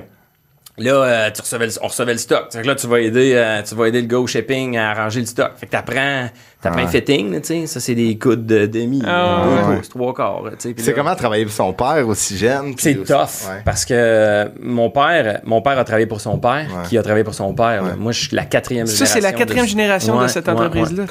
[0.81, 2.47] Là, euh, tu recevais le- on recevait le stock.
[2.51, 4.91] Fait que là, tu vas aider, euh, tu vas aider le gars au shipping à
[4.91, 5.51] arranger le stock.
[5.57, 6.29] Fait que t'apprends,
[6.61, 7.67] t'apprends fitting, là, tu sais.
[7.67, 9.77] Ça, c'est des coudes de demi, Ah, deux ouais.
[9.77, 10.73] pouces, trois quarts, tu sais.
[10.73, 12.73] Puis C'est comment travailler pour son père aussi jeune?
[12.77, 13.61] c'est aussi- tough Ouais.
[13.65, 16.87] parce que euh, mon père, mon père a travaillé pour son père, Ouais.
[16.89, 17.83] qui a travaillé pour son père.
[17.83, 17.95] Ouais.
[17.97, 19.13] Moi, je suis la quatrième Ça, génération.
[19.15, 21.05] c'est la quatrième de- génération de cette ouais, entreprise-là.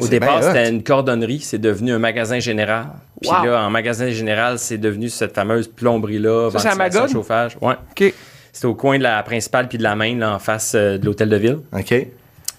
[0.00, 2.86] Au départ, c'était une cordonnerie, c'est devenu un magasin général.
[3.20, 3.46] Puis Wow.
[3.46, 7.56] là, en magasin général, c'est devenu cette fameuse plomberie-là, Ça, ventilation, chauffage.
[7.62, 7.74] Ouais.
[7.90, 8.12] OK.
[8.54, 11.04] C'était au coin de la principale puis de la main, là, en face euh, de
[11.04, 11.58] l'hôtel de ville.
[11.72, 12.06] OK.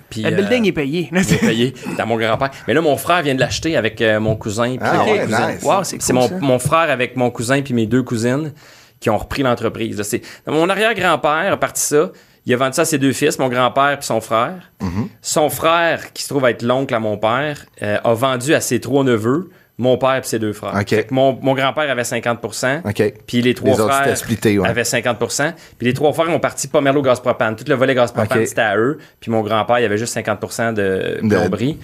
[0.10, 1.10] Puis, Le euh, building est payé.
[1.14, 1.74] il est payé.
[1.98, 2.52] À mon grand-père.
[2.68, 4.76] Mais là, mon frère vient de l'acheter avec euh, mon cousin.
[4.82, 5.48] Ah mes ouais, cousines.
[5.48, 5.64] nice.
[5.64, 8.52] Wow, c'est cool, C'est mon, frère avec mon cousin puis mes deux cousines
[9.00, 10.02] qui ont repris l'entreprise.
[10.04, 12.12] C'est mon arrière-grand-père a parti ça.
[12.46, 14.72] Il a vendu ça à ses deux fils, mon grand-père puis son frère.
[14.82, 15.08] Mm-hmm.
[15.22, 18.80] Son frère, qui se trouve être l'oncle à mon père, euh, a vendu à ses
[18.80, 20.74] trois neveux, mon père puis ses deux frères.
[21.12, 22.40] Mon, mon grand-père avait 50
[22.86, 23.14] OK.
[23.28, 24.68] puis les trois Les autres, frères splitté, ouais.
[24.68, 27.56] avaient 50% Puis les trois frères ont parti Pomerleau gaz propane.
[27.56, 28.98] Tout le volet gaz propane, c'était à eux.
[29.20, 31.78] Puis mon grand-père, il avait juste 50 de De- plomberie.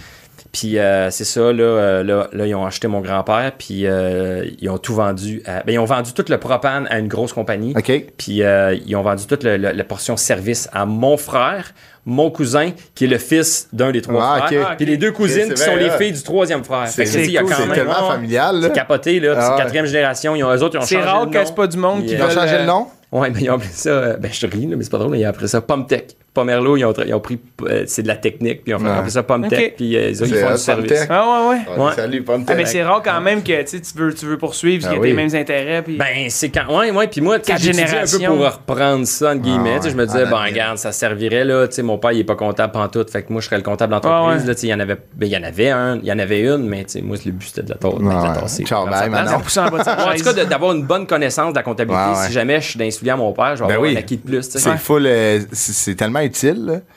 [0.54, 4.46] Puis euh, c'est ça, là, euh, là, là, ils ont acheté mon grand-père, puis euh,
[4.60, 5.42] ils ont tout vendu.
[5.46, 7.74] à- ben, ils ont vendu tout le propane à une grosse compagnie.
[8.18, 11.74] Puis euh, ils ont vendu toute le- le- la portion service à mon frère,
[12.06, 14.78] mon cousin, qui est le fils d'un des trois Ah, frères, OK.
[14.78, 16.88] puis les deux cousines c'est qui sont les filles du troisième frère.
[16.88, 18.60] C'est que, cool, c'est tellement familial.
[18.64, 19.34] C'est capoté, là.
[19.38, 19.58] Ah c'est ouais.
[19.58, 20.36] quatrième génération.
[20.36, 21.44] Ils ont, eux autres, ils ont C'est changé rare le que nom.
[21.46, 22.88] c'est pas du monde qui Ils ont changé euh, le nom?
[23.12, 23.90] Ouais, mais ils ont appelé ça.
[23.90, 25.62] euh, ben, je te ris, là, mais c'est pas drôle, mais ils ont appelé ça
[25.62, 26.16] Pomtech.
[26.34, 27.40] Pomerleau, ils ont, ils ont pris.
[27.68, 29.10] euh, c'est de la technique, puis ils ont fait- Ouais.
[29.10, 29.74] ça Pomtech, Ok.
[29.76, 30.92] puis euh, ils, ont- ils font hot, du service.
[30.92, 31.08] Pomtech.
[31.10, 31.84] Ah ouais, ouais.
[31.86, 31.92] Ouais.
[31.94, 34.90] Salut, pomme Ah, mais c'est rare quand même que tu veux, tu veux poursuivre, Ah
[34.90, 35.10] qu'il y a oui.
[35.10, 35.82] les mêmes intérêts.
[35.82, 35.98] Puis...
[35.98, 36.68] Ben, c'est quand.
[36.80, 38.38] Ouais, ouais, puis moi, tu sais, Quatre j'étudiais un peu générations.
[38.38, 39.74] pour reprendre ça, entre guillemets.
[39.76, 41.68] Ah Tu sais, je me disais, en ben, regarde, ça servirait, là.
[41.68, 43.10] Tu sais, mon père, il est pas comptable pantoute.
[43.10, 44.48] Fait que moi, je serais le comptable d'entreprise, Ah ouais.
[44.48, 44.56] là.
[44.56, 44.96] Tu sais, il y en avait.
[45.16, 47.18] Ben, il y en avait un, il y en avait une, mais, tu sais, moi,
[47.26, 48.64] le but, c'était de la, tasser.
[48.64, 49.34] Ciao, bye, maintenant.
[49.36, 52.16] En tout cas, d'avoir une bonne connaissance de la comptabilité.
[52.26, 54.22] Si jamais je suis d'insulier à mon père, je vais Ben avoir un acquis de
[54.22, 55.06] plus, full.
[55.06, 56.21] euh, c'est tellement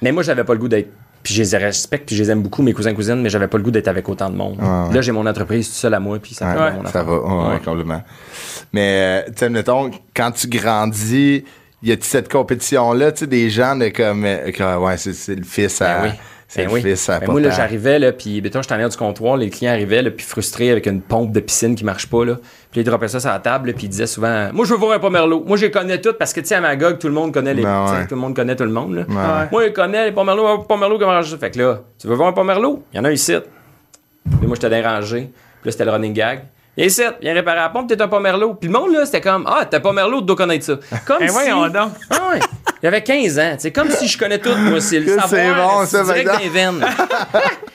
[0.02, 0.90] Mais moi, j'avais pas le goût d'être.
[1.22, 3.56] Puis je les respecte, puis je les aime beaucoup, mes cousins cousines, mais j'avais pas
[3.56, 4.58] le goût d'être avec autant de monde.
[4.58, 4.94] Ouais.
[4.94, 7.14] Là, j'ai mon entreprise tout seul à moi, puis ça fait Ouais, mon ça va,
[7.14, 8.02] ouais, complètement.
[8.74, 11.44] Mais, euh, tu sais, mettons, quand tu grandis,
[11.82, 15.44] y a-tu cette compétition-là, tu sais, des gens de comme, euh, que, ouais, c'est le
[15.44, 16.00] fils à.
[16.00, 16.10] Ben oui.
[16.46, 16.82] C'est Ben le oui.
[16.82, 19.48] fils à Ben moi, là, j'arrivais, là, puis, mettons, j'étais en arrière du comptoir, les
[19.48, 22.36] clients arrivaient, là, puis frustrés avec une pompe de piscine qui marche pas, là.
[22.74, 24.94] Puis ils droppaient ça sur la table, puis ils disaient souvent, moi, je veux voir
[24.94, 25.44] un Pomerleau.
[25.46, 27.54] Moi, je les connais toutes, parce que, tu sais, à Magog, tout le monde connaît
[27.54, 27.62] les.
[27.62, 28.06] Ben ouais.
[28.08, 29.02] Tout le monde connaît tout le monde, là.
[29.08, 29.48] Ouais.
[29.52, 32.30] Moi, je connais les Pomerleau, un Pomerleau, comment je Fait que là, tu veux voir
[32.30, 32.82] un Pomerleau?
[32.92, 33.32] Il y en a un ici.
[34.38, 35.30] Puis moi, j'étais dérangé.
[35.60, 36.46] Puis là, c'était le running gag.
[36.76, 38.54] Viens ici, viens réparer la pompe, t'es un Pomerleau.
[38.54, 40.74] Puis le monde, là, c'était comme, ah, t'es Pomerleau, tu dois connaître ça.
[41.06, 41.32] Comme Eh si.
[41.32, 41.92] voyons donc.
[42.10, 42.40] Ah ouais.
[42.84, 43.54] J'avais 15 ans.
[43.56, 44.78] C'est comme si je connais tout, moi.
[44.78, 45.30] C'est le savoir.
[45.30, 46.84] c'est bon, ça, direct dans les veines.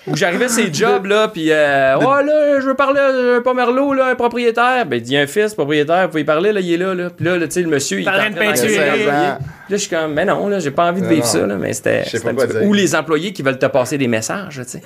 [0.06, 3.42] Où j'arrivais à ces jobs, là, puis, euh, ouais, là, je veux parler à un
[3.42, 4.86] Pomerleau, là, un propriétaire.
[4.86, 6.94] Ben, il y a un fils, propriétaire, vous pouvez y parler, là, il est là,
[6.94, 7.10] là.
[7.10, 8.72] Puis là, là, tu sais, le monsieur, il est en train de peinturer.
[8.72, 9.12] Il y a 16 ans.
[9.12, 9.40] Là,
[9.72, 11.32] je suis comme, mais non, là, j'ai pas envie de vivre non.
[11.32, 12.06] ça, là, mais c'était.
[12.62, 14.82] Ou les employés qui veulent te passer des messages, tu sais.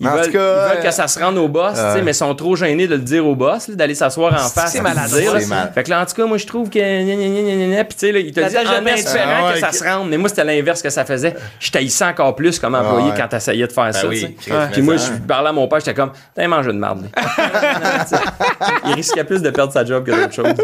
[0.00, 1.78] Ils En veulent, tout cas, ils veulent euh, que ça se rende au boss, tu
[1.80, 2.02] sais, ouais.
[2.02, 4.70] mais ils sont trop gênés de le dire au boss, là, d'aller s'asseoir en face.
[4.70, 5.40] c'est et le maladroit, dire, là.
[5.40, 5.72] c'est mal.
[5.74, 6.78] Fait que là, en tout cas, moi, je trouve que.
[6.78, 8.94] gna, gna, gna, gna, gna, Puis, tu sais, là, il te dit en peinture.
[8.94, 10.08] espérant Ah ouais, que ça se rende.
[10.08, 11.34] Mais moi, c'était l'inverse que ça faisait.
[11.58, 13.16] Je taillissais encore plus comme employé ouais.
[13.16, 14.34] quand t'essayais de faire ça, sais.
[14.40, 15.12] Chris, Puis moi, je ça.
[15.26, 17.08] parlais à mon père, j'étais comme, t'es un mangeur de marde.
[18.86, 20.54] il risquait plus de perdre sa job que d'autres choses.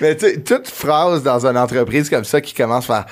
[0.00, 3.06] Mais tu sais, toute phrase dans une entreprise comme ça qui commence par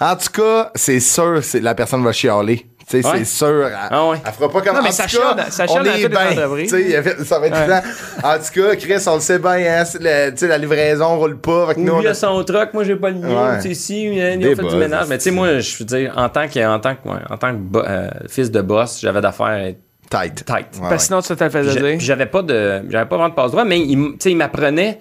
[0.00, 2.69] En tout cas, c'est sûr, c'est la personne va chialer.
[2.90, 3.18] Tu sais, Ouais.
[3.18, 3.66] c'est sûr.
[3.68, 4.16] Elle, Ah ouais.
[4.26, 6.10] elle fera pas comme Non, mais en ça tout cas, chiale- ça il va être
[6.10, 8.28] temps.
[8.28, 11.38] En tout cas, Chris, on le sait bien, hein, le- tu sais, la livraison roule
[11.38, 11.74] pas.
[11.74, 13.52] Que nous, lui a- a son truck, moi j'ai pas le mien.
[13.52, 13.62] Ouais.
[13.62, 15.06] Tu sais, si, il a fait du ménage.
[15.08, 17.52] Mais tu sais, moi, je veux dire, en tant que, en tant que, en tant
[17.52, 19.78] que bo- euh, fils de boss, j'avais d'affaires à être
[20.10, 20.44] Tight.
[20.44, 20.66] tight.
[20.74, 22.00] Ouais, Parce que sinon, tu te le faisais dire.
[22.00, 24.36] j'avais pas de j'avais pas vraiment de passe droit mais il, m- tu sais, il
[24.36, 24.98] m'apprenait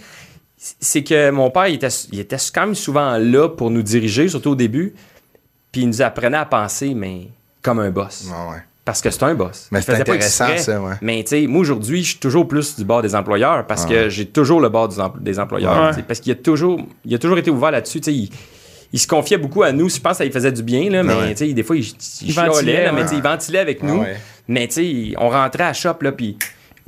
[0.55, 4.27] c'est que mon père il était, il était quand même souvent là pour nous diriger
[4.29, 4.93] surtout au début
[5.71, 7.29] puis il nous apprenait à penser mais
[7.61, 8.57] comme un boss ouais.
[8.85, 10.73] parce que c'est un boss Mais c'est faisait pas intéressant, exprès.
[10.73, 10.95] ça, ouais.
[11.01, 14.09] mais tu sais moi aujourd'hui je suis toujours plus du bord des employeurs parce que
[14.09, 14.87] j'ai toujours le bord
[15.19, 16.03] des employeurs Ouais.
[16.07, 18.29] parce qu'il a toujours il a toujours été ouvert là-dessus tu sais il,
[18.91, 19.87] il se confiait beaucoup à nous.
[19.87, 21.35] Je pense que ça lui faisait du bien, là, mais ouais.
[21.35, 21.93] tu sais, des fois, il, il,
[22.23, 23.03] Il chialait, ventilait, là, mais ouais.
[23.03, 23.99] tu sais, il ventilait avec Ah nous.
[24.01, 24.17] ouais.
[24.47, 26.39] Mais tu sais, il- on rentrait à la shop, là, puis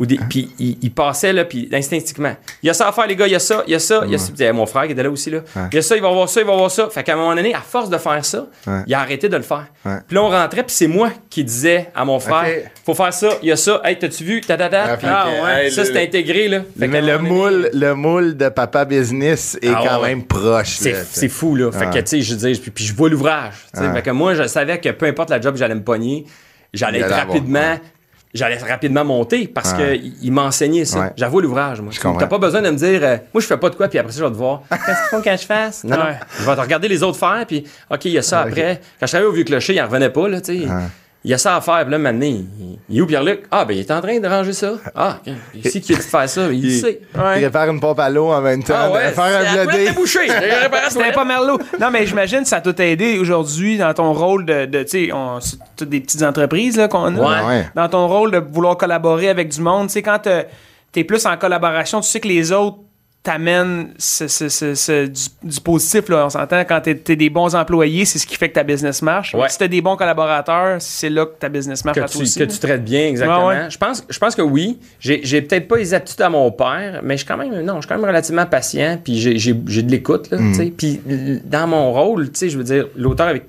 [0.01, 2.35] ou des- puis il, il passait, là, puis instinctivement.
[2.63, 3.79] Il y a ça à faire, les gars, il y a ça, il y a
[3.79, 4.31] ça, il y a ça.
[4.35, 5.41] Puis mon frère qui était là aussi, là.
[5.71, 6.89] Il y a ça, il va voir ça, il va voir ça.
[6.89, 8.81] Fait qu'à un moment donné, à force de faire ça, Ouais.
[8.87, 9.67] il a arrêté de le faire.
[9.83, 12.71] Puis là, on rentrait, puis c'est moi qui disais à mon frère, Ok.
[12.83, 15.65] faut faire ça, il y a ça, hey, t'as-tu vu, ta Puis, fait ah, ouais,
[15.65, 16.61] hey, ça, c'était intégré, là.
[16.79, 20.77] Fait Mais le donné, moule, le moule de papa business est Ah, quand même proche.
[20.79, 21.71] C'est, là, c'est fou, là.
[21.71, 23.53] Fait que, tu sais, je veux dire, puis, puis je vois l'ouvrage.
[23.75, 26.25] Fait que moi, je savais que peu importe la job que j'allais me pogner,
[26.73, 27.77] j'allais être rapidement
[28.33, 29.99] j'allais rapidement monter parce Ouais.
[29.99, 30.99] qu'il il m'a enseigné ça.
[30.99, 31.11] Ouais.
[31.17, 31.91] J'avoue l'ouvrage, moi.
[32.19, 34.11] T'as pas besoin de me dire, euh, moi, je fais pas de quoi, puis après
[34.11, 34.61] ça, je vais te voir.
[34.69, 35.83] Qu'est-ce qu'il faut que je fasse?
[35.83, 36.03] Non, non.
[36.05, 36.19] Ouais.
[36.39, 38.49] Je vais te regarder les autres faire, puis OK, il y a ça Ok.
[38.49, 38.81] après.
[38.99, 40.67] Quand je travaillais au Vieux Clocher, il en revenait pas, là, tu sais.
[41.23, 42.45] Il y a ça à faire, puis là, maintenant, il,
[42.89, 43.43] il est où Pierre-Luc?
[43.51, 44.73] Ah, ben, il est en train de ranger ça.
[44.95, 45.33] Ah, OK.
[45.63, 46.51] Ici, qui a dit de faire ça?
[46.51, 46.99] Il, sait.
[47.13, 48.73] Il répare une pompe à l'eau en même temps.
[48.75, 49.83] Ah ouais, faire un c'est blodé.
[49.85, 51.59] est C'était pas Merlot.
[51.79, 54.65] Non, mais j'imagine que ça t'a aidé aujourd'hui dans ton rôle de.
[54.65, 57.19] de tu sais, on- c'est toutes des petites entreprises là, qu'on a.
[57.43, 57.47] Ouais.
[57.47, 57.69] Ouais.
[57.75, 59.87] Dans ton rôle de vouloir collaborer avec du monde.
[59.87, 60.19] Tu sais, quand
[60.91, 62.77] t'es plus en collaboration, tu sais que les autres
[63.23, 66.61] t'amènent ce, ce- ce- ce- du, du positif, là, on s'entend.
[66.61, 69.35] Quand t'es t'es des bons employés, c'est ce qui fait que ta business marche.
[69.35, 69.47] Ouais.
[69.47, 72.23] Si t'as des bons collaborateurs, c'est là que ta business marche que à tu, toi
[72.23, 72.39] aussi.
[72.39, 73.47] que tu traites bien, exactement.
[73.47, 73.69] Ouais, ouais.
[73.69, 74.79] Je, pense, je pense que oui.
[74.99, 77.81] J'ai peut-être pas les aptitudes à mon père, mais je suis quand même, non, je
[77.81, 80.73] suis quand même relativement patient, puis j'ai- de l'écoute, sais.
[80.75, 80.99] Puis
[81.45, 83.43] dans mon rôle, tu sais, je veux dire, l'auteur avec,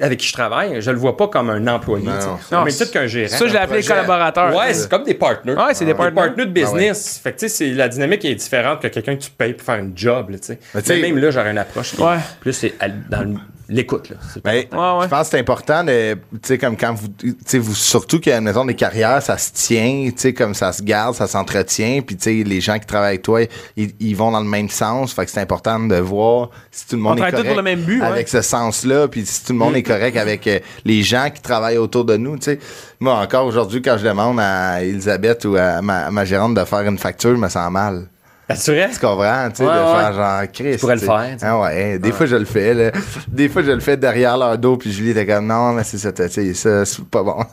[0.00, 2.60] avec qui je travaille, je le vois pas comme un employé, Non.
[2.60, 3.28] Au même titre qu'un gérant.
[3.36, 4.54] Ça, je l'ai appelé collaborateur.
[4.54, 5.54] Ouais, c'est comme des partners.
[5.54, 6.14] Ouais, c'est des partners.
[6.14, 7.20] partners de business.
[7.22, 9.66] Fait que, tu sais, c'est- la dynamique est différente que quelqu'un que tu payes pour
[9.66, 10.58] faire une job, là, tu sais.
[10.74, 12.16] Mais Mais même là, j'aurais une approche qui Ouais.
[12.40, 12.64] plus
[13.10, 13.34] dans le-
[13.68, 14.12] l'écoute,
[14.42, 15.04] Ben, Ouais, ouais.
[15.04, 18.18] Je pense que c'est important de, tu sais, comme quand vous, tu sais, vous, surtout
[18.18, 21.26] qu'à la maison des carrières, ça se tient, tu sais, comme ça se garde, ça
[21.26, 23.42] s'entretient, puis tu sais, les gens qui travaillent avec toi,
[23.76, 26.96] ils, ils vont dans le même sens, fait que c'est important de voir si tout
[26.96, 28.06] le monde On est correct pour le même but, ouais.
[28.06, 31.42] avec ce sens-là, puis si tout le monde est correct avec euh, les gens qui
[31.42, 32.58] travaillent autour de nous, tu sais.
[33.00, 36.64] Moi, encore aujourd'hui, quand je demande à Elisabeth ou à ma, à ma gérante de
[36.64, 38.08] faire une facture, je me sens mal.
[38.50, 40.00] Tu comprends, tu sais, Ouais, de ouais.
[40.00, 40.72] faire genre Chris.
[40.72, 41.46] Tu pourrais le faire, tu sais.
[41.46, 42.90] Ah ouais, des fois je le fais, là.
[43.28, 45.98] Des fois je le fais derrière leur dos, puis Julie était comme non, mais c'est
[45.98, 47.36] ça, tu sais, ça, c'est pas bon.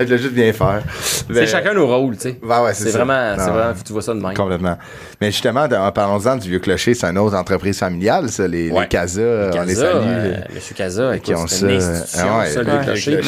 [0.00, 0.82] Je l'ai juste bien faire.
[1.02, 2.38] C'est Mais- chacun nos rôles, tu sais.
[2.42, 4.34] Ouais, ouais, c'est vraiment, vraiment, tu vois ça de même.
[4.34, 4.76] Complètement.
[5.20, 8.88] Mais justement, parlons-en du Vieux Clocher, c'est une autre entreprise familiale, ça, les, les.
[8.88, 9.20] Casa,
[9.54, 9.86] on les salue.
[9.94, 11.66] euh, Monsieur Casa, qui ont ça.
[12.18, 13.20] Ah le le clocher.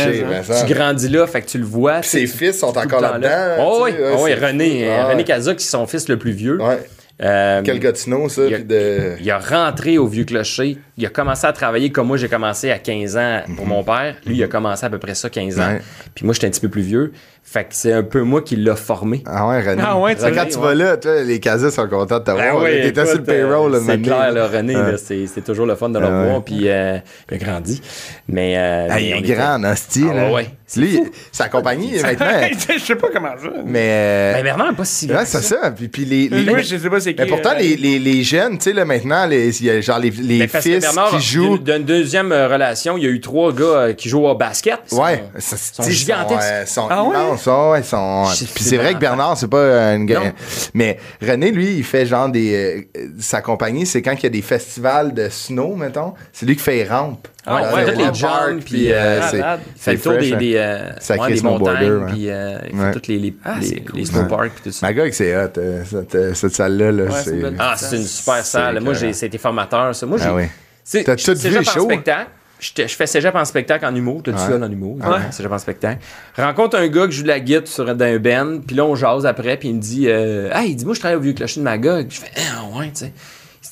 [0.67, 2.03] Tu grandis là, fait que tu le vois.
[2.03, 3.29] Ses fils sont le encore là-dedans.
[3.61, 5.25] Oh oui, oh René, euh, Ah René ouais.
[5.25, 6.61] Casa, qui est son fils le plus vieux.
[6.61, 6.81] Ouais.
[7.23, 9.13] Euh, Quel Gatineau, ça, il a- de.
[9.21, 10.79] il a rentré au Vieux Clocher.
[10.97, 14.15] Il a commencé à travailler comme moi, j'ai commencé à 15 ans pour mon père.
[14.27, 15.67] Lui, il a commencé à peu près ça, 15 ans.
[15.67, 15.73] Mhm.
[15.75, 15.83] Ouais.
[16.15, 17.13] Puis moi, j'étais un petit peu plus vieux.
[17.47, 19.23] Fait que c'est un peu moi qui l'a formé.
[19.27, 19.83] Ah ouais, René.
[19.85, 20.63] Ah ouais, tu Quand tu ouais.
[20.65, 22.63] vas là, toi, les Casas sont contents de te Ben voir.
[22.65, 24.47] oui, T'étais sur le euh, payroll, C'est clair, là.
[24.49, 26.29] René, c'est c'est toujours le fun de le Ah ouais.
[26.31, 26.43] voir.
[26.43, 26.97] Puis euh,
[27.31, 27.83] il a grandi.
[28.29, 30.33] Mais, euh, Ah, mais il est était- grand, en hostie, Ah là.
[30.33, 31.11] ouais, c'est Lui, fou.
[31.33, 32.27] sa compagnie, maintenant.
[32.79, 33.51] je sais pas comment ça.
[33.67, 33.89] Mais.
[33.91, 35.19] euh, Ben, Bernard n'est pas si grand.
[35.19, 35.71] Ouais, c'est ça.
[35.77, 36.31] Puis, puis les,
[36.63, 37.21] je sais pas c'est qui.
[37.21, 39.81] mais pourtant, euh, les, les, les jeunes, tu sais, là, maintenant, les, il y a
[39.83, 41.59] genre les, les Ben, fils Bernard, qui jouent.
[41.59, 44.79] d'une- deuxième euh, relation, il y a eu trois gars euh, qui jouent au basket.
[44.93, 46.41] Ils Ouais, sont- ça, sont gigantesques.
[46.43, 47.11] Sont, euh, sont Ah ouais?
[47.17, 48.25] immenses, ouais, ils sont.
[48.55, 50.33] Puis c'est vrai que Bernard, c'est pas une ga-
[50.75, 52.87] Mais René, lui, il fait genre des.
[52.97, 56.15] euh, sa compagnie, c'est quand il y a des festivals de snow, mettons.
[56.33, 57.29] C'est lui qui fait les rampes.
[57.47, 59.61] Ah, ouais, toutes les jumps, puis, euh, euh, c'est- malade.
[59.77, 60.37] Il fait le tour fresh, des, hein.
[60.39, 62.13] des, euh, Sacré ouais, des montagnes, ouais.
[62.13, 62.87] puis euh, il Ouais.
[62.87, 63.99] fait toutes les, les, Ah, les, cool.
[64.01, 64.87] les snowparks, puis tout ça.
[64.87, 66.91] Ma gueule, c'est hot, euh, cette, cette salle-là.
[66.91, 68.81] Là, Ouais, c'est Ah, c'est une super salle.
[68.81, 70.07] Moi, j'ai, c'était formateur, ça.
[70.07, 70.45] Moi, j'ai, Ah oui.
[70.85, 71.85] C'est- T'as tout vu, chaud?
[71.85, 72.31] spectacle.
[72.61, 74.23] J'étais- Je fais cégep en spectacle en humour.
[74.23, 74.59] T'as-tu Ouais.
[74.59, 74.97] ça en humour?
[74.97, 75.33] Ouais.
[75.33, 75.99] Cégep en spectacle.
[76.37, 79.27] Rencontre un gars qui joue de la guitare sur d'un ben, puis là, on jase
[79.27, 81.59] après, puis il me dit, euh, ah, il dit, moi, je travaille au vieux clocher
[81.61, 82.07] de Magog.
[82.09, 83.13] Je fais, ah, ouais, tu sais.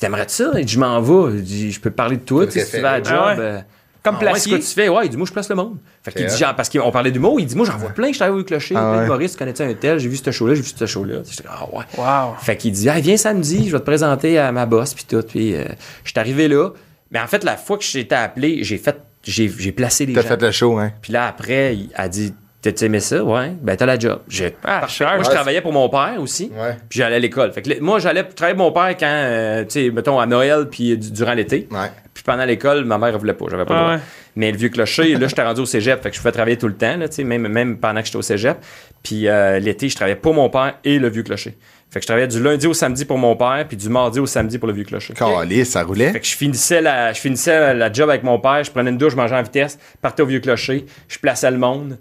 [0.01, 0.51] T'aimerais-tu ça?
[0.59, 1.37] Il dit, je m'en vais.
[1.37, 2.99] Il dit, je peux te parler de toi, Ton tu sais, si tu vas à
[2.99, 3.15] la job.
[3.17, 3.41] Ah ouais.
[3.41, 3.59] euh,
[4.03, 4.51] Comme ah ouais, c'est placier.
[4.51, 4.89] quoi tu fais?
[4.89, 5.77] Ouais, il dit, moi, je place le monde.
[6.03, 8.17] Fait qu'il dit, genre, parce qu'on parlait d'humour, il dit, moi, j'en vois plein, je
[8.19, 8.75] travaille au vieux clocher.
[8.77, 9.03] Ah ouais.
[9.03, 10.01] d'humoristes, tu connais-tu un tel?
[10.01, 11.19] J'ai vu ce show-là, j'ai vu ce show-là.
[11.31, 11.85] J'étais, ah, ouais.
[11.97, 12.35] Wow.
[12.41, 15.23] Fait qu'il dit, ah, viens samedi, je vais te présenter à ma boss, puis tout.
[15.23, 15.65] Puis, euh,
[16.03, 16.71] je suis arrivé là.
[17.13, 20.13] Mais en fait, la fois que j'ai été appelé, j'ai fait, j'ai, j'ai placé les
[20.15, 20.29] T'as gens.
[20.29, 20.93] fait le show, hein?
[21.03, 23.23] Puis là, après, il a dit, t'as-tu aimé ça?
[23.23, 23.53] Ouais.
[23.61, 24.21] Ben, t'as la job.
[24.29, 25.15] J'ai, Ah, cher.
[25.17, 26.51] Moi, je travaillais pour mon père aussi.
[26.57, 26.77] Ouais.
[26.89, 27.53] Puis j'allais à l'école.
[27.53, 30.69] Fait que moi, j'allais travailler pour mon père quand, euh, tu sais, mettons, à Noël,
[30.71, 31.69] puis du- durant l'été.
[31.71, 31.91] Ouais.
[32.15, 33.47] Puis pendant l'école, ma mère, elle voulait pas.
[33.51, 33.95] J'avais pas le Ah droit.
[33.97, 34.01] ouais.
[34.37, 36.03] Mais le vieux clocher, là, j'étais rendu au cégep.
[36.03, 38.07] Fait que je pouvais travailler tout le temps, là, tu sais, même, même pendant que
[38.07, 38.57] j'étais au cégep.
[39.03, 41.59] Puis euh, l'été, je travaillais pour mon père et le vieux clocher.
[41.93, 44.24] Fait que je travaillais du lundi au samedi pour mon père, puis du mardi au
[44.26, 45.12] samedi pour le vieux clocher.
[45.12, 46.11] Calé, ça roulait.
[46.12, 48.97] Fait que je finissais la, je finissais la job avec mon père, je prenais une
[48.97, 51.99] douche, je mangeais en vitesse, partais au vieux clocher, je plaçais le monde.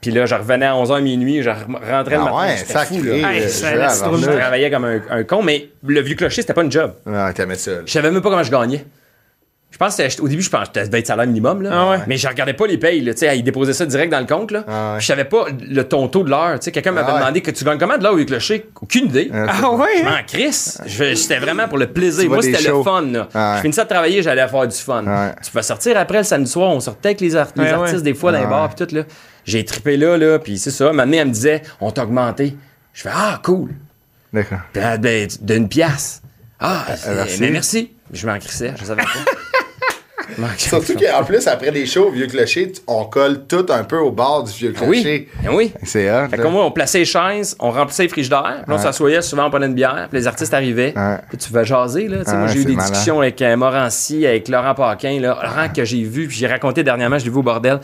[0.00, 2.36] Puis là, je revenais à 11h minuit, je rentrais le Ah matin.
[2.38, 2.96] ouais, sacré.
[2.98, 3.32] fou, là.
[3.34, 4.32] Hey, ça, je ça.
[4.38, 6.94] travaillais comme un, un con, mais le vieux clocher, c'était pas une job.
[7.06, 7.72] Ah, t'aimais ça.
[7.84, 8.84] Je savais même pas comment je gagnais.
[9.74, 11.70] Je pense que au début, je pense que ça devait être salaire minimum, là.
[11.72, 11.98] Ah ouais.
[12.06, 13.12] Mais je regardais pas les payes, là.
[13.12, 14.64] Tu sais, ils déposaient ça direct dans le compte, là.
[14.68, 15.00] Ah ouais.
[15.00, 16.60] Je savais pas le ton taux de l'heure.
[16.60, 17.20] Tu sais, quelqu'un m'avait Ah ouais.
[17.22, 18.66] demandé que tu gagnes comment de l'heure au vieux clocher?
[18.80, 19.32] Aucune idée.
[19.34, 19.86] Ah, Ah ouais?
[20.00, 20.10] Je hein?
[20.12, 20.80] m'en crisse.
[21.16, 22.28] C'était vraiment pour le plaisir.
[22.30, 23.02] Moi, c'était le fun.
[23.02, 23.28] Là.
[23.34, 23.56] Ah ouais.
[23.56, 25.04] Je finissais de travailler, j'allais avoir du fun.
[25.04, 25.34] Ouais.
[25.44, 27.96] Tu peux sortir après le samedi soir, on sortait avec les, art- les Ouais, artistes
[27.96, 28.02] ouais.
[28.02, 28.94] des fois dans les Ah bars puis tout.
[28.94, 29.02] Là.
[29.44, 30.92] J'ai trippé là, là, puis c'est ça.
[30.92, 32.56] Maintenant, elle me disait, on t'a augmenté.
[32.92, 33.70] Je fais, ah, cool.
[34.32, 34.58] D'accord.
[34.72, 36.22] Ben, ben, d'une pièce.
[36.60, 37.40] Ah, merci.
[37.40, 37.90] mais merci.
[38.12, 39.08] Je m'en crissais, je savais pas.
[40.58, 44.10] Surtout qu'en plus, après des shows au Vieux Clocher, on colle tout un peu au
[44.10, 44.88] bord du Vieux Clocher.
[44.88, 45.72] Oui, ben oui.
[45.84, 46.28] C'est hot.
[46.28, 49.46] Fait que moi, on plaçait les chaises, on remplissait les frigidaires, puis on s'assoyait, souvent
[49.46, 50.94] on prenait une bière, puis les artistes arrivaient,
[51.28, 52.18] puis tu vas jaser, là.
[52.26, 55.38] Moi, j'ai eu des discussions avec euh, Morancy, avec Laurent Paquin, là.
[55.42, 57.80] Laurent que j'ai vu, puis j'ai raconté dernièrement, je l'ai vu au bordel.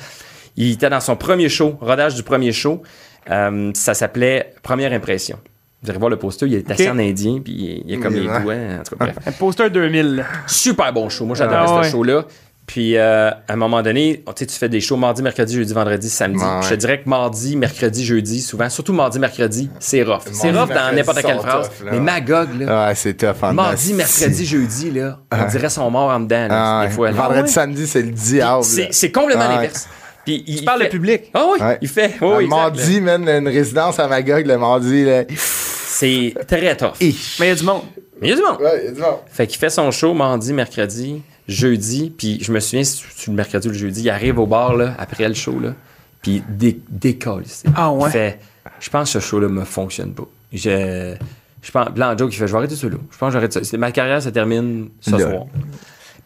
[0.57, 2.83] Il était dans son premier show, rodage du premier show.
[3.31, 5.39] Euh, ça s'appelait Première impression.
[5.83, 6.81] Vous allez voir le poster, il est Ok.
[6.93, 7.53] en indien, puis
[7.87, 9.17] il, il a comme les doigts, en tout cas, bref.
[9.27, 10.17] Un poster 2000.
[10.17, 10.23] là.
[10.47, 11.25] Super bon show.
[11.25, 11.91] Moi, j'adorais Ah ce ouais.
[11.91, 12.25] show-là.
[12.67, 16.39] Puis, euh, à un moment donné, tu fais des shows mardi, mercredi, jeudi, vendredi, samedi.
[16.45, 16.61] Ouais.
[16.63, 20.21] Je te dirais que mardi, mercredi, jeudi, souvent, surtout mardi, mercredi, c'est rough.
[20.31, 21.69] C'est rough dans n'importe quelle phrase.
[21.69, 21.91] tough, là.
[21.93, 26.11] mais Magog, là, Ouais, c'est tough en mardi, mercredi, jeudi, là, on dirait son mort
[26.11, 26.95] en dedans, là, Ah, des ouais.
[26.95, 27.11] fois.
[27.11, 27.17] là.
[27.17, 28.63] Vendredi, Ah samedi, c'est le diable.
[28.65, 29.89] C'est complètement Ah l'inverse.
[30.25, 30.85] Puis, il, Tu parles fait...
[30.85, 31.23] le public.
[31.35, 31.79] Ah oui, Ouais.
[31.81, 32.15] il fait.
[32.21, 32.47] Oui, exact, là.
[32.49, 35.05] mardi, man, une résidence à Magog le mardi.
[35.05, 35.25] Là.
[35.35, 36.93] C'est très tough.
[37.01, 37.09] Mais
[37.41, 37.83] il y a du monde.
[38.21, 38.59] Mais il y a du monde.
[38.61, 39.19] Ouais, il y a du monde.
[39.31, 43.33] Fait qu'il fait son show mardi, mercredi, jeudi, puis je me souviens, si c'est le
[43.35, 45.75] mercredi ou le jeudi, il arrive au bar, là, après le show, là,
[46.23, 47.45] puis il dé- décolle.
[47.75, 48.09] Ah ouais?
[48.09, 48.39] Il fait,
[48.79, 50.25] je pense que ce show-là me fonctionne pas.
[50.53, 51.15] Je,
[51.63, 52.97] je pense, blanc joke, il fait, je vais arrêter ça là.
[53.11, 53.65] Je pense que j'arrête ça.
[53.65, 55.19] C'est- Ma carrière se termine ce Là.
[55.19, 55.47] soir.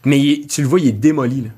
[0.04, 1.50] Mais il- tu le vois, il est démoli, là.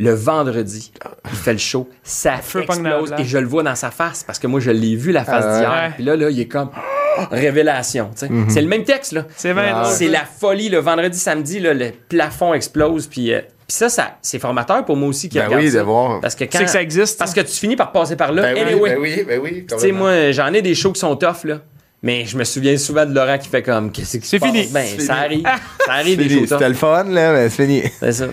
[0.00, 0.92] Le vendredi,
[1.30, 4.38] il fait le show, ça Feu explose et je le vois dans sa face parce
[4.38, 5.92] que moi je l'ai vu la face Ah d'hier.
[5.96, 6.70] Puis là, là, il est comme
[7.32, 8.10] révélation.
[8.14, 8.32] tu sais.
[8.48, 9.24] C'est le même texte là.
[9.36, 13.06] C'est bien Ah, la folie le vendredi, samedi, là, le plafond explose.
[13.08, 15.78] Puis, euh, puis ça, ça c'est formateur pour moi aussi qui Ben regarde oui, ça.
[15.78, 16.20] de voir.
[16.20, 17.18] Parce que Tu quand, sais que ça existe.
[17.18, 18.42] parce que tu finis par passer par là.
[18.42, 18.90] Ben oui, anyway.
[18.90, 19.66] ben oui, ben oui.
[19.68, 21.58] Tu sais, moi, j'en ai des shows qui sont tough, là.
[22.02, 24.68] Mais je me souviens souvent de Laurent qui fait comme, qu'est-ce qui se C'est fini.
[24.72, 25.42] Ben, C'est ça fini.
[25.44, 25.60] arrive.
[25.86, 26.40] Ça arrive des Fini.
[26.46, 27.82] shows C'était le fun, là, mais c'est fini.
[27.98, 28.26] C'est ça.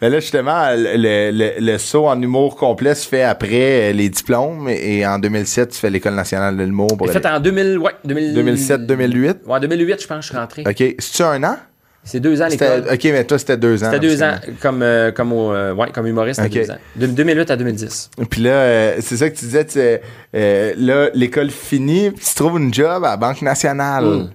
[0.00, 4.08] Mais là, justement, le, le, le saut en humour complet se fait après euh, les
[4.08, 7.92] diplômes et en 2007, tu fais l'École nationale de l'humour pour fait en 2000, ouais,
[8.04, 9.36] 2000 2007-2008.
[9.46, 10.62] Ouais, 2008, je pense, je suis rentré.
[10.66, 10.76] OK.
[10.76, 11.56] C'est-tu un an?
[12.02, 12.84] C'est deux ans l'école.
[12.90, 13.90] OK, mais toi, c'était deux ans.
[13.92, 16.66] C'était deux ans comme, euh, comme, euh, ouais, comme humoriste, c'était Ok.
[16.66, 16.78] deux ans.
[16.96, 18.10] De 2008 à 2010.
[18.30, 22.58] Puis là, euh, c'est ça que tu disais, tu sais, là, l'école finie, tu trouves
[22.58, 24.04] une job à la Banque nationale.
[24.04, 24.30] Mm.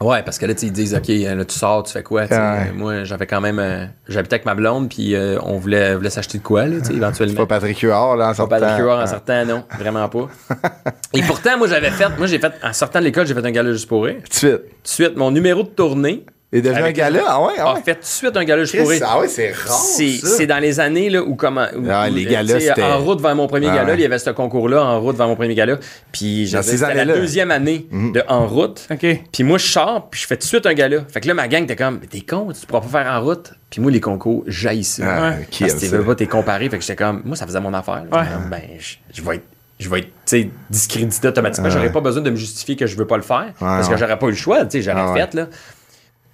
[0.00, 2.22] Ouais, parce que là, ils disent, OK, là, tu sors, tu fais quoi?
[2.22, 2.72] Ouais.
[2.74, 3.58] Moi, j'avais quand même.
[3.58, 7.34] euh, J'habitais avec ma blonde, puis euh, on voulait, voulait s'acheter de quoi, là, éventuellement.
[7.46, 8.58] Pas Patrick Huard, là, en Pas sortant.
[8.60, 9.06] Patrick Huard en Ouais.
[9.06, 10.28] sortant, non, vraiment pas.
[11.12, 13.50] Et pourtant, moi, j'avais fait, moi, j'ai fait, en sortant de l'école, j'ai fait un
[13.50, 14.16] gala juste pour rire.
[14.22, 14.56] Tout de suite.
[14.62, 17.20] Tout de suite, mon numéro de tournée est devenu un gars-là?
[17.28, 17.82] Ah ouais, ah a ouais.
[17.82, 19.06] fait tout de suite un gala juste pour Chris, rire.
[19.08, 19.78] ah ouais, c'est rare.
[19.78, 23.20] C'est, dans les années là, où, comment, où- Ah, les euh, galas, c'était- En route
[23.20, 23.94] vers mon premier Ah, gala, ouais.
[23.98, 25.78] il y avait ce concours-là, en route vers mon premier gala.
[26.12, 27.14] Puis j'avais, la années-là.
[27.16, 28.86] deuxième année de En route.
[28.90, 29.06] OK.
[29.32, 30.98] Puis moi, je sors, puis je fais tout de suite un gala.
[31.08, 33.20] Fait que là, ma gang était comme, mais t'es con, tu pourras pas faire en
[33.22, 33.52] route.
[33.70, 34.44] Puis moi, les concours,
[34.82, 35.02] ça.
[35.06, 35.46] Ah, Ouais.
[35.50, 36.68] qui Parce que tu veux pas, t'es comparé.
[36.68, 38.02] Fait que j'étais comme, moi, ça faisait mon affaire.
[38.10, 38.20] là.
[38.20, 38.26] Ouais.
[38.50, 39.44] Ben, je, je vais être.
[39.78, 41.70] Je vais être, tu sais, discrédité automatiquement.
[41.70, 43.46] J'aurais pas besoin de me justifier que je veux pas le faire.
[43.58, 45.20] parce que j'aurais pas eu le choix, tu sais, j'aurais Ah, ouais.
[45.22, 45.46] fait, là.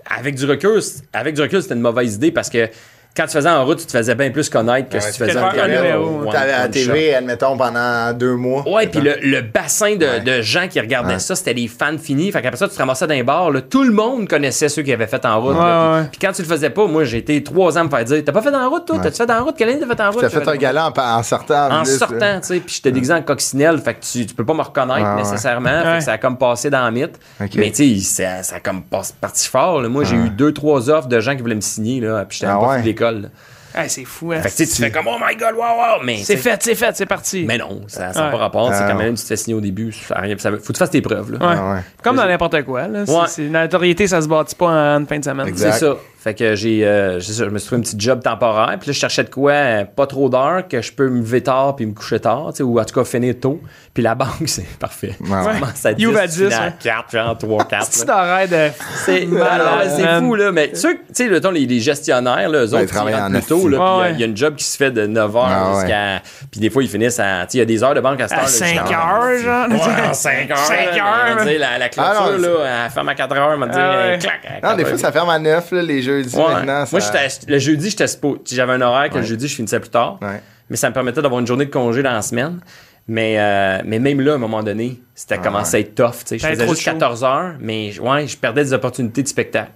[0.09, 0.81] Avec du recul,
[1.13, 2.69] avec du recul, c'était une mauvaise idée parce que
[3.17, 5.25] quand tu faisais en route, tu te faisais bien plus connaître que Ouais, si tu
[5.25, 6.71] faisais gala numéro, one- T'avais à la shot.
[6.73, 8.69] TV, admettons, pendant deux mois.
[8.69, 10.21] Ouais, puis le, le bassin de, Ouais.
[10.21, 11.19] de gens qui regardaient Ouais.
[11.19, 12.31] ça, c'était des fans finis.
[12.33, 13.51] Fait qu'après ça, tu te ramassais dans les bars.
[13.51, 15.55] Là, tout le monde connaissait ceux qui avaient fait en route.
[15.57, 15.97] Ouais, là.
[16.01, 16.09] ouais.
[16.11, 18.23] Puis, quand tu le faisais pas, moi, j'ai été trois ans à me faire dire
[18.25, 18.99] T'as pas fait en route, toi?
[19.03, 19.55] T'as-tu fait en route?
[19.57, 20.21] Quelle année t'as fait en route?
[20.21, 21.71] T'as J'ai fait un gala en, en sortant.
[21.81, 24.55] En sortant, tu sais, puis j'étais déguisé en coccinelle, fait que tu, tu peux pas
[24.55, 25.17] me reconnaître Ouais, ouais.
[25.23, 27.19] nécessairement, fait que ça a comme passé dans la mythe.
[27.57, 29.81] Mais tu sais, ça, ça a comme parti fort.
[29.83, 32.51] Moi, j'ai eu deux, trois offres de gens qui voulaient me signer, là, puis j'étais
[32.53, 32.59] Ah
[33.07, 33.31] pas l'école.
[33.75, 34.41] Hey, c'est fou, hein?
[34.41, 36.03] Fait que tu fais comme Oh my god, wow, wow!
[36.03, 37.45] Mais C'est fait, c'est fait, c'est parti.
[37.47, 38.37] Mais non, ça n'a pas Ouais.
[38.37, 38.73] rapport.
[38.73, 40.17] C'est Ah, quand même, tu te fais signer au début, ça
[40.51, 41.33] faut que tu fasses tes preuves.
[41.33, 41.39] Là.
[41.47, 41.55] Ouais.
[41.59, 41.81] Ah ouais.
[42.03, 42.89] Comme dans n'importe quoi.
[42.89, 43.05] Là.
[43.05, 43.27] C'est- Ouais.
[43.29, 45.47] c'est- la notoriété, ça se bâtit pas en une fin de semaine.
[45.49, 45.73] Exact.
[45.73, 45.97] C'est ça.
[46.27, 48.77] Fait que j'ai, euh, ça, je me suis trouvé un petit job temporaire.
[48.81, 51.41] Puis là, je cherchais de quoi, euh, pas trop d'heures, que je peux me lever
[51.41, 53.61] tard puis me coucher tard, tu sais, ou en tout cas finir tôt.
[53.95, 55.15] Puis la banque, c'est parfait.
[55.21, 56.05] Ouais, ouais.
[56.09, 56.73] Ouvre à 10, tu finis 10, à ouais.
[56.83, 57.87] 4, genre 3, 4.
[57.91, 58.71] C'est d'arrêt de.
[59.05, 60.25] C'est Malade, c'est man?
[60.25, 60.51] fou, là.
[60.51, 63.31] Mais ceux, tu sais, le temps, les, les gestionnaires, là, eux Ouais, autres, ils travaillent
[63.31, 63.79] plus tôt, là.
[63.79, 64.13] puis Ouais, il y a- ouais.
[64.15, 65.81] il y, a une job qui se fait de 9h Ah, ouais.
[65.83, 66.23] jusqu'à.
[66.51, 67.43] Puis des fois, ils finissent à.
[67.47, 68.45] Tu sais, il y a des heures de banque à cette heure.
[68.45, 69.69] À 5 heures, genre.
[69.71, 70.59] Ouais, 5 heures.
[70.59, 71.37] 5 là, heures.
[71.39, 73.67] tu sais, la, la clôture, Ah, non, là, elle ferme à 4 heures, elle m'a
[73.69, 73.97] dit, Ah, ouais.
[74.15, 76.55] euh, clac, Non, des fois, ça ferme à 9, là, les jeudis, Ouais.
[76.55, 76.85] maintenant.
[76.91, 78.07] Moi, ça- le jeudi, j'étais
[78.51, 80.19] J'avais un horaire que le jeudi, je finissais plus tard.
[80.23, 80.41] Ouais.
[80.71, 82.61] Mais ça me permettait d'avoir une journée de congé dans la semaine.
[83.09, 86.25] Mais, euh, mais même là, à un moment donné, c'était commencé à être tough.
[86.29, 86.91] Je faisais trop juste de shows.
[86.99, 89.71] 14 heures, mais ouais, je perdais des opportunités de spectacle.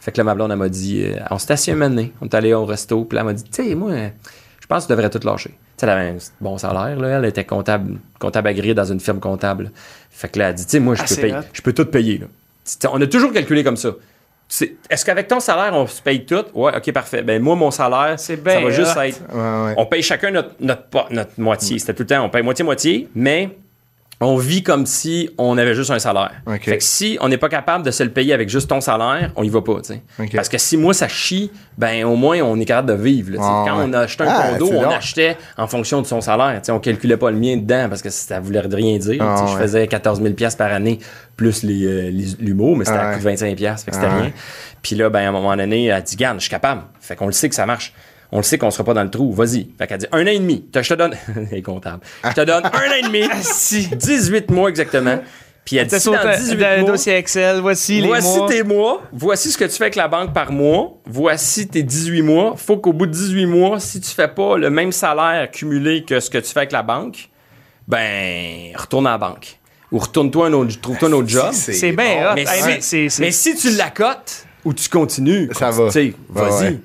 [0.00, 2.26] Fait que là, ma blonde, elle m'a dit, euh, on s'était assis un donné, on
[2.26, 3.92] est allé au resto, puis là, elle m'a dit, tu sais, moi,
[4.60, 5.54] je pense que tu devrais tout lâcher.
[5.82, 9.72] Elle avait un bon salaire, là, elle était comptable, comptable agréée dans une firme comptable.
[10.10, 11.72] Fait que là, elle a dit, tu sais, moi, je Ah, peux payer, je peux
[11.72, 12.26] tout payer, là.
[12.92, 13.92] On a toujours calculé comme ça.
[14.52, 16.44] C'est- Est-ce qu'avec ton salaire, on se paye tout?
[16.54, 17.22] Ouais, ok, parfait.
[17.22, 19.74] Ben, moi, mon salaire, C'est ça va juste être Ouais, ouais.
[19.76, 20.82] on paye chacun notre, notre,
[21.12, 21.78] notre moitié.
[21.78, 23.50] C'était tout le temps, on paye moitié-moitié, mais
[24.22, 26.32] on vit comme si on avait juste un salaire.
[26.60, 29.30] Fait que si on n'est pas capable de se le payer avec juste ton salaire,
[29.36, 30.02] on y va pas, tu sais.
[30.18, 30.34] Ok.
[30.34, 33.30] Parce que si moi ça chie, ben au moins on est capable de vivre.
[33.32, 33.84] là, Quand ouais.
[33.86, 34.90] on a acheté un Ah, condo, on long.
[34.90, 36.56] achetait en fonction de son salaire.
[36.60, 39.22] Tu sais, on calculait pas le mien dedans parce que ça voulait rien dire.
[39.22, 40.98] Ah, Je faisais 14 000 pièces par année
[41.40, 44.08] plus les, euh, l'humour, mais c'était Ah, à coût de 25 pièces, fait que c'était
[44.10, 44.32] Ah, rien.
[44.82, 47.24] Puis là, ben à un moment donné, elle dit "Garde, je suis capable." Fait qu'on
[47.26, 47.94] le sait que ça marche.
[48.30, 49.32] On le sait qu'on sera pas dans le trou.
[49.32, 49.70] Vas-y.
[49.78, 50.68] Fait qu'elle dit un an et demi.
[50.74, 51.14] Je te donne.
[51.50, 52.00] Elle est comptable.
[52.24, 53.22] Je te donne un an et demi.
[53.96, 55.18] 18 mois exactement.
[55.64, 58.48] Puis elle dit si dans sauté 18 dans le dossier Excel, voici les voici mois.
[58.48, 62.22] tes mois, voici ce que tu fais avec la banque par mois, voici tes 18
[62.22, 62.54] mois.
[62.56, 66.18] Faut qu'au bout de 18 mois, si tu fais pas le même salaire cumulé que
[66.18, 67.28] ce que tu fais avec la banque,
[67.86, 69.59] ben retourne à la banque.
[69.92, 71.50] Ou retourne-toi un autre, trouve-toi un autre job.
[71.52, 72.34] C'est bien hot.
[72.36, 75.86] Mais, mais c'est- c'est- mais si tu l'accotes ou tu continues, Ça continue, va.
[75.86, 76.64] tu sais, Ouais, vas-y.
[76.68, 76.80] ouais.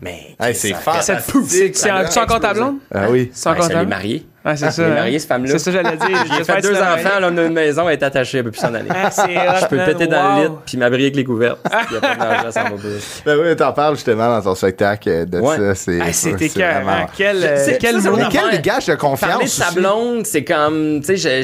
[0.00, 0.76] Mais Hey, c'est ça-
[1.20, 1.76] fantastique.
[1.76, 1.90] C'est
[2.20, 2.76] encore ta blonde?
[2.92, 3.30] Ah oui.
[3.32, 3.88] C'est encore ta l'est blonde?
[3.88, 4.26] marié.
[4.44, 4.82] Ouais, c'est ça.
[4.82, 4.94] Elle est hein.
[4.96, 5.52] mariée, cette femme-là.
[5.52, 6.24] C'est ça, j'allais dire.
[6.36, 8.50] J'ai fait que deux enfants, là, on a une maison, elle est attachée, elle peut
[8.50, 8.88] plus s'en aller.
[8.90, 11.60] Ah, Je peux péter dans le lit puis m'abrier avec les couvertes.
[11.90, 12.70] Il y a pas d'argent, ça va.
[13.24, 15.56] Ben oui, t'en parles justement dans ton spectacle euh, de Ouais.
[15.56, 15.74] ça.
[15.74, 19.30] C'est Ah, C'était vraiment- Quel, C'est- euh, quel ça, Mais quel de confiance.
[19.30, 21.42] Parler de sa blonde, c'est comme, tu sais,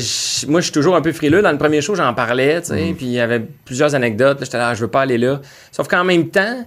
[0.49, 1.41] moi, je suis toujours un peu frileux.
[1.43, 4.39] Dans le premier show, j'en parlais, tu sais, puis il y avait plusieurs anecdotes.
[4.43, 5.41] J'étais là, je veux pas aller là.
[5.73, 6.67] Sauf qu'en même temps,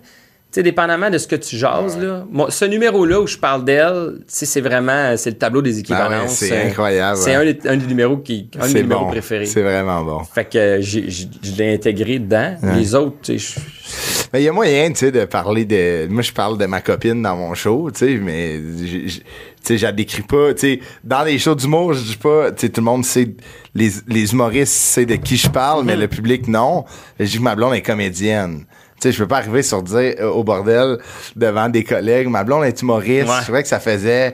[0.53, 4.19] tu sais, dépendamment de ce que tu jases, là, ce numéro-là où je parle d'elle,
[4.27, 6.31] c'est vraiment, c'est le tableau des Ah ouais, équivalences.
[6.35, 7.17] c'est Euh, incroyable.
[7.17, 9.09] C'est un, des- un des numéros qui, un de mes C'est numéros bon.
[9.11, 9.47] préférés.
[9.47, 10.19] C'est vraiment bon.
[10.23, 10.99] Fait que je
[11.57, 12.55] l'ai intégré dedans.
[12.75, 13.59] Les autres, tu sais,
[14.31, 16.07] Mais il y a moyen, tu sais, de parler de.
[16.07, 18.59] Moi, je parle de ma copine dans mon show, tu sais, mais.
[18.87, 19.21] Tu
[19.63, 20.53] sais, je la décris pas.
[20.53, 22.51] Tu sais, dans les shows d'humour, je dis pas.
[22.51, 23.29] Tu sais, tout le monde sait.
[23.75, 26.83] Les, les humoristes savent de qui je parle, mais le public, non.
[27.19, 28.65] Je dis que ma blonde est comédienne.
[29.03, 30.97] Tu sais, je peux pas arriver sur dire euh, au bordel
[31.35, 32.29] devant des collègues.
[32.29, 33.27] Ma blonde est humoriste.
[33.27, 33.35] Ouais.
[33.45, 34.31] C'est vrai que ça faisait.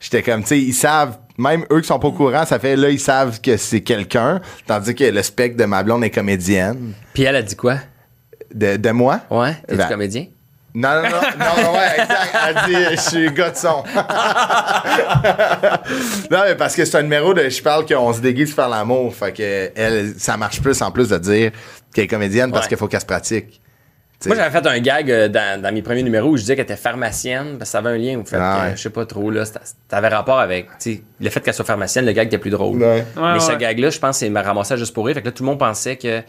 [0.00, 1.18] J'étais comme, tu sais, ils savent.
[1.38, 4.40] Même eux qui sont pas au courant, ça fait là, ils savent que c'est quelqu'un.
[4.66, 6.92] Tandis que le spectre de ma blonde est comédienne.
[7.14, 7.76] Puis elle a dit quoi?
[8.54, 9.20] De, de moi?
[9.30, 10.26] Ouais, t'es Ben, comédien?
[10.74, 11.04] Non, non,
[11.38, 12.36] non, non, ouais, exact.
[12.48, 13.82] Elle dit, je suis gars de son.
[16.30, 19.14] non, mais parce que c'est un numéro de, je parle qu'on se déguise faire l'amour.
[19.14, 21.50] Fait que, elle, ça marche plus en plus de dire
[21.94, 22.68] qu'elle est comédienne parce Ouais.
[22.68, 23.60] qu'il faut qu'elle se pratique.
[24.26, 26.64] Moi, j'avais fait un gag euh, dans, dans mes premiers numéros où je disais qu'elle
[26.64, 28.76] était pharmacienne, parce que ça avait un lien au fait Ah que, ouais.
[28.76, 29.60] je sais pas trop, là, ça
[29.90, 30.68] avait rapport avec,
[31.20, 32.78] le fait qu'elle soit pharmacienne, le gag était plus drôle.
[32.78, 33.04] Ouais.
[33.16, 35.14] Ouais, Mais ce gag-là, je pense, c'est ma ramassage juste pour rire.
[35.14, 36.20] Fait que là, tout le monde pensait que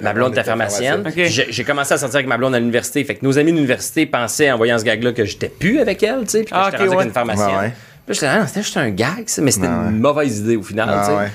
[0.00, 1.04] ma blonde était pharmacienne.
[1.16, 3.04] J'ai commencé à sortir avec ma blonde à l'université.
[3.04, 6.20] Fait que nos amis d'université pensaient, en voyant ce gag-là, que j'étais plus avec elle,
[6.24, 6.96] tu sais, puis que Ah, j'étais ok, rendu ouais.
[6.96, 7.48] avec une pharmacienne.
[7.48, 7.72] Ouais, ouais.
[8.06, 9.90] Puis j'étais, ah, c'était juste un gag, ça, mais c'était Ouais, ouais.
[9.90, 11.32] une mauvaise idée au final, Ah, tu sais.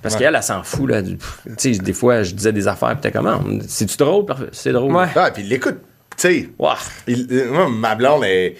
[0.00, 0.10] Ouais.
[0.10, 1.02] Parce qu'elle, elle s'en fout, là.
[1.02, 1.16] du-
[1.58, 4.24] Tu sais, des fois, je disais des affaires, puis t'es comme, Ah, c'est-tu drôle?
[4.26, 4.92] Parfait, C'est drôle.
[4.94, 5.06] Ouais.
[5.14, 5.76] Ah, puis il l'écoute.
[6.16, 6.48] Tu sais,
[7.08, 8.56] euh, moi, ma blonde est.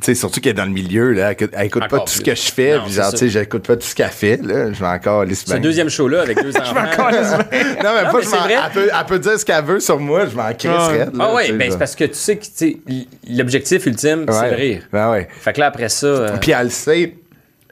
[0.00, 1.26] Tu sais, surtout qu'elle est dans le milieu, là.
[1.28, 2.76] Elle, écoute- elle écoute pas Encore tout ce que je fais.
[2.76, 4.72] Non, puis genre, tu sais, j'écoute pas tout ce qu'elle fait, là.
[4.72, 6.74] Je vais encore aller se Ce deuxième show-là, avec deux enfants.
[6.74, 8.54] Non, mais pas, mais je c'est m'en- vrai.
[8.66, 11.06] Elle peut, elle peut dire ce qu'elle veut sur moi, je m'en crisserais.
[11.20, 14.50] Ah ouais, ben c'est parce que tu sais que tu sais, l- l'objectif ultime, c'est
[14.50, 14.82] le rire.
[14.92, 15.28] Ben ouais.
[15.40, 16.06] Fait que là, après ça.
[16.06, 17.14] euh, Puis elle le sait.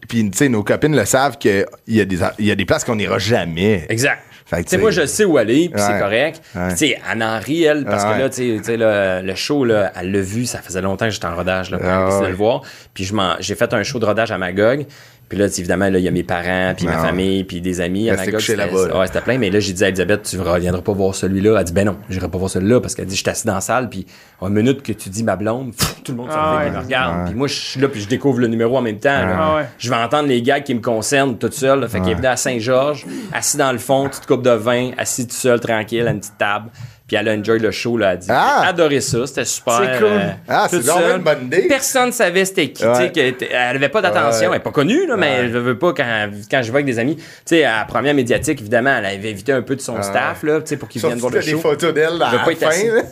[0.09, 2.64] Puis, tu sais, nos copines le savent qu'il y, a des- il y a des
[2.64, 3.86] places qu'on n'ira jamais.
[3.88, 4.18] Exact.
[4.55, 6.42] Tu sais, moi, je sais où aller, puis c'est correct.
[6.55, 6.70] Ouais.
[6.72, 8.14] Tu sais, Anne Henri, elle, parce Ouais.
[8.16, 11.11] que là, tu sais- le, le show, là, elle l'a vu, ça faisait longtemps que
[11.12, 12.28] j'étais en rodage, là, pour Ah, ouais.
[12.28, 12.61] le voir.
[12.92, 14.84] Puis, j'ai fait un show de rodage à Magog.
[15.32, 17.62] Puis là, tu sais, évidemment, là, il y a mes parents, puis ma famille, puis
[17.62, 18.40] des amis à Magog.
[18.42, 18.98] C'était-.
[18.98, 19.38] Ouais, c'était plein.
[19.38, 21.56] Mais là, j'ai dit à Elisabeth, tu reviendras pas voir celui-là.
[21.58, 23.54] Elle dit, ben non, j'irai pas voir celui-là, parce qu'elle dit, je suis assis dans
[23.54, 24.04] la salle, puis
[24.40, 26.68] en une minute que tu dis ma blonde, pff, tout le monde se Ah, ouais.
[26.68, 27.28] et me regarde.
[27.28, 29.08] Puis moi, je suis là, puis je découvre le numéro en même temps.
[29.08, 29.36] là.
[29.40, 29.64] Ah, ouais.
[29.78, 31.80] Je vais entendre les gags qui me concernent tout seul.
[31.80, 31.88] là.
[31.88, 35.26] Fait qu'il est venu à Saint-Georges, assis dans le fond, petite coupe de vin, assis
[35.26, 36.68] tout seul, tranquille, à une petite table.
[37.12, 38.06] Puis elle a enjoy le show, là.
[38.06, 38.62] Elle a dit, Ah!
[38.68, 39.82] adoré ça, c'était super.
[39.82, 40.08] C'est cool.
[40.48, 41.66] Ah, c'est vraiment une bonne idée.
[41.68, 42.86] Personne ne savait c'était qui.
[42.86, 42.92] Ouais.
[42.94, 44.48] tu sais, qu'elle était- Elle avait pas d'attention.
[44.48, 44.56] Ouais.
[44.56, 45.50] Elle est pas connue, là, mais Ouais.
[45.52, 48.14] je veux pas, quand, quand je vais avec des amis, tu sais, à la première
[48.14, 51.02] médiatique, évidemment, elle avait invité un peu de son staff, là, tu sais, pour qu'ils
[51.02, 51.58] viennent voir le des show.
[51.58, 52.88] photos d'elle à Je veux la pas être assis.
[52.88, 53.02] fin, là.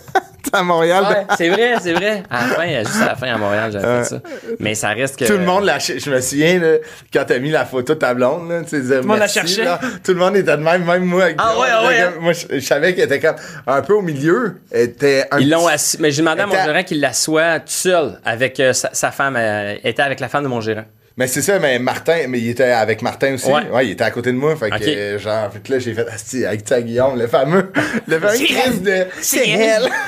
[0.53, 1.05] À Montréal.
[1.09, 2.23] Ouais, c'est vrai, c'est vrai.
[2.31, 4.21] À la fin, juste à la fin à Montréal, j'avais fait ça.
[4.59, 5.25] Mais ça reste que.
[5.25, 6.77] Tout le monde la Je me souviens, là,
[7.13, 9.29] quand t'as mis la photo de ta blonde, là, tu sais, dire le monde la
[9.29, 9.65] cherchait.
[9.65, 11.25] là, tout le monde était de même, même moi.
[11.25, 12.11] Avec Ah ouais, ah ouais, j'étais hein?
[12.15, 13.37] comme- Moi, je, je savais qu'elle était comme
[13.67, 14.57] un peu au milieu.
[14.73, 15.97] Était un Ils l'ont assis.
[16.01, 19.11] Mais j'ai demandé à mon Était- gérant qu'il l'assoie tout seul avec euh, sa, sa
[19.11, 19.37] femme.
[19.37, 20.85] euh, était avec la femme de mon gérant.
[21.17, 23.47] Mais c'est ça, mais Martin, mais il était avec Martin aussi.
[23.51, 23.69] Ouais.
[23.71, 24.57] Ouais, il était à côté de moi.
[24.57, 27.71] Fait que, euh, genre, fait que là, j'ai fait, Asti, avec ta Guillaume, le fameux,
[28.07, 28.83] le fameux C'est crise elle.
[28.83, 29.07] de.
[29.21, 29.83] C'est elle.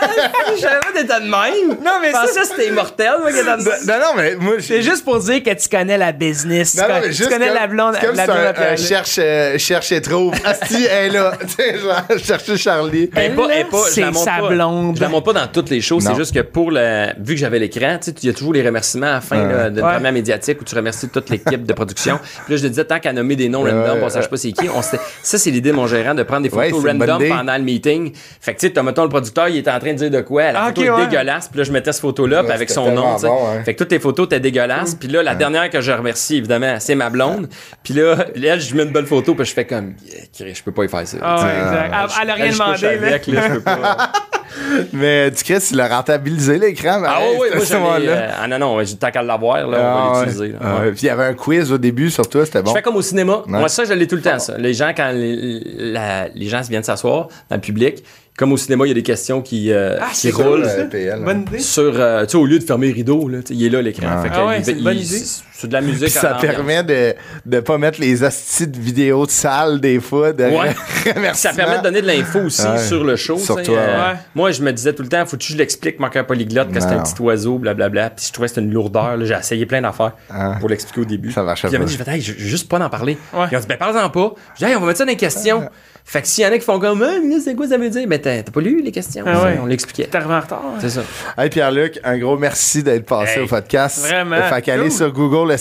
[0.63, 1.79] Pas d'être de même.
[1.85, 4.83] Non, mais ça- que c'était immortel, moi, qui était de Non, non, mais moi, C'est
[4.83, 6.77] juste pour dire que tu connais la business.
[6.77, 9.17] Non, non, connais, mais tu connais comme- la blonde, comme la blonde un, un cherche,
[9.19, 10.35] euh, cherche et trouve.
[10.45, 11.33] Asti, elle est là.
[11.43, 13.11] Tu sais, genre, chercher Charlie.
[13.17, 14.97] Elle est pas, elle est pas- je la C'est montre sa pas- blonde.
[14.97, 16.05] Je la montre pas dans toutes les choses.
[16.07, 17.09] C'est juste que pour le.
[17.19, 19.43] Vu que j'avais l'écran, tu sais, il y a toujours les remerciements à la fin
[19.43, 19.71] Ouais.
[19.81, 22.19] première médiatique où tu remercies remercier toute l'équipe de production.
[22.45, 24.53] Puis là, je te disais, tant qu'à nommer des noms random, on sache pas c'est
[24.53, 24.69] qui.
[24.69, 27.63] On ça, c'est l'idée de mon gérant de prendre des photos bonne random pendant le
[27.63, 28.13] meeting.
[28.41, 30.21] Fait que, tu sais, t'as, mettons, le producteur, il était en train de dire de
[30.21, 30.53] quoi.
[30.53, 31.07] La Ah, photo ok, est ouais.
[31.07, 31.49] dégueulasse.
[31.49, 33.63] Puis là, je mettais cette photo-là, Ouais, avec son nom, bon.
[33.65, 34.95] Fait que toutes les photos étaient dégueulasses.
[34.95, 37.49] Puis là, la dernière que je remercie, évidemment, c'est ma blonde.
[37.83, 39.95] Puis là, elle, je mets une belle photo, puis je fais comme,
[40.39, 41.17] je peux pas y faire ça.
[41.23, 41.47] Ah, sais.
[41.47, 41.95] exact.
[41.95, 44.13] Elle, elle a rien demandé, là, je peux pas.
[44.93, 47.03] Mais du Chris, il a rentabilisé l'écran.
[47.07, 47.49] Ah oui, oui,
[47.81, 50.27] moi euh, ah non, non, j'ai tant qu'à l'avoir, là, on Ah, va ouais.
[50.27, 50.55] l'utiliser.
[50.61, 50.81] Ah, Ouais.
[50.87, 50.91] ouais.
[50.93, 52.71] Puis il y avait un quiz au début sur toi, c'était bon.
[52.71, 53.43] Je fais comme au cinéma.
[53.47, 53.59] Ouais.
[53.59, 54.57] Moi, ça, je l'ai tout le temps, ça.
[54.59, 58.03] Les gens, quand les, la- les gens viennent s'asseoir dans le public,
[58.37, 60.65] comme au cinéma, il y a des questions qui, euh, Ah, qui c'est Sur, roulent.
[60.67, 61.23] euh, PL, hein.
[61.25, 61.59] Bonne idée.
[61.59, 63.83] Sur, euh, tu sais, au lieu de fermer les rideaux, là, tu il est là
[63.83, 64.07] l'écran.
[64.09, 64.23] Ah.
[64.23, 65.23] Fait que Ah ouais, il- c'est une bonne il- idée.
[65.63, 66.03] C'est de la musique.
[66.03, 67.15] Puis ça permet de
[67.47, 70.33] ne pas mettre les hosties de vidéos de salle des fois.
[70.33, 70.75] De Ouais.
[71.35, 72.79] Ça permet de donner de l'info aussi Ouais.
[72.79, 73.39] sur le show.
[73.39, 74.17] Sur toi, euh, ouais.
[74.35, 76.81] Moi, je me disais tout le temps, faut que je l'explique, mon cœur polyglotte, que
[76.81, 78.11] c'est un petit oiseau, blablabla.
[78.11, 79.17] Puis je trouvais que c'était une lourdeur.
[79.17, 79.25] là.
[79.25, 80.57] J'ai essayé plein d'affaires Ah.
[80.61, 81.31] pour l'expliquer au début.
[81.33, 81.85] Ça marchait Puis pas.
[81.85, 83.17] dit, hey, je- juste pas en parler.
[83.33, 83.47] Ouais.
[83.51, 84.35] Ils ont dit, ben parle-en pas.
[84.59, 85.69] J'ai dit, hey, on va mettre ça dans les questions.
[86.05, 87.79] Fait que s'il y en a qui font comme, ah, mais là, c'est quoi ça
[87.79, 88.09] veut dire?
[88.09, 89.23] Ben t'as t'as pas lu les questions?
[89.25, 89.59] Ah ouais.
[89.63, 90.09] On l'expliquait.
[90.11, 90.63] T'es arrivé en retard.
[90.81, 91.03] C'est ça.
[91.39, 94.01] Hey Pierre-Luc, un gros merci d'être passé Hey, au podcast.
[94.01, 94.91] vraiment, Fait qu'allez cool.
[94.91, 95.52] sur googlesti.com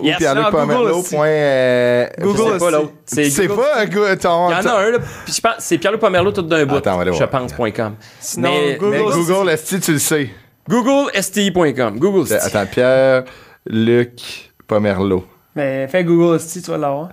[0.00, 1.14] ou Yes, pierre-luc non, Google aussi.
[1.18, 2.92] euh, Google pas l'autre.
[3.06, 4.50] C'est Google- pas un gars, ton.
[4.50, 4.98] Il y en a un, là.
[5.24, 6.76] Puis je pense, c'est Pierre-Luc Pomerleau tout d'un bout.
[6.76, 7.30] Attends, je voir.
[7.30, 7.94] pense, point .com.
[8.20, 10.30] Sinon, mais, Google- Mais Google Esti, tu le sais.
[10.68, 11.98] Google STI.com.
[11.98, 12.34] Google STI.
[12.46, 15.24] Attends, Pierre-Luc Pomerleau.
[15.54, 17.08] Mais fais Google aussi, tu vas l'avoir.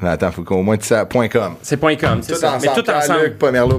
[0.00, 1.54] Mais Attends, faut qu'au moins tu sais, point .com.
[1.62, 2.54] C'est point .com, c'est Tout ça.
[2.54, 3.20] ensemble, Mais tout ensemble.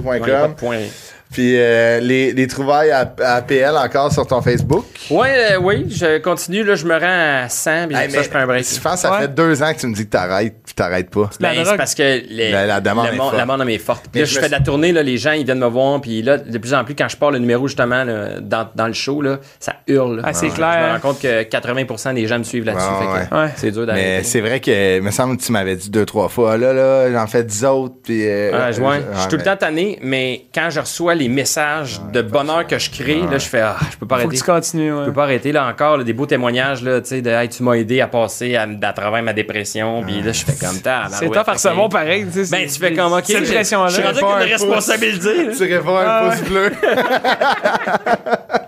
[0.04, 0.90] Ouais, y
[1.34, 4.84] Puis euh, les, les trouvailles à, à PL encore sur ton Facebook?
[5.10, 6.62] Ouais, euh, oui, je continue.
[6.62, 8.64] Là, je me rends à 100, puis Hey, ça, je prends un break.
[8.64, 9.20] Je pense que ça Ouais.
[9.22, 11.28] fait deux ans que tu me dis que t'arrêtes, puis t'arrêtes pas.
[11.40, 13.34] Ben, c'est parce que les- La- la demande le est forte.
[13.36, 14.02] la demande est forte.
[14.04, 15.66] Puis Mais là, je je fais de la tournée, là, les gens, ils viennent me
[15.66, 18.68] voir, puis là, de plus en plus, quand je pars le numéro, justement, là, dans,
[18.76, 20.20] dans le show, là, ça hurle.
[20.24, 20.86] Ah, c'est Je clair.
[20.86, 22.86] me rends compte que 80% des gens me suivent là-dessus.
[22.86, 23.38] Ouais.
[23.38, 23.48] Ouais.
[23.56, 24.22] C'est dur Mais d'arrêter.
[24.24, 27.10] c'est vrai que, il me semble que tu m'avais dit deux, trois fois, là, là,
[27.12, 28.24] j'en fais dix autres, puis...
[28.24, 28.80] euh, Ouais, je,
[29.14, 32.66] je suis tout le mais- temps tanné, mais quand je reçois les messages de bonheur
[32.66, 34.38] que je crée, là, je fais ah, je peux pas Faut que arrêter.
[34.38, 35.00] tu continues, ouais.
[35.02, 37.48] Je peux pas arrêter là encore là, des beaux témoignages là, tu sais de hey,
[37.48, 40.76] tu m'as aidé à passer à, à travers ma dépression, puis là je fais comme
[40.82, 41.06] ça.
[41.10, 42.26] C'est tough à recevoir pareil.
[42.32, 43.24] tu sais, Ben tu fais comme ok.
[43.26, 43.88] Cette je- pression-là.
[43.88, 45.44] Je suis rendu avec un une responsabilité.
[45.46, 45.52] là.
[45.56, 46.70] Tu réponds un Ah, pouce bleu.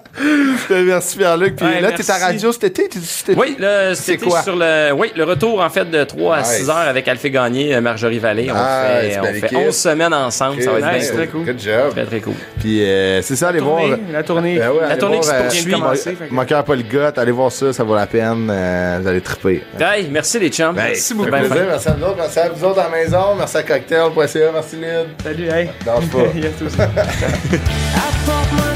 [0.71, 1.57] Merci Pierre-Luc.
[1.57, 2.25] Puis Ouais, là, t'es à merci.
[2.25, 2.89] radio cet été?
[2.89, 4.43] t'es- t'es- Oui, le, C'est c'était quoi?
[4.43, 6.57] sur le, oui, le retour en fait de 3 à Nice.
[6.59, 8.49] 6 heures avec Alphée Gagné, euh, Marjorie Vallée.
[8.51, 9.59] On Ah, c'est fait, on fait équipe.
[9.59, 11.45] 11 semaines ensemble, ça va être Nice, bien très cool.
[11.45, 11.91] Good job.
[11.93, 12.35] Très très cool.
[12.61, 13.81] Puis euh, c'est ça, allez voir.
[13.83, 14.59] Tournée, la tournée.
[14.59, 15.73] Ben ouais, La allez tournée voir, qui se euh, poursuit.
[15.73, 18.49] mon- commencer, fait que- Mon cœur polygote, allez voir ça, ça vaut la peine.
[18.51, 19.63] euh, vous allez triper.
[19.79, 20.79] Hey, merci les chums.
[20.79, 21.31] Hey, Merci beaucoup.
[21.31, 21.67] Ben, plaisir.
[21.69, 22.17] Merci à vous autres.
[22.17, 23.35] Merci à vous autres à la maison.
[23.37, 24.51] Merci à Cocktail.ca.
[24.53, 25.07] Merci Lyd.
[25.23, 25.71] Salut, hey.
[25.85, 26.07] Lâche
[26.77, 26.87] pas.